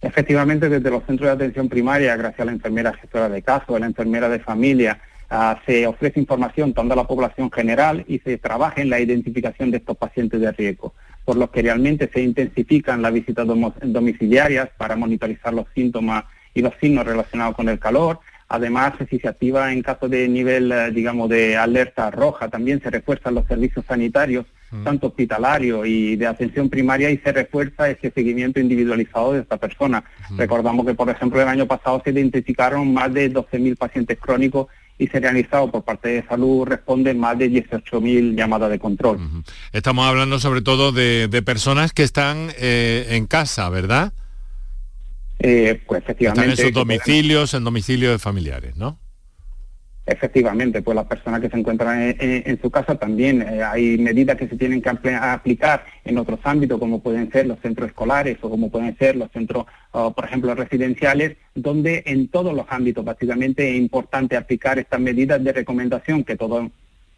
Efectivamente, 0.00 0.68
desde 0.68 0.90
los 0.90 1.04
centros 1.04 1.26
de 1.28 1.34
atención 1.34 1.68
primaria, 1.68 2.14
gracias 2.16 2.40
a 2.40 2.44
la 2.44 2.52
enfermera 2.52 2.94
gestora 2.94 3.28
de 3.28 3.42
caso, 3.42 3.74
a 3.74 3.80
la 3.80 3.86
enfermera 3.86 4.28
de 4.28 4.38
familia, 4.38 5.00
Ah, 5.30 5.60
se 5.66 5.86
ofrece 5.86 6.20
información 6.20 6.72
tanto 6.72 6.94
a 6.94 6.96
la 6.96 7.06
población 7.06 7.50
general 7.50 8.02
y 8.08 8.18
se 8.20 8.38
trabaja 8.38 8.80
en 8.80 8.88
la 8.88 8.98
identificación 8.98 9.70
de 9.70 9.76
estos 9.76 9.96
pacientes 9.96 10.40
de 10.40 10.50
riesgo, 10.52 10.94
por 11.26 11.36
lo 11.36 11.50
que 11.50 11.60
realmente 11.60 12.08
se 12.10 12.22
intensifican 12.22 13.02
las 13.02 13.12
visitas 13.12 13.46
domiciliarias 13.46 14.70
para 14.78 14.96
monitorizar 14.96 15.52
los 15.52 15.66
síntomas 15.74 16.24
y 16.54 16.62
los 16.62 16.72
signos 16.80 17.04
relacionados 17.04 17.54
con 17.56 17.68
el 17.68 17.78
calor. 17.78 18.20
Además, 18.48 18.94
si 19.10 19.18
se 19.18 19.28
activa 19.28 19.70
en 19.70 19.82
caso 19.82 20.08
de 20.08 20.26
nivel, 20.26 20.72
eh, 20.72 20.90
digamos, 20.90 21.28
de 21.28 21.58
alerta 21.58 22.10
roja, 22.10 22.48
también 22.48 22.80
se 22.80 22.88
refuerzan 22.88 23.34
los 23.34 23.46
servicios 23.46 23.84
sanitarios, 23.84 24.46
mm. 24.70 24.84
tanto 24.84 25.08
hospitalario 25.08 25.84
y 25.84 26.16
de 26.16 26.26
atención 26.26 26.70
primaria, 26.70 27.10
y 27.10 27.18
se 27.18 27.30
refuerza 27.30 27.90
ese 27.90 28.10
seguimiento 28.10 28.58
individualizado 28.58 29.34
de 29.34 29.40
esta 29.40 29.58
persona. 29.58 30.02
Mm. 30.30 30.38
Recordamos 30.38 30.86
que, 30.86 30.94
por 30.94 31.10
ejemplo, 31.10 31.42
el 31.42 31.48
año 31.48 31.66
pasado 31.66 32.00
se 32.02 32.08
identificaron 32.08 32.94
más 32.94 33.12
de 33.12 33.30
12.000 33.30 33.76
pacientes 33.76 34.18
crónicos 34.18 34.68
y 34.98 35.06
se 35.06 35.20
realizado 35.20 35.70
por 35.70 35.84
parte 35.84 36.08
de 36.08 36.26
salud 36.26 36.66
responden 36.66 37.18
más 37.18 37.38
de 37.38 37.50
18.000 37.50 38.36
llamadas 38.36 38.70
de 38.70 38.78
control. 38.78 39.44
Estamos 39.72 40.06
hablando 40.06 40.38
sobre 40.40 40.60
todo 40.60 40.92
de, 40.92 41.42
personas 41.46 41.92
que 41.92 42.02
están 42.02 42.50
eh, 42.58 43.06
en 43.10 43.26
casa, 43.26 43.68
¿verdad? 43.70 44.12
Eh, 45.38 45.80
pues 45.86 46.02
efectivamente. 46.02 46.50
Están 46.50 46.66
en 46.66 46.72
sus 46.72 46.74
domicilios, 46.74 47.54
en 47.54 47.64
domicilios 47.64 48.12
de 48.12 48.18
familiares, 48.18 48.76
¿no? 48.76 48.98
Efectivamente, 50.10 50.80
pues 50.80 50.94
las 50.94 51.04
personas 51.04 51.38
que 51.42 51.50
se 51.50 51.58
encuentran 51.58 52.16
en, 52.18 52.58
su 52.62 52.70
casa 52.70 52.94
también 52.94 53.42
eh, 53.42 53.62
hay 53.62 53.98
medidas 53.98 54.38
que 54.38 54.48
se 54.48 54.56
tienen 54.56 54.80
que 54.80 54.88
aplicar 54.88 55.84
en 56.02 56.16
otros 56.16 56.40
ámbitos, 56.44 56.78
como 56.78 57.02
pueden 57.02 57.30
ser 57.30 57.46
los 57.46 57.60
centros 57.60 57.90
escolares 57.90 58.38
o 58.40 58.48
como 58.48 58.70
pueden 58.70 58.96
ser 58.96 59.16
los 59.16 59.30
centros, 59.32 59.66
por 59.92 60.24
ejemplo, 60.24 60.54
residenciales, 60.54 61.36
donde 61.54 62.04
en 62.06 62.28
todos 62.28 62.54
los 62.54 62.64
ámbitos 62.70 63.04
básicamente 63.04 63.70
es 63.70 63.76
importante 63.76 64.34
aplicar 64.34 64.78
estas 64.78 64.98
medidas 64.98 65.44
de 65.44 65.52
recomendación 65.52 66.24
que 66.24 66.36
todos 66.36 66.70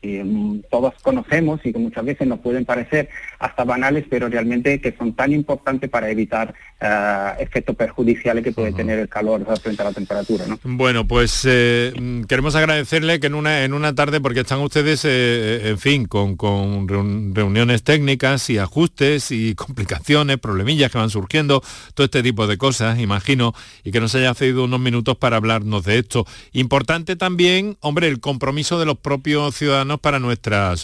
Mm, 0.03 0.61
todos 0.71 0.95
conocemos 1.03 1.61
y 1.63 1.75
que 1.75 1.79
muchas 1.79 2.03
veces 2.03 2.27
nos 2.27 2.41
pueden 2.41 2.65
parecer 2.65 3.11
hasta 3.39 3.65
banales, 3.65 4.07
pero 4.09 4.31
realmente 4.31 4.81
que 4.81 4.93
son 4.97 5.13
tan 5.13 5.31
importantes 5.31 5.91
para 5.91 6.09
evitar 6.09 6.55
eh, 6.81 7.33
efectos 7.39 7.77
perjudiciales 7.77 8.43
que 8.43 8.53
puede 8.53 8.73
tener 8.73 8.99
el 8.99 9.11
calor 9.11 9.45
frente 9.61 9.83
a 9.83 9.87
la 9.87 9.93
temperatura. 9.93 10.47
Bueno, 10.63 11.07
pues 11.07 11.43
eh, 11.47 11.93
mm, 11.99 12.23
queremos 12.23 12.55
agradecerle 12.55 13.21
que 13.21 13.27
en 13.27 13.35
una, 13.35 13.63
en 13.63 13.75
una 13.75 13.95
tarde, 13.95 14.23
porque 14.23 14.41
están 14.41 14.61
ustedes, 14.61 15.05
eh, 15.05 15.69
en 15.69 15.79
fin, 15.79 16.07
con, 16.07 16.37
con 16.37 16.89
reuniones 17.35 17.83
técnicas 17.83 18.49
y 18.49 18.57
ajustes 18.57 19.31
y 19.31 19.55
complicaciones, 19.57 20.39
problemillas 20.39 20.91
que 20.91 20.97
van 20.97 21.11
surgiendo, 21.11 21.63
todo 21.93 22.07
este 22.07 22.23
tipo 22.23 22.47
de 22.47 22.57
cosas, 22.57 22.99
imagino, 22.99 23.53
y 23.85 23.91
que 23.91 24.01
nos 24.01 24.15
haya 24.15 24.33
cedido 24.33 24.65
unos 24.65 24.81
minutos 24.81 25.19
para 25.19 25.37
hablarnos 25.37 25.85
de 25.85 25.99
esto. 25.99 26.27
Importante 26.53 27.17
también, 27.17 27.77
hombre, 27.81 28.09
el 28.09 28.21
compromiso 28.21 28.79
de 28.79 28.87
los 28.87 28.97
propios 28.97 29.55
ciudadanos 29.55 29.90
para 29.99 30.19
nuestra, 30.19 30.75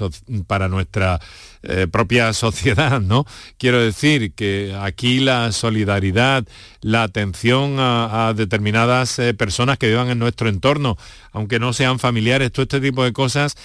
para 0.46 0.68
nuestra 0.68 1.20
eh, 1.68 1.88
propia 1.90 2.32
sociedad, 2.32 3.00
¿no? 3.00 3.26
Quiero 3.59 3.80
decir 3.80 4.32
que 4.34 4.76
aquí 4.80 5.18
la 5.18 5.50
solidaridad, 5.50 6.46
la 6.80 7.02
atención 7.02 7.76
a, 7.78 8.32
determinadas 8.36 9.18
eh, 9.18 9.34
personas 9.34 9.76
que 9.76 9.88
vivan 9.88 10.09
en 10.09 10.18
nuestro 10.20 10.48
entorno, 10.48 10.96
aunque 11.32 11.59
no 11.59 11.72
sean 11.72 11.98
familiares, 11.98 12.52
todo 12.52 12.62
este 12.62 12.80
tipo 12.80 13.02
de 13.02 13.12
cosas, 13.12 13.57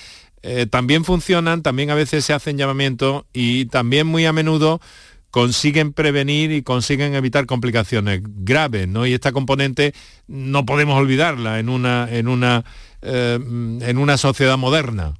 eh, 0.42 0.66
también 0.66 1.06
funcionan, 1.06 1.62
también 1.62 1.92
a 1.92 1.96
veces 1.96 2.26
se 2.26 2.34
hacen 2.34 2.58
llamamientos 2.58 3.26
y 3.34 3.66
también 3.66 4.08
muy 4.08 4.26
a 4.26 4.34
menudo 4.34 4.82
consiguen 5.30 5.94
prevenir 5.94 6.52
y 6.52 6.64
consiguen 6.64 7.14
evitar 7.14 7.46
complicaciones 7.46 8.22
graves, 8.24 8.88
¿no? 8.88 9.06
Y 9.06 9.14
esta 9.14 9.32
componente 9.32 9.94
no 10.28 10.66
podemos 10.66 10.98
olvidarla 10.98 11.60
en 11.60 11.70
una, 11.70 12.08
en 12.12 12.28
una, 12.28 12.66
en 13.04 13.98
una 13.98 14.18
sociedad 14.18 14.58
moderna 14.58 15.14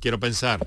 quiero 0.00 0.18
pensar. 0.18 0.60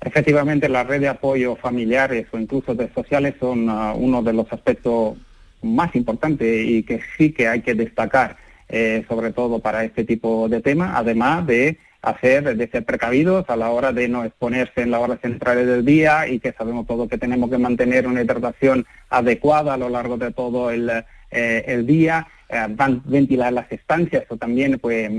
Efectivamente, 0.00 0.68
la 0.68 0.84
red 0.84 1.00
de 1.00 1.08
apoyo 1.08 1.56
familiares 1.56 2.26
o 2.32 2.38
incluso 2.38 2.74
de 2.74 2.92
sociales 2.94 3.34
son 3.38 3.68
uh, 3.68 3.94
uno 3.94 4.22
de 4.22 4.32
los 4.32 4.50
aspectos 4.52 5.18
más 5.62 5.94
importantes 5.94 6.66
y 6.66 6.82
que 6.84 7.00
sí 7.16 7.32
que 7.32 7.48
hay 7.48 7.60
que 7.60 7.74
destacar, 7.74 8.36
eh, 8.68 9.04
sobre 9.08 9.32
todo 9.32 9.58
para 9.58 9.84
este 9.84 10.04
tipo 10.04 10.48
de 10.48 10.62
temas, 10.62 10.92
además 10.94 11.46
de 11.46 11.78
hacer, 12.02 12.56
de 12.56 12.68
ser 12.68 12.84
precavidos 12.86 13.44
a 13.48 13.56
la 13.56 13.70
hora 13.70 13.92
de 13.92 14.08
no 14.08 14.24
exponerse 14.24 14.80
en 14.80 14.90
las 14.90 15.02
horas 15.02 15.18
centrales 15.20 15.66
del 15.66 15.84
día 15.84 16.26
y 16.28 16.40
que 16.40 16.52
sabemos 16.52 16.86
todos 16.86 17.10
que 17.10 17.18
tenemos 17.18 17.50
que 17.50 17.58
mantener 17.58 18.06
una 18.06 18.22
hidratación 18.22 18.86
adecuada 19.10 19.74
a 19.74 19.76
lo 19.76 19.90
largo 19.90 20.16
de 20.16 20.32
todo 20.32 20.70
el, 20.70 20.90
eh, 21.30 21.64
el 21.66 21.86
día 21.86 22.26
van 22.70 23.02
ventilar 23.04 23.52
las 23.52 23.70
estancias 23.70 24.24
o 24.28 24.36
también 24.36 24.78
pues, 24.80 25.10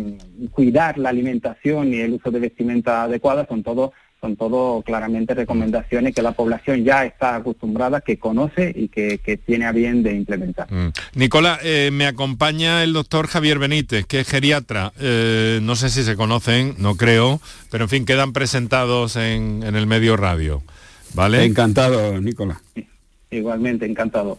cuidar 0.52 0.98
la 0.98 1.10
alimentación 1.10 1.94
y 1.94 2.00
el 2.00 2.14
uso 2.14 2.32
de 2.32 2.40
vestimenta 2.40 3.04
adecuada 3.04 3.46
son 3.48 3.64
todo 3.64 3.94
son 4.22 4.36
todo 4.36 4.84
claramente 4.84 5.34
recomendaciones 5.34 6.14
que 6.14 6.22
la 6.22 6.34
población 6.34 6.84
ya 6.84 7.06
está 7.06 7.36
acostumbrada, 7.36 8.02
que 8.02 8.20
conoce 8.20 8.72
y 8.74 8.88
que, 8.88 9.20
tiene 9.44 9.66
a 9.66 9.72
bien 9.72 10.04
de 10.04 10.14
implementar. 10.14 10.72
Mm. 10.72 10.92
Nicola, 11.16 11.58
eh, 11.64 11.90
me 11.92 12.06
acompaña 12.06 12.84
el 12.84 12.94
doctor 12.94 13.26
Javier 13.26 13.58
Benítez, 13.58 14.06
que 14.06 14.20
es 14.20 14.30
geriatra. 14.30 14.94
Eh, 15.00 15.60
no 15.64 15.76
sé 15.76 15.90
si 15.90 16.04
se 16.04 16.16
conocen, 16.16 16.76
no 16.78 16.96
creo, 16.96 17.42
pero 17.72 17.86
en 17.86 17.90
fin, 17.90 18.06
quedan 18.06 18.32
presentados 18.32 19.16
en, 19.16 19.64
en 19.64 19.76
el 19.76 19.88
medio 19.88 20.16
radio. 20.18 20.62
¿Vale? 21.16 21.44
Encantado, 21.44 22.22
Nicola. 22.22 22.62
Igualmente, 23.32 23.86
encantado. 23.88 24.38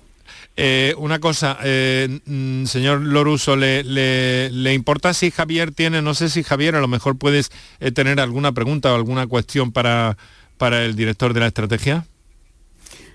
Eh, 0.57 0.95
una 0.99 1.19
cosa, 1.19 1.57
eh, 1.65 2.21
mm, 2.27 2.67
señor 2.67 3.01
Loruso, 3.01 3.57
¿le, 3.57 3.83
¿le, 3.85 4.75
importa 4.75 5.15
si 5.15 5.31
Javier 5.31 5.73
tiene, 5.73 6.03
no 6.03 6.13
sé 6.13 6.29
si 6.29 6.43
Javier, 6.43 6.77
a 6.77 6.81
lo 6.81 6.89
mejor 6.89 7.17
puedes 7.17 7.51
eh, 7.81 7.91
tener 7.91 8.21
alguna 8.21 8.53
pregunta 8.53 8.93
o 8.93 8.97
alguna 8.97 9.27
cuestión 9.27 9.73
para, 9.73 10.19
para 10.59 10.85
el 10.85 10.95
director 10.95 11.33
de 11.33 11.41
la 11.41 11.47
estrategia? 11.47 12.07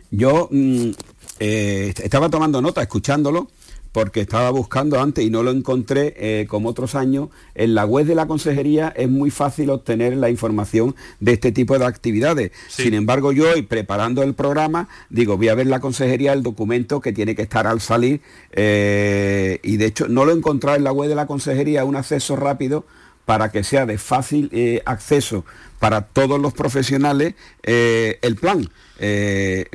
Yo 0.10 0.50
mm, 0.52 0.90
estaba 1.38 2.30
tomando 2.30 2.60
nota, 2.60 2.82
escuchándolo, 2.82 3.52
porque 3.92 4.22
estaba 4.22 4.50
buscando 4.50 5.00
antes 5.00 5.26
y 5.26 5.30
no 5.30 5.44
lo 5.44 5.52
encontré 5.52 6.14
eh, 6.18 6.46
como 6.48 6.70
otros 6.70 6.96
años. 6.96 7.30
En 7.56 7.76
la 7.76 7.86
web 7.86 8.06
de 8.06 8.16
la 8.16 8.28
consejería 8.28 8.94
es 8.96 9.10
muy 9.10 9.32
fácil 9.32 9.70
obtener 9.70 10.16
la 10.18 10.30
información 10.30 10.96
de 11.20 11.34
este 11.34 11.52
tipo 11.52 11.78
de 11.78 11.86
actividades. 11.86 12.52
Sin 12.68 12.94
embargo, 12.94 13.32
yo 13.32 13.52
hoy 13.52 13.64
preparando 13.64 14.24
el 14.24 14.34
programa, 14.34 14.88
digo, 15.10 15.38
voy 15.38 15.50
a 15.50 15.56
ver 15.56 15.68
la 15.68 15.80
consejería 15.80 16.34
el 16.34 16.44
documento 16.44 17.02
que 17.02 17.14
tiene 17.14 17.36
que 17.36 17.42
estar 17.42 17.68
al 17.68 17.82
salir 17.82 18.22
eh, 18.52 19.60
y 19.64 19.78
de 19.78 19.86
hecho 19.86 20.08
no 20.08 20.26
lo 20.26 20.32
he 20.32 20.36
encontrado 20.36 20.78
en 20.78 20.84
la 20.84 20.92
web 20.92 21.10
de 21.10 21.16
la 21.16 21.28
consejería, 21.28 21.86
un 21.86 21.96
acceso 21.96 22.36
rápido 22.36 22.86
para 23.26 23.52
que 23.52 23.64
sea 23.64 23.86
de 23.86 23.98
fácil 23.98 24.50
eh, 24.54 24.82
acceso 24.86 25.44
para 25.80 26.02
todos 26.02 26.40
los 26.40 26.54
profesionales 26.54 27.36
el 27.64 28.36
plan. 28.40 28.68
Eh, 29.00 29.66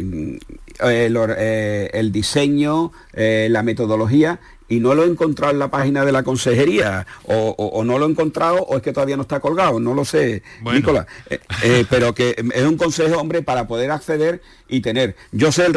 el, 0.91 2.12
diseño, 2.12 2.93
eh, 3.12 3.49
la 3.51 3.62
metodología 3.62 4.41
y 4.72 4.80
no 4.80 4.95
lo 4.95 5.05
he 5.05 5.07
encontrado 5.07 5.53
en 5.53 5.59
la 5.59 5.70
página 5.70 6.03
de 6.03 6.12
la 6.12 6.22
consejería 6.22 7.07
o, 7.24 7.83
no 7.85 7.99
lo 7.99 8.07
he 8.07 8.11
encontrado 8.11 8.62
o 8.62 8.76
es 8.76 8.83
que 8.83 8.93
todavía 8.93 9.16
no 9.16 9.22
está 9.22 9.39
colgado, 9.39 9.78
no 9.80 9.93
lo 9.93 10.07
sé, 10.07 10.43
Nicolás. 10.62 11.07
Eh, 11.28 11.85
pero 11.91 12.14
que 12.14 12.35
es 12.55 12.64
un 12.64 12.78
consejo, 12.78 13.20
hombre, 13.20 13.43
para 13.43 13.66
poder 13.66 13.91
acceder 13.91 14.41
y 14.68 14.80
tener. 14.80 15.14
Yo 15.30 15.53
sé 15.53 15.66
el, 15.66 15.76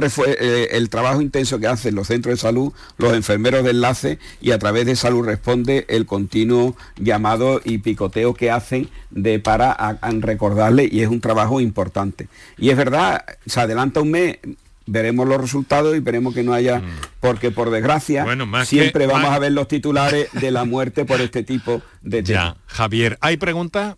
el 0.72 0.90
trabajo 0.90 1.22
intenso 1.22 1.60
que 1.60 1.68
hacen 1.68 1.94
los 1.94 2.08
centros 2.08 2.36
de 2.36 2.42
salud, 2.42 2.72
los 2.98 3.14
enfermeros 3.14 3.66
de 3.66 3.72
enlace 3.72 4.18
y 4.40 4.52
a 4.52 4.60
través 4.60 4.86
de 4.86 4.96
salud 4.96 5.26
responde 5.26 5.86
el 5.90 6.06
continuo 6.06 6.78
llamado 6.96 7.60
y 7.66 7.80
picoteo 7.80 8.34
que 8.34 8.50
hacen 8.50 8.90
de 9.10 9.40
para 9.40 10.00
recordarle 10.22 10.88
y 10.90 11.02
es 11.02 11.10
un 11.10 11.20
trabajo 11.20 11.60
importante. 11.60 12.30
Y 12.58 12.70
es 12.70 12.78
verdad, 12.78 13.26
se 13.46 13.60
adelanta 13.60 14.00
un 14.00 14.12
mes, 14.12 14.38
veremos 14.86 15.28
los 15.28 15.42
resultados 15.42 15.96
y 15.96 16.00
veremos 16.00 16.34
que 16.34 16.44
no 16.44 16.54
haya, 16.54 16.80
mm. 16.80 16.86
porque 17.20 17.52
por 17.52 17.70
desgracia 17.70 18.26
siempre 18.66 19.08
vamos 19.08 19.32
a 19.32 19.40
ver 19.40 19.52
los 19.52 19.68
titulares 19.68 20.30
de 20.34 20.52
la 20.52 20.66
muerte 20.66 21.06
por 21.06 21.22
este 21.22 21.44
tipo 21.44 21.82
de 22.02 22.24
Ya, 22.24 22.58
Javier, 22.68 23.18
¿hay 23.22 23.38
pregunta? 23.38 23.98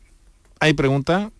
¿Hay 0.60 0.74
pregunta? 0.74 1.32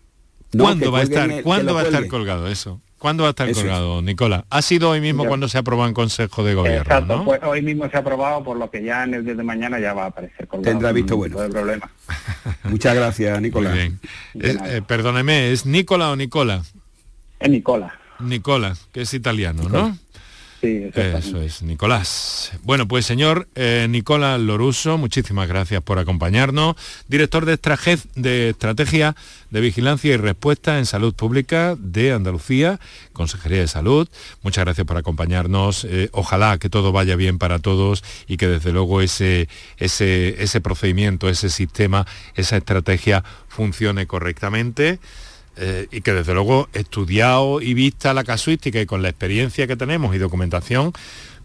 ¿Cuándo 0.56 0.92
va 0.92 1.00
a 1.00 1.02
estar, 1.02 1.42
¿cuándo 1.42 1.74
va 1.74 1.82
a 1.82 1.84
estar 1.84 2.06
colgado 2.08 2.48
eso? 2.48 2.80
¿Cuándo 2.98 3.22
va 3.22 3.28
a 3.28 3.30
estar 3.30 3.52
colgado, 3.52 4.02
Nicola? 4.02 4.44
Ha 4.50 4.60
sido 4.60 4.90
hoy 4.90 5.00
mismo 5.00 5.24
cuando 5.24 5.46
se 5.46 5.56
aprobó 5.56 5.86
en 5.86 5.94
Consejo 5.94 6.42
de 6.42 6.54
Gobierno, 6.54 6.82
Exacto, 6.82 7.24
pues 7.24 7.40
hoy 7.44 7.62
mismo 7.62 7.88
se 7.88 7.96
ha 7.96 8.00
aprobado, 8.00 8.42
por 8.42 8.56
lo 8.56 8.68
que 8.70 8.82
ya 8.82 9.04
en 9.04 9.14
el 9.14 9.24
día 9.24 9.34
de 9.34 9.44
mañana 9.44 9.78
ya 9.78 9.94
va 9.94 10.04
a 10.04 10.06
aparecer 10.06 10.48
colgado. 10.48 10.72
Tendrá 10.72 10.90
visto 10.90 11.16
bueno. 11.16 11.40
No 11.40 11.48
problema. 11.48 11.88
Muchas 12.64 12.96
gracias, 12.96 13.40
Nicola. 13.40 13.72
Eh, 14.34 14.82
perdóneme, 14.84 15.52
¿es 15.52 15.64
Nicola 15.64 16.10
o 16.10 16.16
Nicola? 16.16 16.64
Es 17.38 17.48
Nicola. 17.48 17.96
Nicolás, 18.20 18.88
que 18.92 19.02
es 19.02 19.14
italiano, 19.14 19.68
¿no? 19.68 19.96
Sí, 20.60 20.90
Eso 20.92 21.40
es, 21.40 21.62
Nicolás. 21.62 22.50
Bueno, 22.64 22.88
pues 22.88 23.06
señor 23.06 23.46
eh, 23.54 23.86
Nicolás 23.88 24.40
Loruso, 24.40 24.98
muchísimas 24.98 25.46
gracias 25.46 25.80
por 25.82 26.00
acompañarnos. 26.00 26.74
Director 27.06 27.46
de, 27.46 27.56
de 28.16 28.48
Estrategia 28.50 29.14
de 29.50 29.60
Vigilancia 29.60 30.12
y 30.12 30.16
Respuesta 30.16 30.80
en 30.80 30.86
Salud 30.86 31.14
Pública 31.14 31.76
de 31.78 32.12
Andalucía, 32.12 32.80
Consejería 33.12 33.60
de 33.60 33.68
Salud. 33.68 34.08
Muchas 34.42 34.64
gracias 34.64 34.84
por 34.84 34.96
acompañarnos. 34.96 35.84
Eh, 35.84 36.08
ojalá 36.10 36.58
que 36.58 36.68
todo 36.68 36.90
vaya 36.90 37.14
bien 37.14 37.38
para 37.38 37.60
todos 37.60 38.02
y 38.26 38.36
que 38.36 38.48
desde 38.48 38.72
luego 38.72 39.00
ese, 39.00 39.48
ese, 39.76 40.42
ese 40.42 40.60
procedimiento, 40.60 41.28
ese 41.28 41.50
sistema, 41.50 42.04
esa 42.34 42.56
estrategia 42.56 43.22
funcione 43.46 44.08
correctamente. 44.08 44.98
Eh, 45.60 45.88
y 45.90 46.02
que 46.02 46.12
desde 46.12 46.34
luego 46.34 46.68
estudiado 46.72 47.60
y 47.60 47.74
vista 47.74 48.14
la 48.14 48.22
casuística 48.22 48.80
y 48.80 48.86
con 48.86 49.02
la 49.02 49.08
experiencia 49.08 49.66
que 49.66 49.76
tenemos 49.76 50.14
y 50.14 50.18
documentación, 50.18 50.92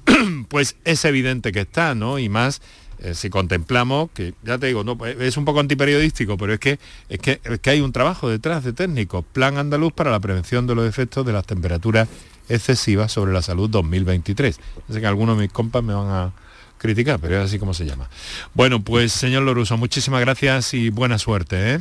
pues 0.50 0.76
es 0.86 1.04
evidente 1.06 1.52
que 1.52 1.62
está, 1.62 1.96
¿no? 1.96 2.20
Y 2.20 2.30
más 2.30 2.62
eh, 3.00 3.16
si 3.16 3.30
contemplamos 3.30 4.12
que, 4.14 4.34
ya 4.44 4.58
te 4.58 4.68
digo, 4.68 4.84
no, 4.84 4.98
es 5.06 5.36
un 5.36 5.46
poco 5.46 5.60
antiperiodístico, 5.60 6.38
pero 6.38 6.54
es 6.54 6.60
que, 6.60 6.80
es, 7.10 7.20
que, 7.20 7.42
es 7.44 7.60
que 7.60 7.70
hay 7.72 7.82
un 7.82 7.92
trabajo 7.92 8.30
detrás 8.30 8.64
de 8.64 8.72
técnicos. 8.74 9.26
Plan 9.34 9.58
andaluz 9.58 9.92
para 9.94 10.12
la 10.12 10.20
prevención 10.20 10.68
de 10.68 10.76
los 10.76 10.88
efectos 10.88 11.26
de 11.26 11.34
las 11.34 11.46
temperaturas 11.46 12.08
excesivas 12.50 13.12
sobre 13.12 13.34
la 13.34 13.42
salud 13.42 13.70
2023. 13.70 14.60
Sé 14.90 15.02
que 15.02 15.08
algunos 15.08 15.38
de 15.38 15.44
mis 15.44 15.52
compas 15.52 15.84
me 15.84 15.94
van 15.94 16.10
a 16.10 16.34
criticar, 16.78 17.20
pero 17.20 17.40
es 17.40 17.46
así 17.46 17.60
como 17.60 17.74
se 17.74 17.86
llama. 17.86 18.10
Bueno, 18.54 18.84
pues 18.84 19.12
señor 19.12 19.44
Loruso, 19.44 19.76
muchísimas 19.76 20.22
gracias 20.22 20.74
y 20.74 20.90
buena 20.90 21.18
suerte. 21.18 21.74
¿eh? 21.74 21.80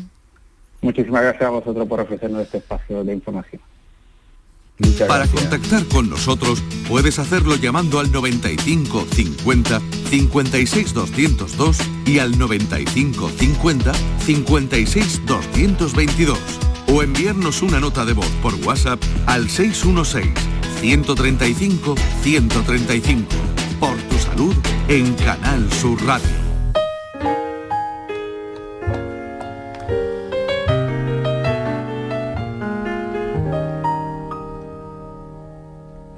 Muchísimas 0.83 1.22
gracias 1.22 1.45
a 1.45 1.51
vosotros 1.51 1.89
por 1.89 2.01
ofrecernos 2.01 2.43
este 2.43 2.59
espacio 2.59 3.05
de 3.05 3.14
información. 3.14 3.62
Para 5.07 5.26
contactar 5.28 5.85
con 5.87 6.11
nosotros 6.11 6.62
puedes 6.89 7.18
hacerlo 7.18 7.55
llamando 7.57 8.01
al 8.01 8.11
95 8.11 9.07
50 9.12 9.80
56 10.11 10.95
202 10.95 11.78
y 12.07 12.18
al 12.18 12.37
95 12.37 13.28
50 13.28 13.93
56 13.95 15.26
222 15.26 16.39
o 16.89 17.03
enviarnos 17.03 17.62
una 17.62 17.80
nota 17.80 18.05
de 18.05 18.14
voz 18.14 18.28
por 18.43 18.55
WhatsApp 18.66 19.01
al 19.26 19.49
616 19.49 20.33
135 20.80 21.95
135. 22.22 23.26
Por 23.78 23.97
tu 23.97 24.18
salud 24.18 24.55
en 24.89 25.14
Canal 25.14 25.70
Sur 25.72 26.05
Radio. 26.05 26.51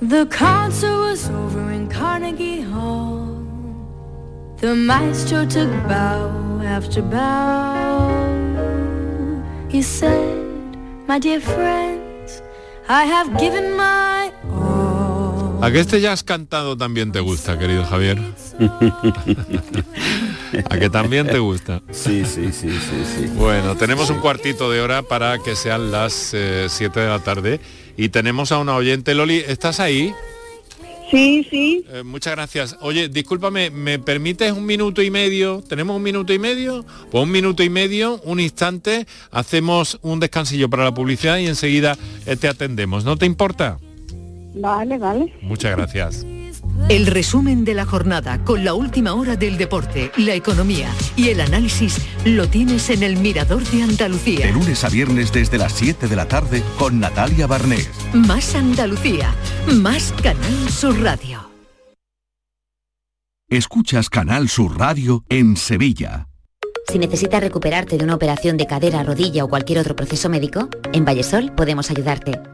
The 0.08 0.26
concert 0.26 0.98
was 0.98 1.30
over 1.30 1.72
in 1.72 1.88
Carnegie 1.88 2.60
Hall. 2.60 3.42
The 4.58 4.74
maestro 4.74 5.46
took 5.46 5.70
bow 5.88 6.60
after 6.62 7.00
bow. 7.00 8.12
He 9.70 9.80
said, 9.80 10.76
My 11.08 11.18
dear 11.18 11.40
friends, 11.40 12.42
I 12.86 13.04
have 13.06 13.38
given 13.38 13.74
my 13.78 14.30
all. 14.50 15.64
¿A 15.64 15.70
que 15.70 15.80
este 15.80 16.02
ya 16.02 16.12
has 16.12 16.22
cantado 16.22 16.76
también 16.76 17.10
te 17.10 17.20
gusta, 17.20 17.58
querido 17.58 17.86
Javier? 17.86 18.20
¿A 20.68 20.78
que 20.78 20.90
también 20.90 21.26
te 21.26 21.38
gusta? 21.38 21.80
Sí, 21.90 22.26
sí, 22.26 22.52
sí, 22.52 22.68
sí, 22.68 23.04
sí. 23.16 23.26
Bueno, 23.36 23.74
tenemos 23.74 24.10
un 24.10 24.20
cuartito 24.20 24.70
de 24.70 24.82
hora 24.82 25.00
para 25.02 25.38
que 25.38 25.56
sean 25.56 25.90
las 25.90 26.12
7 26.12 27.00
de 27.00 27.08
la 27.08 27.20
tarde 27.20 27.60
y 27.96 28.08
tenemos 28.08 28.52
a 28.52 28.58
una 28.58 28.74
oyente. 28.74 29.14
Loli, 29.14 29.36
¿estás 29.36 29.80
ahí? 29.80 30.12
Sí, 31.10 31.46
sí. 31.48 31.84
Eh, 31.92 32.02
muchas 32.02 32.34
gracias. 32.34 32.76
Oye, 32.80 33.08
discúlpame, 33.08 33.70
¿me 33.70 33.98
permites 33.98 34.52
un 34.52 34.66
minuto 34.66 35.02
y 35.02 35.10
medio? 35.10 35.62
¿Tenemos 35.62 35.96
un 35.96 36.02
minuto 36.02 36.32
y 36.32 36.38
medio? 36.38 36.84
Pues 37.10 37.22
un 37.22 37.30
minuto 37.30 37.62
y 37.62 37.70
medio, 37.70 38.20
un 38.24 38.40
instante, 38.40 39.06
hacemos 39.30 39.98
un 40.02 40.18
descansillo 40.18 40.68
para 40.68 40.84
la 40.84 40.94
publicidad 40.94 41.38
y 41.38 41.46
enseguida 41.46 41.96
eh, 42.26 42.36
te 42.36 42.48
atendemos. 42.48 43.04
¿No 43.04 43.16
te 43.16 43.26
importa? 43.26 43.78
Vale, 44.54 44.98
vale. 44.98 45.32
Muchas 45.42 45.76
gracias. 45.76 46.26
El 46.88 47.06
resumen 47.06 47.64
de 47.64 47.74
la 47.74 47.86
jornada 47.86 48.44
con 48.44 48.64
la 48.64 48.74
última 48.74 49.14
hora 49.14 49.36
del 49.36 49.56
deporte, 49.56 50.12
la 50.16 50.34
economía 50.34 50.90
y 51.16 51.28
el 51.28 51.40
análisis 51.40 51.98
lo 52.24 52.48
tienes 52.48 52.90
en 52.90 53.02
el 53.02 53.16
Mirador 53.16 53.64
de 53.64 53.82
Andalucía. 53.82 54.46
De 54.46 54.52
lunes 54.52 54.84
a 54.84 54.88
viernes 54.88 55.32
desde 55.32 55.56
las 55.58 55.72
7 55.72 56.08
de 56.08 56.16
la 56.16 56.26
tarde 56.26 56.62
con 56.78 57.00
Natalia 57.00 57.46
Barnés. 57.46 57.90
Más 58.12 58.54
Andalucía, 58.54 59.34
más 59.72 60.12
Canal 60.22 60.68
Sur 60.68 61.00
Radio. 61.00 61.50
Escuchas 63.48 64.10
Canal 64.10 64.48
Sur 64.48 64.78
Radio 64.78 65.24
en 65.28 65.56
Sevilla. 65.56 66.28
Si 66.90 66.98
necesitas 66.98 67.40
recuperarte 67.40 67.96
de 67.96 68.04
una 68.04 68.14
operación 68.14 68.56
de 68.56 68.66
cadera, 68.66 69.02
rodilla 69.02 69.44
o 69.44 69.48
cualquier 69.48 69.78
otro 69.78 69.96
proceso 69.96 70.28
médico, 70.28 70.68
en 70.92 71.04
Vallesol 71.04 71.52
podemos 71.54 71.90
ayudarte. 71.90 72.53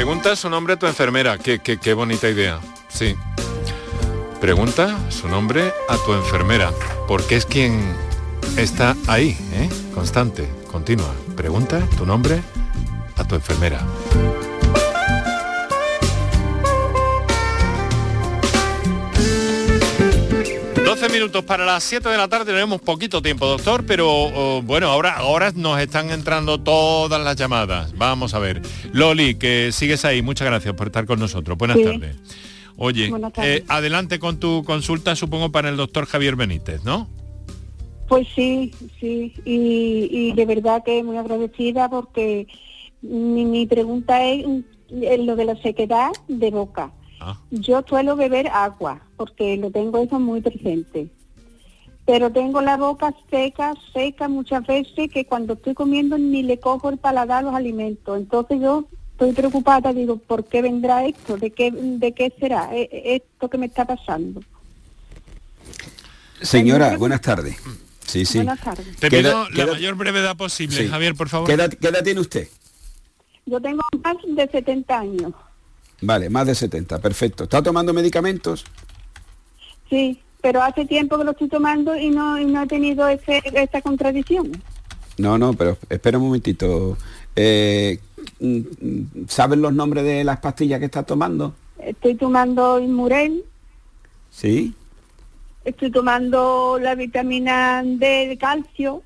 Pregunta 0.00 0.34
su 0.34 0.48
nombre 0.48 0.72
a 0.72 0.78
tu 0.78 0.86
enfermera. 0.86 1.36
Qué, 1.36 1.58
qué, 1.58 1.76
qué 1.76 1.92
bonita 1.92 2.26
idea. 2.26 2.58
Sí. 2.88 3.16
Pregunta 4.40 4.98
su 5.10 5.28
nombre 5.28 5.74
a 5.90 5.96
tu 6.06 6.14
enfermera, 6.14 6.72
porque 7.06 7.36
es 7.36 7.44
quien 7.44 7.78
está 8.56 8.96
ahí, 9.08 9.36
¿eh? 9.52 9.68
constante, 9.92 10.48
continua. 10.72 11.14
Pregunta 11.36 11.86
tu 11.98 12.06
nombre 12.06 12.40
a 13.18 13.28
tu 13.28 13.34
enfermera. 13.34 13.86
Minutos 21.12 21.44
para 21.44 21.64
las 21.64 21.82
7 21.84 22.08
de 22.08 22.16
la 22.16 22.28
tarde, 22.28 22.52
tenemos 22.52 22.80
poquito 22.80 23.20
tiempo, 23.22 23.46
doctor, 23.46 23.84
pero 23.86 24.08
oh, 24.10 24.62
bueno, 24.62 24.88
ahora, 24.88 25.16
ahora 25.16 25.52
nos 25.54 25.80
están 25.80 26.10
entrando 26.10 26.58
todas 26.60 27.20
las 27.22 27.36
llamadas. 27.36 27.92
Vamos 27.96 28.34
a 28.34 28.38
ver. 28.38 28.62
Loli, 28.92 29.34
que 29.34 29.70
sigues 29.72 30.04
ahí, 30.04 30.22
muchas 30.22 30.46
gracias 30.46 30.74
por 30.74 30.86
estar 30.88 31.06
con 31.06 31.18
nosotros. 31.18 31.56
Buenas 31.58 31.78
Sí. 31.78 31.84
tardes. 31.84 32.16
Oye, 32.76 33.10
Buenas 33.10 33.32
tardes. 33.32 33.60
eh, 33.60 33.64
adelante 33.68 34.18
con 34.18 34.38
tu 34.38 34.62
consulta, 34.64 35.14
supongo, 35.16 35.50
para 35.52 35.68
el 35.68 35.76
doctor 35.76 36.06
Javier 36.06 36.36
Benítez, 36.36 36.84
¿no? 36.84 37.08
Pues 38.08 38.26
sí, 38.34 38.72
sí, 38.98 39.32
y, 39.44 40.08
y 40.10 40.32
de 40.32 40.46
verdad 40.46 40.82
que 40.84 41.02
muy 41.02 41.16
agradecida 41.16 41.88
porque 41.88 42.46
mi, 43.02 43.44
mi 43.44 43.66
pregunta 43.66 44.24
es 44.24 44.46
mm, 44.46 44.60
lo 45.24 45.36
de 45.36 45.44
la 45.44 45.56
sequedad 45.62 46.10
de 46.28 46.50
boca. 46.50 46.92
Yo 47.50 47.82
suelo 47.86 48.16
beber 48.16 48.48
agua 48.48 49.00
porque 49.16 49.56
lo 49.56 49.70
tengo 49.70 49.98
eso 49.98 50.18
muy 50.18 50.40
presente, 50.40 51.08
pero 52.06 52.30
tengo 52.30 52.60
la 52.62 52.76
boca 52.76 53.14
seca, 53.30 53.74
seca 53.92 54.28
muchas 54.28 54.66
veces 54.66 55.10
que 55.12 55.26
cuando 55.26 55.54
estoy 55.54 55.74
comiendo 55.74 56.18
ni 56.18 56.42
le 56.42 56.58
cojo 56.58 56.88
el 56.88 56.98
paladar 56.98 57.38
a 57.38 57.42
los 57.42 57.54
alimentos. 57.54 58.16
Entonces 58.18 58.60
yo 58.60 58.86
estoy 59.12 59.32
preocupada, 59.32 59.92
digo, 59.92 60.16
¿por 60.16 60.44
qué 60.44 60.62
vendrá 60.62 61.04
esto? 61.04 61.36
¿De 61.36 61.50
qué, 61.50 61.70
de 61.70 62.12
qué 62.12 62.32
será 62.40 62.74
eh, 62.74 62.88
eh, 62.90 63.22
esto 63.22 63.50
que 63.50 63.58
me 63.58 63.66
está 63.66 63.84
pasando? 63.84 64.40
Señora, 66.40 66.96
buenas 66.96 67.20
tardes. 67.20 67.56
Sí, 68.06 68.24
sí. 68.24 68.38
Buenas 68.38 68.60
tardes. 68.60 68.96
Te 68.96 69.08
¿Qué 69.08 69.18
pido 69.18 69.48
la 69.50 69.66
mayor 69.66 69.94
brevedad 69.94 70.36
posible, 70.36 70.76
Sí. 70.76 70.88
Javier, 70.88 71.14
por 71.14 71.28
favor. 71.28 71.46
¿Qué 71.46 71.52
edad, 71.52 71.70
qué 71.70 71.88
edad 71.88 72.02
tiene 72.02 72.20
usted? 72.20 72.48
Yo 73.46 73.60
tengo 73.60 73.82
más 74.02 74.16
de 74.26 74.48
70 74.48 74.98
años. 74.98 75.32
Vale, 76.02 76.30
más 76.30 76.46
de 76.46 76.54
70, 76.54 76.98
perfecto. 77.00 77.44
¿Está 77.44 77.62
tomando 77.62 77.92
medicamentos? 77.92 78.64
Sí, 79.88 80.20
pero 80.40 80.62
hace 80.62 80.86
tiempo 80.86 81.18
que 81.18 81.24
lo 81.24 81.32
estoy 81.32 81.48
tomando 81.48 81.96
y 81.96 82.10
no, 82.10 82.38
y 82.40 82.46
no 82.46 82.62
he 82.62 82.66
tenido 82.66 83.06
ese, 83.08 83.42
esa 83.52 83.82
contradicción. 83.82 84.50
No, 85.18 85.36
no, 85.36 85.52
pero 85.52 85.76
espera 85.90 86.16
un 86.18 86.24
momentito. 86.24 86.96
Eh, 87.36 87.98
mm, 88.40 88.60
¿Sabes 89.28 89.58
los 89.58 89.72
nombres 89.72 90.04
de 90.04 90.24
las 90.24 90.38
pastillas 90.40 90.78
que 90.78 90.86
estás 90.86 91.04
tomando? 91.04 91.54
Estoy 91.78 92.14
tomando 92.14 92.78
Inmurel, 92.78 93.44
Sí, 94.30 94.74
estoy 95.64 95.90
tomando 95.90 96.78
la 96.80 96.94
vitamina 96.94 97.82
D 97.84 98.28
de 98.28 98.38
calcio. 98.38 99.02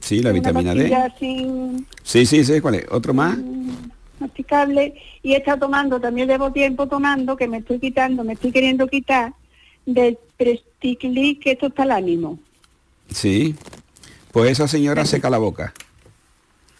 sí, 0.00 0.20
la 0.22 0.32
vitamina 0.32 0.74
D. 0.74 0.92
sin 1.18 1.86
Sí, 2.02 2.26
sí, 2.26 2.44
sí, 2.44 2.60
¿cuál 2.60 2.74
es? 2.76 2.86
¿Otro 2.90 3.14
más? 3.14 3.38
Masticable 4.20 4.94
y 5.22 5.34
he 5.34 5.38
estado 5.38 5.60
tomando, 5.60 6.00
también 6.00 6.28
llevo 6.28 6.52
tiempo 6.52 6.86
tomando, 6.86 7.36
que 7.36 7.48
me 7.48 7.58
estoy 7.58 7.78
quitando, 7.78 8.24
me 8.24 8.34
estoy 8.34 8.52
queriendo 8.52 8.86
quitar 8.86 9.32
del 9.84 10.18
Presticlic, 10.36 11.42
que 11.42 11.52
esto 11.52 11.66
está 11.66 11.84
al 11.84 11.92
ánimo. 11.92 12.38
Sí. 13.10 13.54
Pues 14.32 14.52
esa 14.52 14.68
señora 14.68 15.04
seca 15.04 15.30
la 15.30 15.38
boca. 15.38 15.72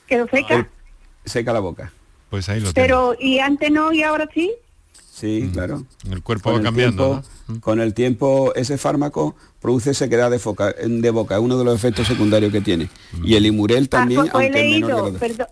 ¿Quedó 0.06 0.28
seca? 0.28 0.68
Seca 1.24 1.52
la 1.52 1.60
boca. 1.60 1.92
Pues 2.30 2.48
ahí 2.48 2.60
lo 2.60 2.72
Pero, 2.72 3.16
¿y 3.18 3.38
antes 3.38 3.70
no 3.70 3.92
y 3.92 4.02
ahora 4.02 4.28
sí? 4.34 4.52
Sí, 5.18 5.48
claro. 5.50 5.82
El 6.10 6.22
cuerpo 6.22 6.50
Con 6.50 6.54
va 6.54 6.58
el 6.58 6.64
cambiando. 6.64 7.22
tiempo- 7.46 7.60
Con 7.64 7.80
el 7.80 7.94
tiempo 7.94 8.52
ese 8.54 8.76
fármaco 8.76 9.34
produce 9.62 9.94
sequedad 9.94 10.30
de, 10.30 10.38
foca- 10.38 10.74
de 10.74 11.10
boca, 11.10 11.36
es 11.36 11.40
uno 11.40 11.56
de 11.58 11.64
los 11.64 11.74
efectos 11.74 12.06
secundarios 12.06 12.52
que 12.52 12.60
tiene. 12.60 12.90
Y 13.24 13.34
el 13.34 13.46
Imurel 13.46 13.88
también, 13.88 14.20
ah, 14.20 14.22
pues, 14.24 14.32
pues 14.32 14.42
he 14.44 14.46
aunque 14.46 14.60
es 14.60 14.72
menor 14.82 14.88
que 14.90 14.94
leído, 14.96 15.12
de- 15.12 15.18
perdón. 15.18 15.46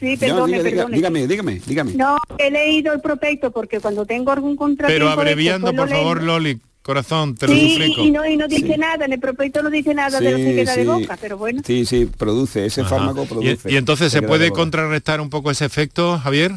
Sí, 0.00 0.12
No, 0.14 0.18
perdone, 0.20 0.52
diga, 0.52 0.62
diga, 0.62 0.76
perdone. 0.76 0.96
dígame, 0.96 1.26
dígame, 1.26 1.60
dígame. 1.66 1.92
No, 1.94 2.16
he 2.38 2.50
leído 2.50 2.92
el 2.94 3.00
prospecto 3.00 3.50
porque 3.50 3.78
cuando 3.80 4.06
tengo 4.06 4.30
algún 4.32 4.56
contratiempo... 4.56 5.04
Pero 5.06 5.10
abreviando, 5.10 5.66
por 5.68 5.76
pues 5.76 5.90
lo 5.90 5.96
favor. 5.96 6.22
Loli, 6.22 6.60
corazón, 6.82 7.34
te 7.34 7.46
lo 7.46 7.52
Sí, 7.54 7.72
suplico. 7.74 8.00
y 8.04 8.10
no, 8.10 8.26
y 8.26 8.36
no 8.38 8.48
dice 8.48 8.78
nada, 8.78 9.04
en 9.04 9.12
el 9.12 9.20
prospecto 9.20 9.62
no 9.62 9.68
dice 9.70 9.92
nada 9.94 10.18
de 10.18 10.30
la 10.30 10.36
Sí, 10.38 10.44
sequedad 10.44 10.76
de 10.76 10.82
sí. 10.82 10.86
boca, 10.88 11.18
pero 11.20 11.36
bueno. 11.36 11.60
Sí, 11.64 11.84
sí, 11.84 12.06
produce, 12.06 12.64
ese 12.66 12.80
Ajá. 12.80 12.90
fármaco 12.96 13.24
Y- 13.24 13.26
produce. 13.26 13.70
Y, 13.72 13.76
entonces 13.76 14.10
se 14.12 14.22
puede 14.22 14.50
contrarrestar 14.50 15.20
un 15.20 15.28
poco 15.30 15.50
ese 15.50 15.64
efecto, 15.66 16.18
Javier. 16.18 16.52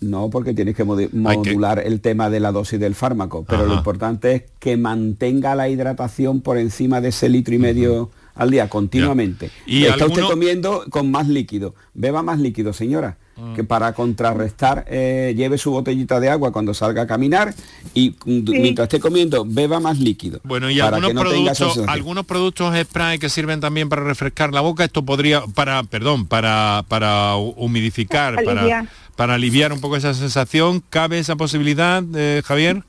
No, 0.00 0.30
porque 0.30 0.54
tienes 0.54 0.76
que 0.76 0.84
modular 0.84 1.80
el 1.84 2.00
tema 2.00 2.30
de 2.30 2.38
la 2.38 2.52
dosis 2.52 2.78
del 2.78 2.94
fármaco, 2.94 3.44
pero 3.48 3.66
lo 3.66 3.74
importante 3.74 4.32
es 4.32 4.42
que 4.60 4.76
mantenga 4.76 5.54
la 5.56 5.68
hidratación 5.68 6.40
por 6.40 6.56
encima 6.56 7.00
de 7.00 7.08
ese 7.08 7.28
litro 7.28 7.54
y 7.54 7.58
medio 7.58 8.10
al 8.36 8.50
día, 8.52 8.68
continuamente. 8.68 9.50
¿Y 9.66 9.82
Está 9.86 10.04
alguno- 10.04 10.22
usted 10.22 10.30
comiendo 10.34 10.84
con 10.90 11.10
más 11.10 11.26
líquido. 11.26 11.74
Beba 11.94 12.22
más 12.22 12.38
líquido, 12.38 12.72
señora. 12.72 13.16
Ah. 13.36 13.52
Que 13.56 13.64
para 13.64 13.92
contrarrestar, 13.92 14.84
eh, 14.88 15.34
lleve 15.36 15.58
su 15.58 15.72
botellita 15.72 16.20
de 16.20 16.28
agua 16.28 16.52
cuando 16.52 16.74
salga 16.74 17.02
a 17.02 17.06
caminar 17.08 17.52
y 17.94 18.10
mm, 18.10 18.46
Sí. 18.46 18.58
mientras 18.60 18.86
esté 18.86 19.00
comiendo, 19.00 19.44
beba 19.44 19.80
más 19.80 19.98
líquido. 19.98 20.38
Bueno, 20.44 20.70
y 20.70 20.78
para 20.78 20.96
algunos 20.98 21.08
que 21.08 21.14
no 21.14 21.20
productos, 21.22 21.78
algunos 21.88 22.26
productos 22.26 22.76
spray 22.84 23.18
que 23.18 23.28
sirven 23.28 23.58
también 23.60 23.88
para 23.88 24.02
refrescar 24.04 24.52
la 24.52 24.60
boca, 24.60 24.84
esto 24.84 25.04
podría, 25.04 25.42
para, 25.54 25.82
perdón, 25.82 26.26
para, 26.26 26.84
para 26.88 27.34
hu- 27.36 27.54
humidificar, 27.56 28.42
para. 28.44 28.88
Para 29.18 29.34
aliviar 29.34 29.72
un 29.72 29.80
poco 29.80 29.96
esa 29.96 30.14
sensación, 30.14 30.80
¿cabe 30.90 31.18
esa 31.18 31.34
posibilidad, 31.34 32.04
eh, 32.14 32.40
Javier? 32.44 32.84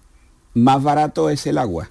Más 0.54 0.84
barato 0.84 1.32
es 1.32 1.48
el 1.48 1.58
agua 1.58 1.90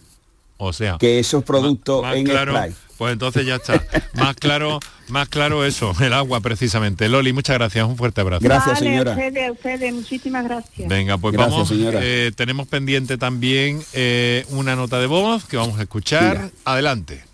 O 0.59 0.73
sea, 0.73 0.97
que 1.01 1.19
esos 1.19 1.43
productos 1.43 2.03
más 2.03 2.15
en 2.15 2.25
claro, 2.25 2.53
spray. 2.53 2.73
pues 2.99 3.13
entonces 3.15 3.45
ya 3.45 3.57
está. 3.57 3.85
más 4.15 4.37
claro, 4.41 4.79
más 5.09 5.29
claro 5.29 5.65
eso, 5.65 5.93
el 6.01 6.13
agua 6.13 6.39
precisamente. 6.41 7.09
Loli, 7.09 7.33
muchas 7.33 7.59
gracias, 7.59 7.85
un 7.85 7.97
fuerte 7.97 8.21
abrazo. 8.21 8.47
vale, 8.47 9.45
a 9.47 9.51
ustedes, 9.51 9.93
muchísimas 9.93 10.45
gracias. 10.45 10.89
Venga, 10.89 11.19
pues 11.19 11.33
Gracias, 11.33 11.53
vamos. 11.53 11.69
señora. 11.69 11.99
eh, 12.01 12.31
tenemos 12.37 12.69
pendiente 12.69 13.19
también 13.19 13.83
eh, 13.93 14.47
una 14.51 14.77
nota 14.77 15.01
de 15.01 15.09
voz 15.09 15.47
que 15.47 15.57
vamos 15.57 15.81
a 15.81 15.83
escuchar. 15.83 16.53
Adelante. 16.65 17.25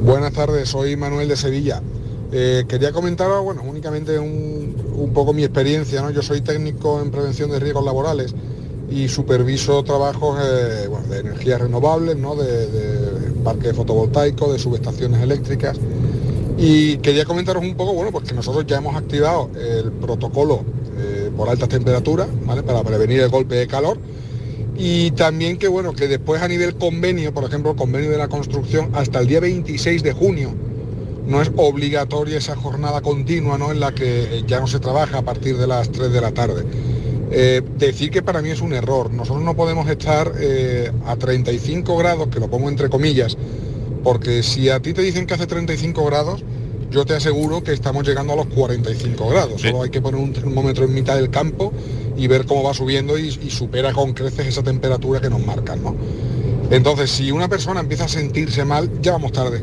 Buenas 0.00 0.32
tardes, 0.32 0.70
soy 0.70 0.96
Manuel 0.96 1.28
de 1.28 1.36
Sevilla. 1.36 1.82
Eh, 2.38 2.66
quería 2.68 2.92
comentar, 2.92 3.30
bueno, 3.40 3.62
únicamente 3.64 4.18
un, 4.18 5.10
poco 5.14 5.32
mi 5.32 5.42
experiencia, 5.42 6.02
¿no? 6.02 6.10
Yo 6.10 6.20
soy 6.20 6.42
técnico 6.42 7.00
en 7.00 7.10
prevención 7.10 7.50
de 7.50 7.58
riesgos 7.58 7.82
laborales 7.82 8.34
y 8.90 9.08
superviso 9.08 9.82
trabajos 9.84 10.38
eh, 10.42 10.86
de 11.08 11.18
energías 11.18 11.62
renovables, 11.62 12.14
¿no? 12.18 12.36
de, 12.36 12.66
de 12.66 13.30
parques 13.42 13.74
fotovoltaicos, 13.74 14.52
de 14.52 14.58
subestaciones 14.58 15.22
eléctricas. 15.22 15.78
Y 16.58 16.98
quería 16.98 17.24
comentaros 17.24 17.62
un 17.62 17.74
poco, 17.74 17.94
bueno, 17.94 18.12
pues 18.12 18.28
que 18.28 18.34
nosotros 18.34 18.66
ya 18.66 18.76
hemos 18.76 18.96
activado 18.96 19.48
el 19.58 19.90
protocolo 19.92 20.60
eh, 20.98 21.30
por 21.34 21.48
altas 21.48 21.70
temperaturas, 21.70 22.28
¿vale? 22.44 22.62
Para 22.62 22.82
prevenir 22.82 23.20
el 23.20 23.30
golpe 23.30 23.54
de 23.54 23.66
calor. 23.66 23.96
Y 24.76 25.10
también 25.12 25.56
que 25.56 25.68
bueno, 25.68 25.94
que 25.94 26.06
después 26.06 26.42
a 26.42 26.48
nivel 26.48 26.74
convenio, 26.74 27.32
por 27.32 27.44
ejemplo, 27.44 27.70
el 27.70 27.78
convenio 27.78 28.10
de 28.10 28.18
la 28.18 28.28
construcción, 28.28 28.90
hasta 28.92 29.20
el 29.20 29.26
día 29.26 29.40
26 29.40 30.02
de 30.02 30.12
junio, 30.12 30.50
no 31.26 31.42
es 31.42 31.50
obligatoria 31.56 32.38
esa 32.38 32.56
jornada 32.56 33.00
continua, 33.00 33.58
¿no? 33.58 33.72
En 33.72 33.80
la 33.80 33.92
que 33.92 34.44
ya 34.46 34.60
no 34.60 34.66
se 34.66 34.78
trabaja 34.78 35.18
a 35.18 35.22
partir 35.22 35.56
de 35.56 35.66
las 35.66 35.90
3 35.90 36.12
de 36.12 36.20
la 36.20 36.32
tarde. 36.32 36.64
Eh, 37.30 37.62
decir 37.76 38.10
que 38.10 38.22
para 38.22 38.40
mí 38.40 38.50
es 38.50 38.60
un 38.60 38.72
error. 38.72 39.12
Nosotros 39.12 39.44
no 39.44 39.56
podemos 39.56 39.88
estar 39.88 40.32
eh, 40.38 40.90
a 41.06 41.16
35 41.16 41.96
grados, 41.96 42.28
que 42.28 42.38
lo 42.38 42.48
pongo 42.48 42.68
entre 42.68 42.88
comillas, 42.88 43.36
porque 44.04 44.42
si 44.42 44.68
a 44.68 44.80
ti 44.80 44.92
te 44.92 45.02
dicen 45.02 45.26
que 45.26 45.34
hace 45.34 45.46
35 45.46 46.04
grados, 46.04 46.44
yo 46.90 47.04
te 47.04 47.14
aseguro 47.14 47.64
que 47.64 47.72
estamos 47.72 48.06
llegando 48.06 48.32
a 48.32 48.36
los 48.36 48.46
45 48.46 49.28
grados. 49.28 49.60
Solo 49.60 49.82
hay 49.82 49.90
que 49.90 50.00
poner 50.00 50.20
un 50.20 50.32
termómetro 50.32 50.84
en 50.84 50.94
mitad 50.94 51.16
del 51.16 51.30
campo 51.30 51.72
y 52.16 52.28
ver 52.28 52.46
cómo 52.46 52.62
va 52.62 52.72
subiendo 52.72 53.18
y, 53.18 53.26
y 53.28 53.50
supera 53.50 53.92
con 53.92 54.12
creces 54.12 54.46
esa 54.46 54.62
temperatura 54.62 55.20
que 55.20 55.28
nos 55.28 55.44
marcan. 55.44 55.82
¿no? 55.82 55.96
Entonces, 56.70 57.10
si 57.10 57.32
una 57.32 57.48
persona 57.48 57.80
empieza 57.80 58.04
a 58.04 58.08
sentirse 58.08 58.64
mal, 58.64 58.90
ya 59.02 59.12
vamos 59.12 59.32
tarde. 59.32 59.62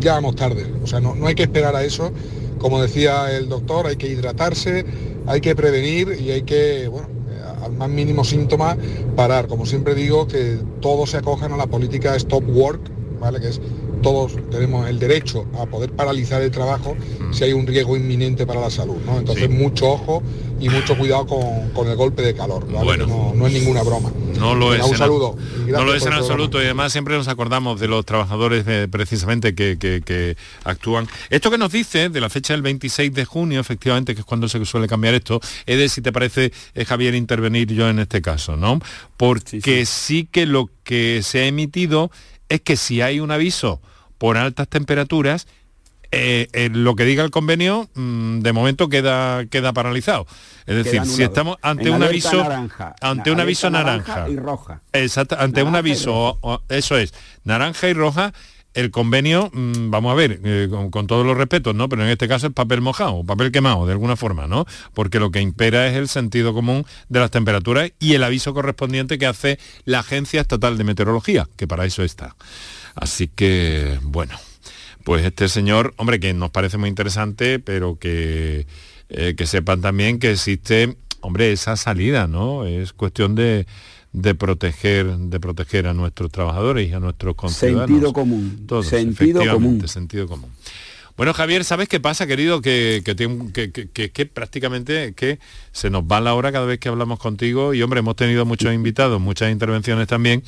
Ya 0.00 0.14
vamos 0.14 0.36
tarde. 0.36 0.66
O 0.82 0.86
sea, 0.86 1.00
no, 1.00 1.14
no 1.14 1.26
hay 1.26 1.34
que 1.34 1.44
esperar 1.44 1.74
a 1.76 1.84
eso. 1.84 2.12
Como 2.58 2.80
decía 2.82 3.36
el 3.36 3.48
doctor, 3.48 3.86
hay 3.86 3.96
que 3.96 4.08
hidratarse, 4.08 4.84
hay 5.26 5.40
que 5.40 5.54
prevenir 5.54 6.18
y 6.20 6.30
hay 6.30 6.42
que, 6.42 6.88
bueno, 6.88 7.08
eh, 7.30 7.64
al 7.64 7.72
más 7.72 7.88
mínimo 7.88 8.24
síntoma, 8.24 8.76
parar. 9.14 9.46
Como 9.46 9.66
siempre 9.66 9.94
digo, 9.94 10.26
que 10.26 10.58
todos 10.80 11.10
se 11.10 11.18
acojan 11.18 11.52
a 11.52 11.56
la 11.56 11.66
política 11.66 12.16
Stop 12.16 12.44
Work, 12.48 12.80
¿vale? 13.20 13.40
Que 13.40 13.48
es 13.48 13.60
todos 14.02 14.36
tenemos 14.50 14.88
el 14.88 14.98
derecho 14.98 15.46
a 15.58 15.66
poder 15.66 15.90
paralizar 15.90 16.42
el 16.42 16.50
trabajo 16.50 16.96
si 17.32 17.44
hay 17.44 17.52
un 17.52 17.66
riesgo 17.66 17.96
inminente 17.96 18.46
para 18.46 18.60
la 18.60 18.70
salud, 18.70 18.96
¿no? 19.04 19.18
Entonces 19.18 19.50
mucho 19.50 19.90
ojo 19.90 20.22
y 20.60 20.68
mucho 20.68 20.96
cuidado 20.96 21.26
con, 21.26 21.70
con 21.74 21.88
el 21.88 21.96
golpe 21.96 22.22
de 22.22 22.34
calor, 22.34 22.70
¿vale? 22.72 22.84
Bueno. 22.84 23.32
No 23.34 23.46
es 23.46 23.52
ninguna 23.52 23.82
broma. 23.82 24.12
No 24.38 24.54
lo 24.54 24.74
es. 24.74 24.82
Un 24.82 24.92
en- 24.92 24.96
saludo. 24.98 25.36
No 25.66 25.84
lo 25.84 25.94
es 25.94 26.06
en 26.06 26.12
absoluto 26.12 26.60
y 26.60 26.64
además 26.64 26.92
siempre 26.92 27.16
nos 27.16 27.28
acordamos 27.28 27.78
de 27.80 27.88
los 27.88 28.04
trabajadores 28.06 28.64
eh, 28.66 28.88
precisamente 28.90 29.54
que, 29.54 29.76
que- 29.78 30.02
que 30.04 30.36
actúan. 30.64 31.06
Esto 31.30 31.50
que 31.50 31.58
nos 31.58 31.72
dice 31.72 32.08
de 32.08 32.20
la 32.20 32.30
fecha 32.30 32.54
del 32.54 32.62
26 32.62 33.12
de 33.12 33.24
junio, 33.24 33.60
efectivamente, 33.60 34.14
que 34.14 34.20
es 34.20 34.26
cuando 34.26 34.48
se 34.48 34.64
suele 34.64 34.86
cambiar 34.88 35.14
esto, 35.14 35.40
es 35.66 35.78
de 35.78 35.88
si 35.88 36.00
te 36.02 36.12
parece, 36.12 36.52
eh, 36.74 36.84
Javier, 36.84 37.14
intervenir 37.14 37.72
yo 37.72 37.88
en 37.88 37.98
este 37.98 38.22
caso, 38.22 38.56
¿no? 38.56 38.80
Porque 39.16 39.84
sí 39.86 40.28
que 40.30 40.46
lo 40.46 40.70
que 40.84 41.20
se 41.22 41.40
ha 41.40 41.46
emitido 41.46 42.10
es 42.48 42.60
que 42.60 42.76
si 42.76 43.00
hay 43.02 43.20
un 43.20 43.30
aviso 43.30 43.80
por 44.16 44.36
altas 44.36 44.68
temperaturas, 44.68 45.46
eh, 46.10 46.48
eh, 46.52 46.70
lo 46.72 46.96
que 46.96 47.04
diga 47.04 47.22
el 47.24 47.30
convenio 47.30 47.88
mm, 47.94 48.40
de 48.40 48.52
momento 48.52 48.88
queda 48.88 49.44
queda 49.46 49.72
paralizado. 49.72 50.26
Es 50.66 50.76
decir, 50.84 51.04
si 51.06 51.22
estamos 51.22 51.56
ante 51.62 51.88
En 51.88 51.94
un 51.94 52.02
aviso 52.02 52.36
naranja, 52.42 52.94
ante 53.00 53.30
un 53.30 53.40
aviso 53.40 53.70
naranja 53.70 54.14
naranja, 54.14 54.30
y 54.32 54.36
roja. 54.36 54.82
Exacto, 54.92 55.36
ante 55.38 55.62
un 55.62 55.72
Naranja 55.72 55.78
aviso, 55.78 56.14
o- 56.14 56.38
o- 56.42 56.62
eso 56.68 56.96
es, 56.98 57.12
naranja 57.44 57.88
y 57.88 57.92
roja, 57.94 58.32
el 58.74 58.90
convenio, 58.90 59.50
mm, 59.52 59.90
vamos 59.90 60.12
a 60.12 60.14
ver, 60.14 60.40
eh, 60.44 60.68
con, 60.70 60.90
con 60.90 61.06
todos 61.06 61.26
los 61.26 61.36
respetos, 61.36 61.74
¿no? 61.74 61.88
Pero 61.88 62.04
en 62.04 62.10
este 62.10 62.28
caso 62.28 62.46
es 62.48 62.52
papel 62.52 62.80
mojado, 62.82 63.24
papel 63.24 63.50
quemado, 63.50 63.86
de 63.86 63.92
alguna 63.92 64.14
forma, 64.14 64.46
¿no? 64.46 64.66
Porque 64.94 65.18
lo 65.18 65.30
que 65.30 65.40
impera 65.40 65.88
es 65.88 65.96
el 65.96 66.06
sentido 66.08 66.52
común 66.54 66.84
de 67.08 67.18
las 67.18 67.30
temperaturas 67.30 67.90
y 67.98 68.12
el 68.14 68.22
aviso 68.22 68.52
correspondiente 68.54 69.18
que 69.18 69.26
hace 69.26 69.58
la 69.84 70.00
Agencia 70.00 70.40
Estatal 70.42 70.76
de 70.78 70.84
Meteorología, 70.84 71.48
que 71.56 71.66
para 71.66 71.86
eso 71.86 72.02
está. 72.04 72.36
Así 72.94 73.26
que, 73.28 73.98
bueno, 74.02 74.38
pues 75.08 75.24
este 75.24 75.48
señor, 75.48 75.94
hombre, 75.96 76.20
que 76.20 76.34
nos 76.34 76.50
parece 76.50 76.76
muy 76.76 76.90
interesante, 76.90 77.58
pero 77.58 77.98
que, 77.98 78.66
eh, 79.08 79.34
que 79.38 79.46
sepan 79.46 79.80
también 79.80 80.18
que 80.18 80.32
existe, 80.32 80.98
hombre, 81.22 81.50
esa 81.50 81.76
salida, 81.78 82.26
¿no? 82.26 82.66
Es 82.66 82.92
cuestión 82.92 83.34
de, 83.34 83.66
de 84.12 84.34
proteger, 84.34 85.06
de 85.16 85.40
proteger 85.40 85.86
a 85.86 85.94
nuestros 85.94 86.30
trabajadores 86.30 86.90
y 86.90 86.92
a 86.92 87.00
nuestros 87.00 87.36
conciudadanos. 87.36 87.88
Sentido 87.88 88.12
común. 88.12 88.64
Todos, 88.66 88.86
Sentido 88.88 89.40
efectivamente, 89.40 89.54
común. 89.78 89.88
sentido 89.88 90.28
común. 90.28 90.50
Bueno, 91.16 91.32
Javier, 91.32 91.64
¿sabes 91.64 91.88
qué 91.88 92.00
pasa, 92.00 92.26
querido? 92.26 92.60
Que- 92.60 93.02
que- 93.02 93.88
que- 93.92 94.10
que 94.12 94.26
prácticamente 94.26 95.14
que 95.14 95.38
se 95.72 95.88
nos 95.88 96.02
va 96.04 96.20
la 96.20 96.34
hora 96.34 96.52
cada 96.52 96.66
vez 96.66 96.78
que 96.78 96.90
hablamos 96.90 97.18
contigo 97.18 97.72
y, 97.72 97.80
hombre, 97.82 98.00
hemos 98.00 98.14
tenido 98.14 98.44
muchos 98.44 98.74
invitados, 98.74 99.18
muchas 99.20 99.50
intervenciones 99.50 100.06
también 100.06 100.42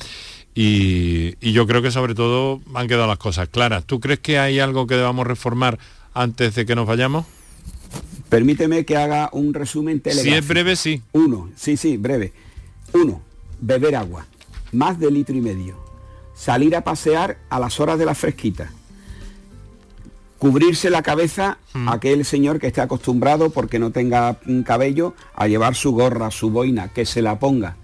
y, 0.55 1.35
y 1.39 1.51
yo 1.53 1.65
creo 1.67 1.81
que 1.81 1.91
sobre 1.91 2.13
todo 2.15 2.61
han 2.73 2.87
quedado 2.87 3.07
las 3.07 3.17
cosas 3.17 3.47
claras. 3.49 3.85
¿Tú 3.85 3.99
crees 3.99 4.19
que 4.19 4.37
hay 4.39 4.59
algo 4.59 4.87
que 4.87 4.95
debamos 4.95 5.25
reformar 5.27 5.79
antes 6.13 6.55
de 6.55 6.65
que 6.65 6.75
nos 6.75 6.87
vayamos? 6.87 7.25
Permíteme 8.29 8.85
que 8.85 8.95
haga 8.97 9.29
un 9.33 9.53
resumen 9.53 9.97
Si 9.97 10.01
telegráfico. 10.03 10.35
es 10.37 10.47
breve, 10.47 10.75
sí. 10.75 11.01
Uno, 11.11 11.49
sí, 11.55 11.75
sí, 11.77 11.97
breve. 11.97 12.33
Uno, 12.93 13.21
beber 13.59 13.95
agua. 13.95 14.25
más 14.71 14.99
de 14.99 15.11
litro 15.11 15.35
y 15.35 15.41
medio. 15.41 15.75
Salir 16.33 16.75
a 16.75 16.83
pasear 16.83 17.37
a 17.49 17.59
las 17.59 17.79
horas 17.79 17.99
de 17.99 18.05
la 18.05 18.15
fresquita. 18.15 18.71
Cubrirse 20.39 20.89
la 20.89 21.03
cabeza 21.03 21.59
aquel 21.87 22.25
señor 22.25 22.59
que 22.59 22.67
esté 22.67 22.81
acostumbrado 22.81 23.51
porque 23.51 23.77
no 23.77 23.91
tenga 23.91 24.39
un 24.47 24.63
cabello 24.63 25.13
a 25.35 25.47
llevar 25.47 25.75
su 25.75 25.91
gorra, 25.91 26.31
su 26.31 26.49
boina, 26.49 26.87
que 26.87 27.05
se 27.05 27.21
la 27.21 27.37
ponga. 27.37 27.75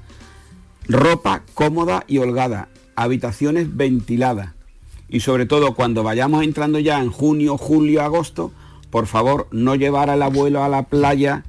Ropa 0.89 1.43
cómoda 1.53 2.05
y 2.07 2.19
holgada, 2.19 2.69
habitaciones 2.95 3.75
ventiladas. 3.75 4.53
Y 5.09 5.19
sobre 5.19 5.45
todo 5.45 5.73
cuando 5.73 6.03
vayamos 6.03 6.43
entrando 6.43 6.79
ya 6.79 7.01
en 7.01 7.11
junio, 7.11 7.57
julio, 7.57 8.01
agosto, 8.03 8.51
por 8.89 9.05
favor 9.05 9.47
no 9.51 9.75
llevar 9.75 10.09
al 10.09 10.21
abuelo 10.21 10.63
a 10.63 10.69
la 10.69 10.83
playa 10.83 11.43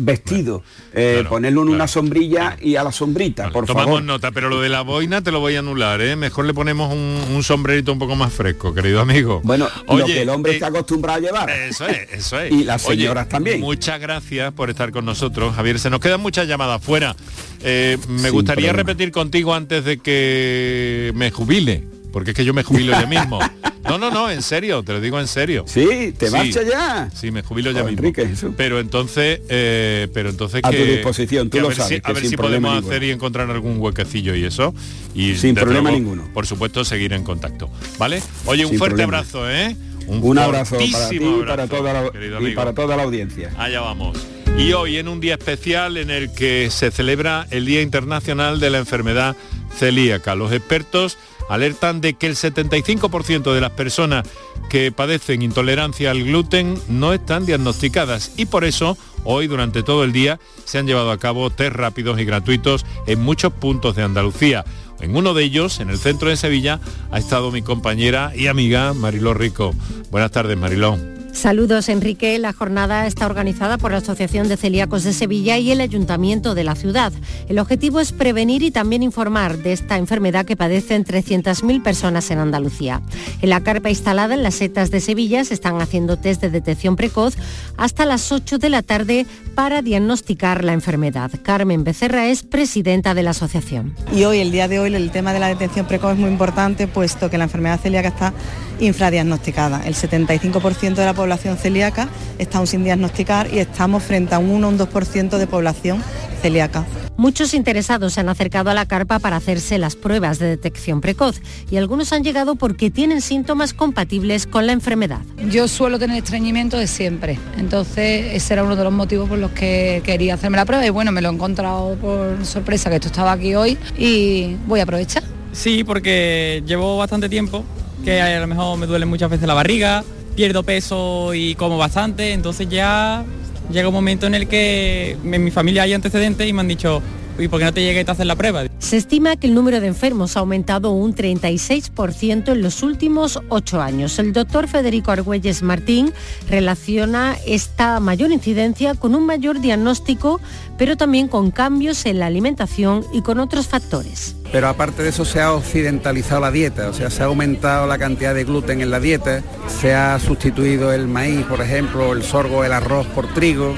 vestido, 0.00 0.62
eh, 0.92 1.24
ponerlo 1.28 1.62
en 1.62 1.68
una 1.68 1.86
sombrilla 1.88 2.56
y 2.60 2.76
a 2.76 2.82
la 2.82 2.92
sombrita, 2.92 3.50
por 3.50 3.66
Tomamos 3.66 3.86
favor. 3.86 4.02
nota, 4.02 4.30
pero 4.32 4.48
lo 4.48 4.60
de 4.60 4.68
la 4.68 4.82
boina 4.82 5.22
te 5.22 5.30
lo 5.30 5.40
voy 5.40 5.56
a 5.56 5.60
anular, 5.60 6.00
¿eh? 6.00 6.16
Mejor 6.16 6.44
le 6.46 6.54
ponemos 6.54 6.92
un, 6.92 7.20
un 7.34 7.42
sombrerito 7.42 7.92
un 7.92 7.98
poco 7.98 8.16
más 8.16 8.32
fresco, 8.32 8.74
querido 8.74 9.00
amigo. 9.00 9.40
Bueno, 9.44 9.68
lo 9.88 10.04
que 10.06 10.22
el 10.22 10.28
hombre 10.28 10.52
eh, 10.52 10.54
está 10.56 10.68
acostumbrado 10.68 11.18
a 11.18 11.20
llevar. 11.20 11.50
Eso 11.50 11.86
es, 11.86 12.12
eso 12.12 12.40
es. 12.40 12.50
Y 12.60 12.64
las 12.64 12.84
Oye, 12.86 13.02
señoras 13.02 13.28
también. 13.28 13.60
Muchas 13.60 14.00
gracias 14.00 14.52
por 14.52 14.70
estar 14.70 14.90
con 14.90 15.04
nosotros, 15.04 15.54
Javier. 15.54 15.78
Se 15.78 15.90
nos 15.90 16.00
quedan 16.00 16.20
muchas 16.20 16.48
llamadas 16.48 16.82
fuera. 16.82 17.14
Eh, 17.62 17.98
me 18.08 18.18
Sin 18.22 18.30
gustaría 18.32 18.70
problema. 18.70 18.88
repetir 18.88 19.12
contigo 19.12 19.54
antes 19.54 19.84
de 19.84 19.98
que 19.98 21.12
me 21.14 21.30
jubile, 21.30 21.84
porque 22.12 22.30
es 22.30 22.36
que 22.36 22.44
yo 22.44 22.52
me 22.54 22.62
jubilo 22.62 22.92
ya 22.92 23.06
mismo. 23.06 23.38
No, 23.84 23.96
no, 23.98 24.10
no, 24.10 24.30
en 24.30 24.42
serio, 24.42 24.82
te 24.82 24.92
lo 24.92 25.00
digo 25.00 25.18
en 25.18 25.26
serio. 25.26 25.64
Sí, 25.66 26.14
te 26.16 26.30
marcha 26.30 26.62
ya. 26.62 27.10
Sí, 27.14 27.30
me 27.30 27.42
jubilo 27.42 27.70
ya 27.70 27.82
mismo. 27.82 27.98
Enrique, 28.00 28.26
Jesús. 28.26 28.52
Pero 28.56 28.78
entonces, 28.78 29.40
eh, 29.48 30.06
pero 30.12 30.28
entonces 30.28 30.60
A 30.62 30.70
que, 30.70 30.76
tu 30.76 30.84
disposición, 30.84 31.48
tú 31.48 31.52
que 31.52 31.58
a 31.60 31.62
lo 31.62 31.68
ver 31.68 31.76
si- 31.76 31.82
sabes, 31.82 32.00
a 32.04 32.12
ver 32.12 32.26
si 32.26 32.36
podemos 32.36 32.72
ninguno. 32.74 32.88
hacer 32.92 33.02
y 33.04 33.10
encontrar 33.10 33.50
algún 33.50 33.78
huequecillo 33.78 34.34
y 34.34 34.44
eso. 34.44 34.74
Y 35.14 35.34
Sin 35.36 35.54
problema 35.54 35.90
luego, 35.90 35.96
ninguno. 35.98 36.28
Por 36.34 36.46
supuesto, 36.46 36.84
seguir 36.84 37.12
en 37.14 37.24
contacto. 37.24 37.70
¿Vale? 37.98 38.22
Oye, 38.44 38.64
un 38.64 38.70
Sin 38.70 38.78
fuerte 38.78 38.96
problema. 38.96 39.18
abrazo, 39.18 39.50
¿eh? 39.50 39.76
Un 40.06 40.38
abrazo 40.38 40.76
para 40.92 41.08
ti 41.08 41.16
y 41.20 41.44
para 41.46 41.66
toda 41.68 41.92
la, 41.92 42.10
y 42.48 42.54
para 42.54 42.74
toda 42.74 42.96
la 42.96 43.04
audiencia. 43.04 43.50
Allá 43.56 43.80
vamos. 43.80 44.18
Y 44.58 44.72
hoy 44.72 44.98
en 44.98 45.08
un 45.08 45.20
día 45.20 45.34
especial 45.34 45.96
en 45.96 46.10
el 46.10 46.32
que 46.34 46.68
se 46.70 46.90
celebra 46.90 47.46
el 47.50 47.64
Día 47.64 47.80
Internacional 47.80 48.58
de 48.60 48.70
la 48.70 48.78
Enfermedad 48.78 49.36
Celíaca. 49.78 50.34
Los 50.34 50.52
expertos 50.52 51.16
alertan 51.50 52.00
de 52.00 52.14
que 52.14 52.28
el 52.28 52.36
75% 52.36 53.52
de 53.52 53.60
las 53.60 53.72
personas 53.72 54.26
que 54.70 54.92
padecen 54.92 55.42
intolerancia 55.42 56.12
al 56.12 56.22
gluten 56.22 56.78
no 56.88 57.12
están 57.12 57.44
diagnosticadas 57.44 58.32
y 58.36 58.46
por 58.46 58.64
eso 58.64 58.96
hoy 59.24 59.48
durante 59.48 59.82
todo 59.82 60.04
el 60.04 60.12
día 60.12 60.38
se 60.64 60.78
han 60.78 60.86
llevado 60.86 61.10
a 61.10 61.18
cabo 61.18 61.50
test 61.50 61.74
rápidos 61.74 62.20
y 62.20 62.24
gratuitos 62.24 62.86
en 63.06 63.20
muchos 63.20 63.52
puntos 63.52 63.96
de 63.96 64.04
Andalucía. 64.04 64.64
En 65.00 65.16
uno 65.16 65.34
de 65.34 65.44
ellos, 65.44 65.80
en 65.80 65.90
el 65.90 65.98
centro 65.98 66.28
de 66.28 66.36
Sevilla, 66.36 66.78
ha 67.10 67.18
estado 67.18 67.50
mi 67.50 67.62
compañera 67.62 68.32
y 68.36 68.46
amiga 68.46 68.92
Mariló 68.94 69.34
Rico. 69.34 69.74
Buenas 70.10 70.30
tardes, 70.30 70.56
Mariló. 70.56 71.19
Saludos 71.32 71.88
Enrique. 71.88 72.38
La 72.38 72.52
jornada 72.52 73.06
está 73.06 73.26
organizada 73.26 73.78
por 73.78 73.92
la 73.92 73.98
Asociación 73.98 74.48
de 74.48 74.56
Celíacos 74.56 75.04
de 75.04 75.12
Sevilla 75.12 75.58
y 75.58 75.70
el 75.70 75.80
Ayuntamiento 75.80 76.54
de 76.54 76.64
la 76.64 76.74
ciudad. 76.74 77.12
El 77.48 77.58
objetivo 77.58 78.00
es 78.00 78.12
prevenir 78.12 78.62
y 78.62 78.70
también 78.70 79.02
informar 79.02 79.58
de 79.58 79.72
esta 79.72 79.96
enfermedad 79.96 80.44
que 80.44 80.56
padecen 80.56 81.04
300.000 81.04 81.82
personas 81.82 82.30
en 82.30 82.38
Andalucía. 82.38 83.00
En 83.40 83.50
la 83.50 83.62
carpa 83.62 83.90
instalada 83.90 84.34
en 84.34 84.42
las 84.42 84.56
setas 84.56 84.90
de 84.90 85.00
Sevilla 85.00 85.44
se 85.44 85.54
están 85.54 85.80
haciendo 85.80 86.18
test 86.18 86.40
de 86.42 86.50
detección 86.50 86.96
precoz 86.96 87.34
hasta 87.76 88.04
las 88.04 88.32
8 88.32 88.58
de 88.58 88.68
la 88.68 88.82
tarde 88.82 89.26
para 89.54 89.82
diagnosticar 89.82 90.64
la 90.64 90.72
enfermedad. 90.72 91.30
Carmen 91.42 91.84
Becerra 91.84 92.28
es 92.28 92.42
presidenta 92.42 93.14
de 93.14 93.22
la 93.22 93.30
asociación. 93.30 93.94
Y 94.14 94.24
hoy, 94.24 94.38
el 94.38 94.52
día 94.52 94.68
de 94.68 94.78
hoy, 94.78 94.94
el 94.94 95.10
tema 95.10 95.32
de 95.32 95.40
la 95.40 95.48
detención 95.48 95.86
precoz 95.86 96.12
es 96.12 96.18
muy 96.18 96.30
importante, 96.30 96.86
puesto 96.86 97.30
que 97.30 97.38
la 97.38 97.44
enfermedad 97.44 97.80
celíaca 97.80 98.08
está 98.08 98.32
infradiagnosticada. 98.80 99.82
El 99.86 99.94
75% 99.94 100.94
de 100.94 101.04
la 101.04 101.14
población 101.20 101.58
celíaca 101.58 102.08
está 102.38 102.56
aún 102.56 102.66
sin 102.66 102.82
diagnosticar 102.82 103.52
y 103.52 103.58
estamos 103.58 104.02
frente 104.02 104.34
a 104.34 104.38
un 104.38 104.48
1 104.48 104.66
o 104.66 104.70
un 104.70 104.78
2% 104.78 105.36
de 105.36 105.46
población 105.46 106.02
celíaca. 106.40 106.86
Muchos 107.18 107.52
interesados 107.52 108.14
se 108.14 108.20
han 108.20 108.30
acercado 108.30 108.70
a 108.70 108.74
la 108.74 108.86
carpa 108.86 109.18
para 109.18 109.36
hacerse 109.36 109.76
las 109.76 109.96
pruebas 109.96 110.38
de 110.38 110.46
detección 110.46 111.02
precoz 111.02 111.42
y 111.70 111.76
algunos 111.76 112.14
han 112.14 112.24
llegado 112.24 112.54
porque 112.54 112.90
tienen 112.90 113.20
síntomas 113.20 113.74
compatibles 113.74 114.46
con 114.46 114.66
la 114.66 114.72
enfermedad. 114.72 115.20
Yo 115.50 115.68
suelo 115.68 115.98
tener 115.98 116.16
estreñimiento 116.16 116.78
de 116.78 116.86
siempre, 116.86 117.38
entonces 117.58 118.34
ese 118.34 118.54
era 118.54 118.64
uno 118.64 118.74
de 118.74 118.84
los 118.84 118.92
motivos 118.94 119.28
por 119.28 119.36
los 119.36 119.50
que 119.50 120.00
quería 120.02 120.32
hacerme 120.32 120.56
la 120.56 120.64
prueba 120.64 120.86
y 120.86 120.88
bueno, 120.88 121.12
me 121.12 121.20
lo 121.20 121.28
he 121.28 121.34
encontrado 121.34 121.96
por 121.96 122.46
sorpresa 122.46 122.88
que 122.88 122.96
esto 122.96 123.08
estaba 123.08 123.32
aquí 123.32 123.54
hoy 123.54 123.76
y 123.98 124.56
voy 124.66 124.80
a 124.80 124.84
aprovechar. 124.84 125.22
Sí, 125.52 125.84
porque 125.84 126.62
llevo 126.64 126.96
bastante 126.96 127.28
tiempo, 127.28 127.62
que 128.02 128.22
a 128.22 128.40
lo 128.40 128.46
mejor 128.46 128.78
me 128.78 128.86
duele 128.86 129.04
muchas 129.04 129.28
veces 129.28 129.46
la 129.46 129.52
barriga, 129.52 130.02
pierdo 130.40 130.62
peso 130.62 131.34
y 131.34 131.54
como 131.54 131.76
bastante, 131.76 132.32
entonces 132.32 132.66
ya 132.66 133.22
llega 133.70 133.88
un 133.88 133.94
momento 133.94 134.26
en 134.26 134.34
el 134.34 134.48
que 134.48 135.18
en 135.22 135.44
mi 135.44 135.50
familia 135.50 135.82
hay 135.82 135.92
antecedentes 135.92 136.48
y 136.48 136.54
me 136.54 136.60
han 136.60 136.68
dicho, 136.68 137.02
uy, 137.40 137.48
¿por 137.48 137.58
qué 137.58 137.64
no 137.64 137.72
te 137.72 137.82
llegues 137.82 138.08
a 138.08 138.12
hacer 138.12 138.26
la 138.26 138.36
prueba? 138.36 138.64
Se 138.78 138.96
estima 138.96 139.36
que 139.36 139.46
el 139.46 139.54
número 139.54 139.80
de 139.80 139.86
enfermos 139.86 140.36
ha 140.36 140.40
aumentado 140.40 140.92
un 140.92 141.14
36% 141.14 142.52
en 142.52 142.62
los 142.62 142.82
últimos 142.82 143.40
ocho 143.48 143.80
años. 143.80 144.18
El 144.18 144.32
doctor 144.32 144.68
Federico 144.68 145.10
Argüelles 145.10 145.62
Martín 145.62 146.12
relaciona 146.48 147.36
esta 147.46 147.98
mayor 148.00 148.30
incidencia 148.30 148.94
con 148.94 149.14
un 149.14 149.24
mayor 149.24 149.60
diagnóstico, 149.60 150.40
pero 150.76 150.96
también 150.96 151.28
con 151.28 151.50
cambios 151.50 152.04
en 152.06 152.18
la 152.18 152.26
alimentación 152.26 153.04
y 153.12 153.22
con 153.22 153.40
otros 153.40 153.68
factores. 153.68 154.36
Pero 154.52 154.68
aparte 154.68 155.02
de 155.02 155.10
eso 155.10 155.24
se 155.24 155.40
ha 155.40 155.52
occidentalizado 155.52 156.40
la 156.40 156.50
dieta, 156.50 156.88
o 156.88 156.92
sea, 156.92 157.08
se 157.08 157.22
ha 157.22 157.26
aumentado 157.26 157.86
la 157.86 157.98
cantidad 157.98 158.34
de 158.34 158.44
gluten 158.44 158.80
en 158.80 158.90
la 158.90 158.98
dieta, 158.98 159.42
se 159.80 159.94
ha 159.94 160.18
sustituido 160.18 160.92
el 160.92 161.06
maíz, 161.06 161.46
por 161.46 161.60
ejemplo, 161.60 162.12
el 162.12 162.22
sorgo, 162.24 162.64
el 162.64 162.72
arroz 162.72 163.06
por 163.06 163.32
trigo 163.32 163.76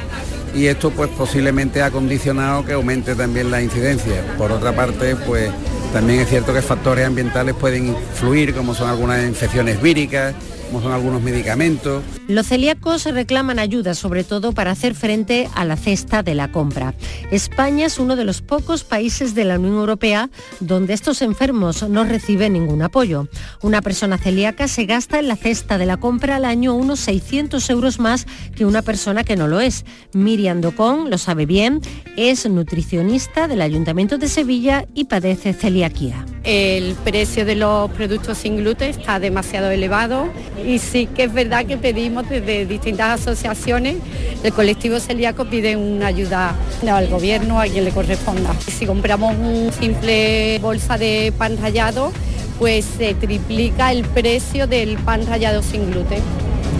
y 0.54 0.66
esto 0.66 0.90
pues 0.90 1.10
posiblemente 1.10 1.82
ha 1.82 1.90
condicionado 1.90 2.64
que 2.64 2.72
aumente 2.72 3.14
también 3.14 3.50
la 3.50 3.62
incidencia. 3.62 4.22
Por 4.36 4.52
otra 4.52 4.74
parte, 4.74 5.16
pues 5.16 5.50
también 5.92 6.20
es 6.20 6.28
cierto 6.28 6.52
que 6.54 6.62
factores 6.62 7.06
ambientales 7.06 7.54
pueden 7.54 7.88
influir, 7.88 8.54
como 8.54 8.74
son 8.74 8.88
algunas 8.88 9.22
infecciones 9.26 9.80
víricas, 9.80 10.34
como 10.72 10.82
son 10.82 10.92
algunos 10.92 11.20
medicamentos. 11.20 12.02
Los 12.28 12.46
celíacos 12.46 13.04
reclaman 13.04 13.58
ayuda, 13.58 13.94
sobre 13.94 14.24
todo 14.24 14.52
para 14.52 14.70
hacer 14.70 14.94
frente 14.94 15.50
a 15.54 15.66
la 15.66 15.76
cesta 15.76 16.22
de 16.22 16.34
la 16.34 16.50
compra. 16.50 16.94
España 17.30 17.84
es 17.84 17.98
uno 17.98 18.16
de 18.16 18.24
los 18.24 18.40
pocos 18.40 18.82
países 18.82 19.34
de 19.34 19.44
la 19.44 19.58
Unión 19.58 19.74
Europea 19.74 20.30
donde 20.60 20.94
estos 20.94 21.20
enfermos 21.20 21.86
no 21.86 22.04
reciben 22.04 22.54
ningún 22.54 22.80
apoyo. 22.80 23.28
Una 23.60 23.82
persona 23.82 24.16
celíaca 24.16 24.66
se 24.66 24.86
gasta 24.86 25.18
en 25.18 25.28
la 25.28 25.36
cesta 25.36 25.76
de 25.76 25.84
la 25.84 25.98
compra 25.98 26.36
al 26.36 26.46
año 26.46 26.72
unos 26.72 27.00
600 27.00 27.68
euros 27.68 27.98
más 27.98 28.26
que 28.56 28.64
una 28.64 28.80
persona 28.80 29.24
que 29.24 29.36
no 29.36 29.48
lo 29.48 29.60
es. 29.60 29.84
Miriam 30.14 30.62
Docón 30.62 31.10
lo 31.10 31.18
sabe 31.18 31.44
bien, 31.44 31.82
es 32.16 32.48
nutricionista 32.48 33.46
del 33.46 33.60
Ayuntamiento 33.60 34.16
de 34.16 34.28
Sevilla 34.28 34.86
y 34.94 35.04
padece 35.04 35.52
celiaquía. 35.52 36.24
El 36.44 36.94
precio 37.04 37.44
de 37.44 37.54
los 37.54 37.90
productos 37.92 38.38
sin 38.38 38.56
gluten 38.56 38.90
está 38.90 39.20
demasiado 39.20 39.70
elevado 39.70 40.28
y 40.64 40.78
sí 40.78 41.06
que 41.06 41.24
es 41.24 41.32
verdad 41.32 41.66
que 41.66 41.76
pedimos 41.76 42.28
desde 42.28 42.66
distintas 42.66 43.20
asociaciones, 43.20 43.96
el 44.42 44.52
colectivo 44.52 45.00
celíaco 45.00 45.44
pide 45.44 45.76
una 45.76 46.06
ayuda 46.08 46.54
al 46.88 47.08
gobierno, 47.08 47.60
a 47.60 47.64
quien 47.64 47.84
le 47.84 47.90
corresponda. 47.90 48.54
Si 48.60 48.86
compramos 48.86 49.36
un 49.36 49.72
simple 49.72 50.58
bolsa 50.60 50.98
de 50.98 51.32
pan 51.36 51.56
rallado, 51.60 52.12
pues 52.58 52.84
se 52.98 53.14
triplica 53.14 53.92
el 53.92 54.04
precio 54.04 54.66
del 54.66 54.96
pan 54.98 55.26
rallado 55.26 55.62
sin 55.62 55.90
gluten. 55.90 56.20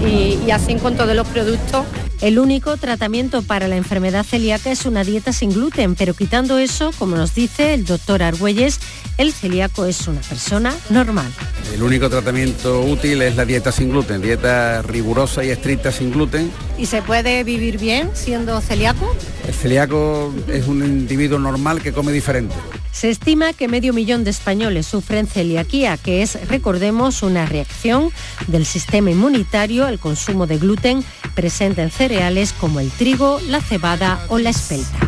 Y, 0.07 0.39
y 0.47 0.51
así 0.51 0.75
con 0.77 0.97
todos 0.97 1.15
los 1.15 1.27
productos 1.29 1.85
El 2.23 2.39
único 2.39 2.77
tratamiento 2.77 3.43
para 3.43 3.67
la 3.67 3.77
enfermedad 3.77 4.25
celíaca 4.25 4.71
es 4.71 4.87
una 4.87 5.03
dieta 5.03 5.33
sin 5.33 5.51
gluten, 5.51 5.97
pero 5.97 6.15
quitando 6.15 6.57
eso, 6.59 6.93
como 6.97 7.17
nos 7.17 7.35
dice 7.35 7.75
el 7.75 7.85
doctor 7.85 8.23
Argüelles, 8.23 8.79
el 9.19 9.33
celíaco 9.33 9.87
es 9.87 10.07
una 10.07 10.21
persona 10.21 10.73
normal. 10.89 11.27
El 11.75 11.83
único 11.83 12.09
tratamiento 12.09 12.81
útil 12.83 13.23
es 13.23 13.35
la 13.35 13.45
dieta 13.45 13.73
sin 13.73 13.91
gluten, 13.91 14.23
dieta 14.23 14.83
rigurosa 14.83 15.43
y 15.43 15.51
estricta 15.51 15.91
sin 15.91 16.13
gluten. 16.13 16.53
¿Y 16.79 16.87
se 16.87 17.03
puede 17.03 17.43
vivir 17.43 17.79
bien 17.79 18.09
siendo 18.15 18.61
celíaco? 18.61 19.17
El 19.45 19.53
celíaco 19.53 20.33
es 20.47 20.69
un 20.69 20.85
individuo 20.85 21.41
normal 21.41 21.83
que 21.83 21.93
come 21.93 22.13
diferente. 22.13 22.55
Se 22.93 23.09
estima 23.09 23.53
que 23.55 23.69
medio 23.69 23.93
millón 23.93 24.23
de 24.23 24.31
españoles 24.31 24.87
sufren 24.87 25.27
celiaquía, 25.27 25.97
que 25.97 26.23
es, 26.23 26.39
recordemos, 26.49 27.23
una 27.23 27.47
reacción 27.47 28.11
del 28.47 28.67
sistema 28.67 29.11
inmunitario 29.11 29.87
al 29.87 29.99
consumo 29.99 30.47
de 30.47 30.59
gluten 30.59 31.03
presente 31.35 31.83
en 31.83 31.91
cereales 31.91 32.53
como 32.53 32.81
el 32.81 32.91
trigo, 32.91 33.41
la 33.49 33.61
cebada 33.61 34.25
o 34.29 34.39
la 34.39 34.51
espelta. 34.51 34.99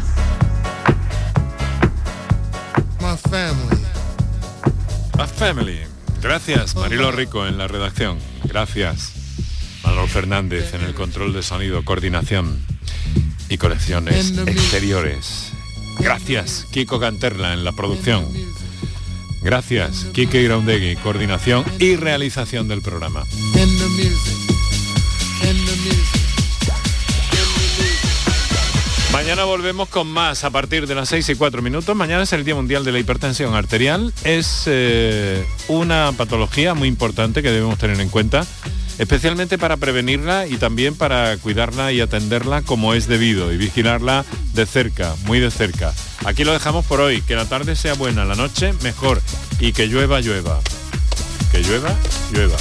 My 3.01 3.17
family. 3.31 3.83
My 5.19 5.27
family. 5.27 5.81
Gracias, 6.23 6.75
Marilo 6.75 7.13
Rico 7.13 7.47
en 7.47 7.59
la 7.59 7.69
redacción. 7.69 8.19
Gracias, 8.45 9.13
Manolo 9.85 10.09
Fernández 10.09 10.73
en 10.73 10.83
el 10.83 10.95
control 10.95 11.35
de 11.35 11.43
sonido, 11.43 11.85
coordinación 11.85 12.65
y 13.51 13.59
colecciones 13.59 14.33
exteriores. 14.47 15.54
Gracias, 16.05 16.67
Kiko 16.71 17.01
Canterla 17.01 17.55
en 17.55 17.65
la 17.65 17.73
producción. 17.73 18.29
Gracias, 19.41 20.07
Kike 20.13 20.43
Iraundegui, 20.43 20.97
coordinación 20.97 21.65
y 21.79 21.97
realización 21.97 22.69
del 22.69 22.83
programa. 22.83 23.23
Mañana 29.15 29.45
volvemos 29.45 29.89
con 29.89 30.07
más 30.07 30.45
a 30.45 30.51
partir 30.51 30.87
de 30.87 30.95
las 30.95 31.09
6 31.09 31.31
y 31.31 31.35
4 31.37 31.63
minutos. 31.63 31.97
Mañana 31.97 32.25
es 32.25 32.33
el 32.35 32.45
Día 32.45 32.55
Mundial 32.55 32.85
de 32.85 32.93
la 32.93 32.99
Hipertensión 32.99 33.55
Arterial. 33.55 34.13
Es 34.25 34.65
eh, 34.67 35.47
una 35.69 36.13
patología 36.15 36.75
muy 36.75 36.89
importante 36.89 37.43
que 37.43 37.51
debemos 37.51 37.79
tener 37.79 37.99
en 37.99 38.11
cuenta, 38.11 38.45
especialmente 38.99 39.59
para 39.59 39.77
prevenirla 39.77 40.47
y 40.47 40.57
también 40.57 40.95
para 40.95 41.37
cuidarla 41.39 41.93
y 41.93 42.01
atenderla 42.01 42.63
como 42.63 42.95
es 42.95 43.07
debido 43.07 43.53
y 43.53 43.57
vigilarla 43.57 44.25
de 44.53 44.67
cerca, 44.67 45.15
muy 45.27 45.41
de 45.41 45.51
cerca. 45.51 45.93
Aquí 46.25 46.45
lo 46.45 46.53
dejamos 46.53 46.85
por 46.87 47.01
hoy. 47.01 47.23
Que 47.23 47.37
la 47.37 47.47
tarde 47.47 47.77
sea 47.77 47.95
buena, 47.95 48.25
la 48.25 48.35
noche 48.35 48.73
mejor 48.83 49.21
y 49.61 49.73
que 49.73 49.87
llueva, 49.87 50.21
llueva. 50.21 50.61
Que 51.53 51.61
llueva, 51.61 51.95
llueva. 52.33 52.57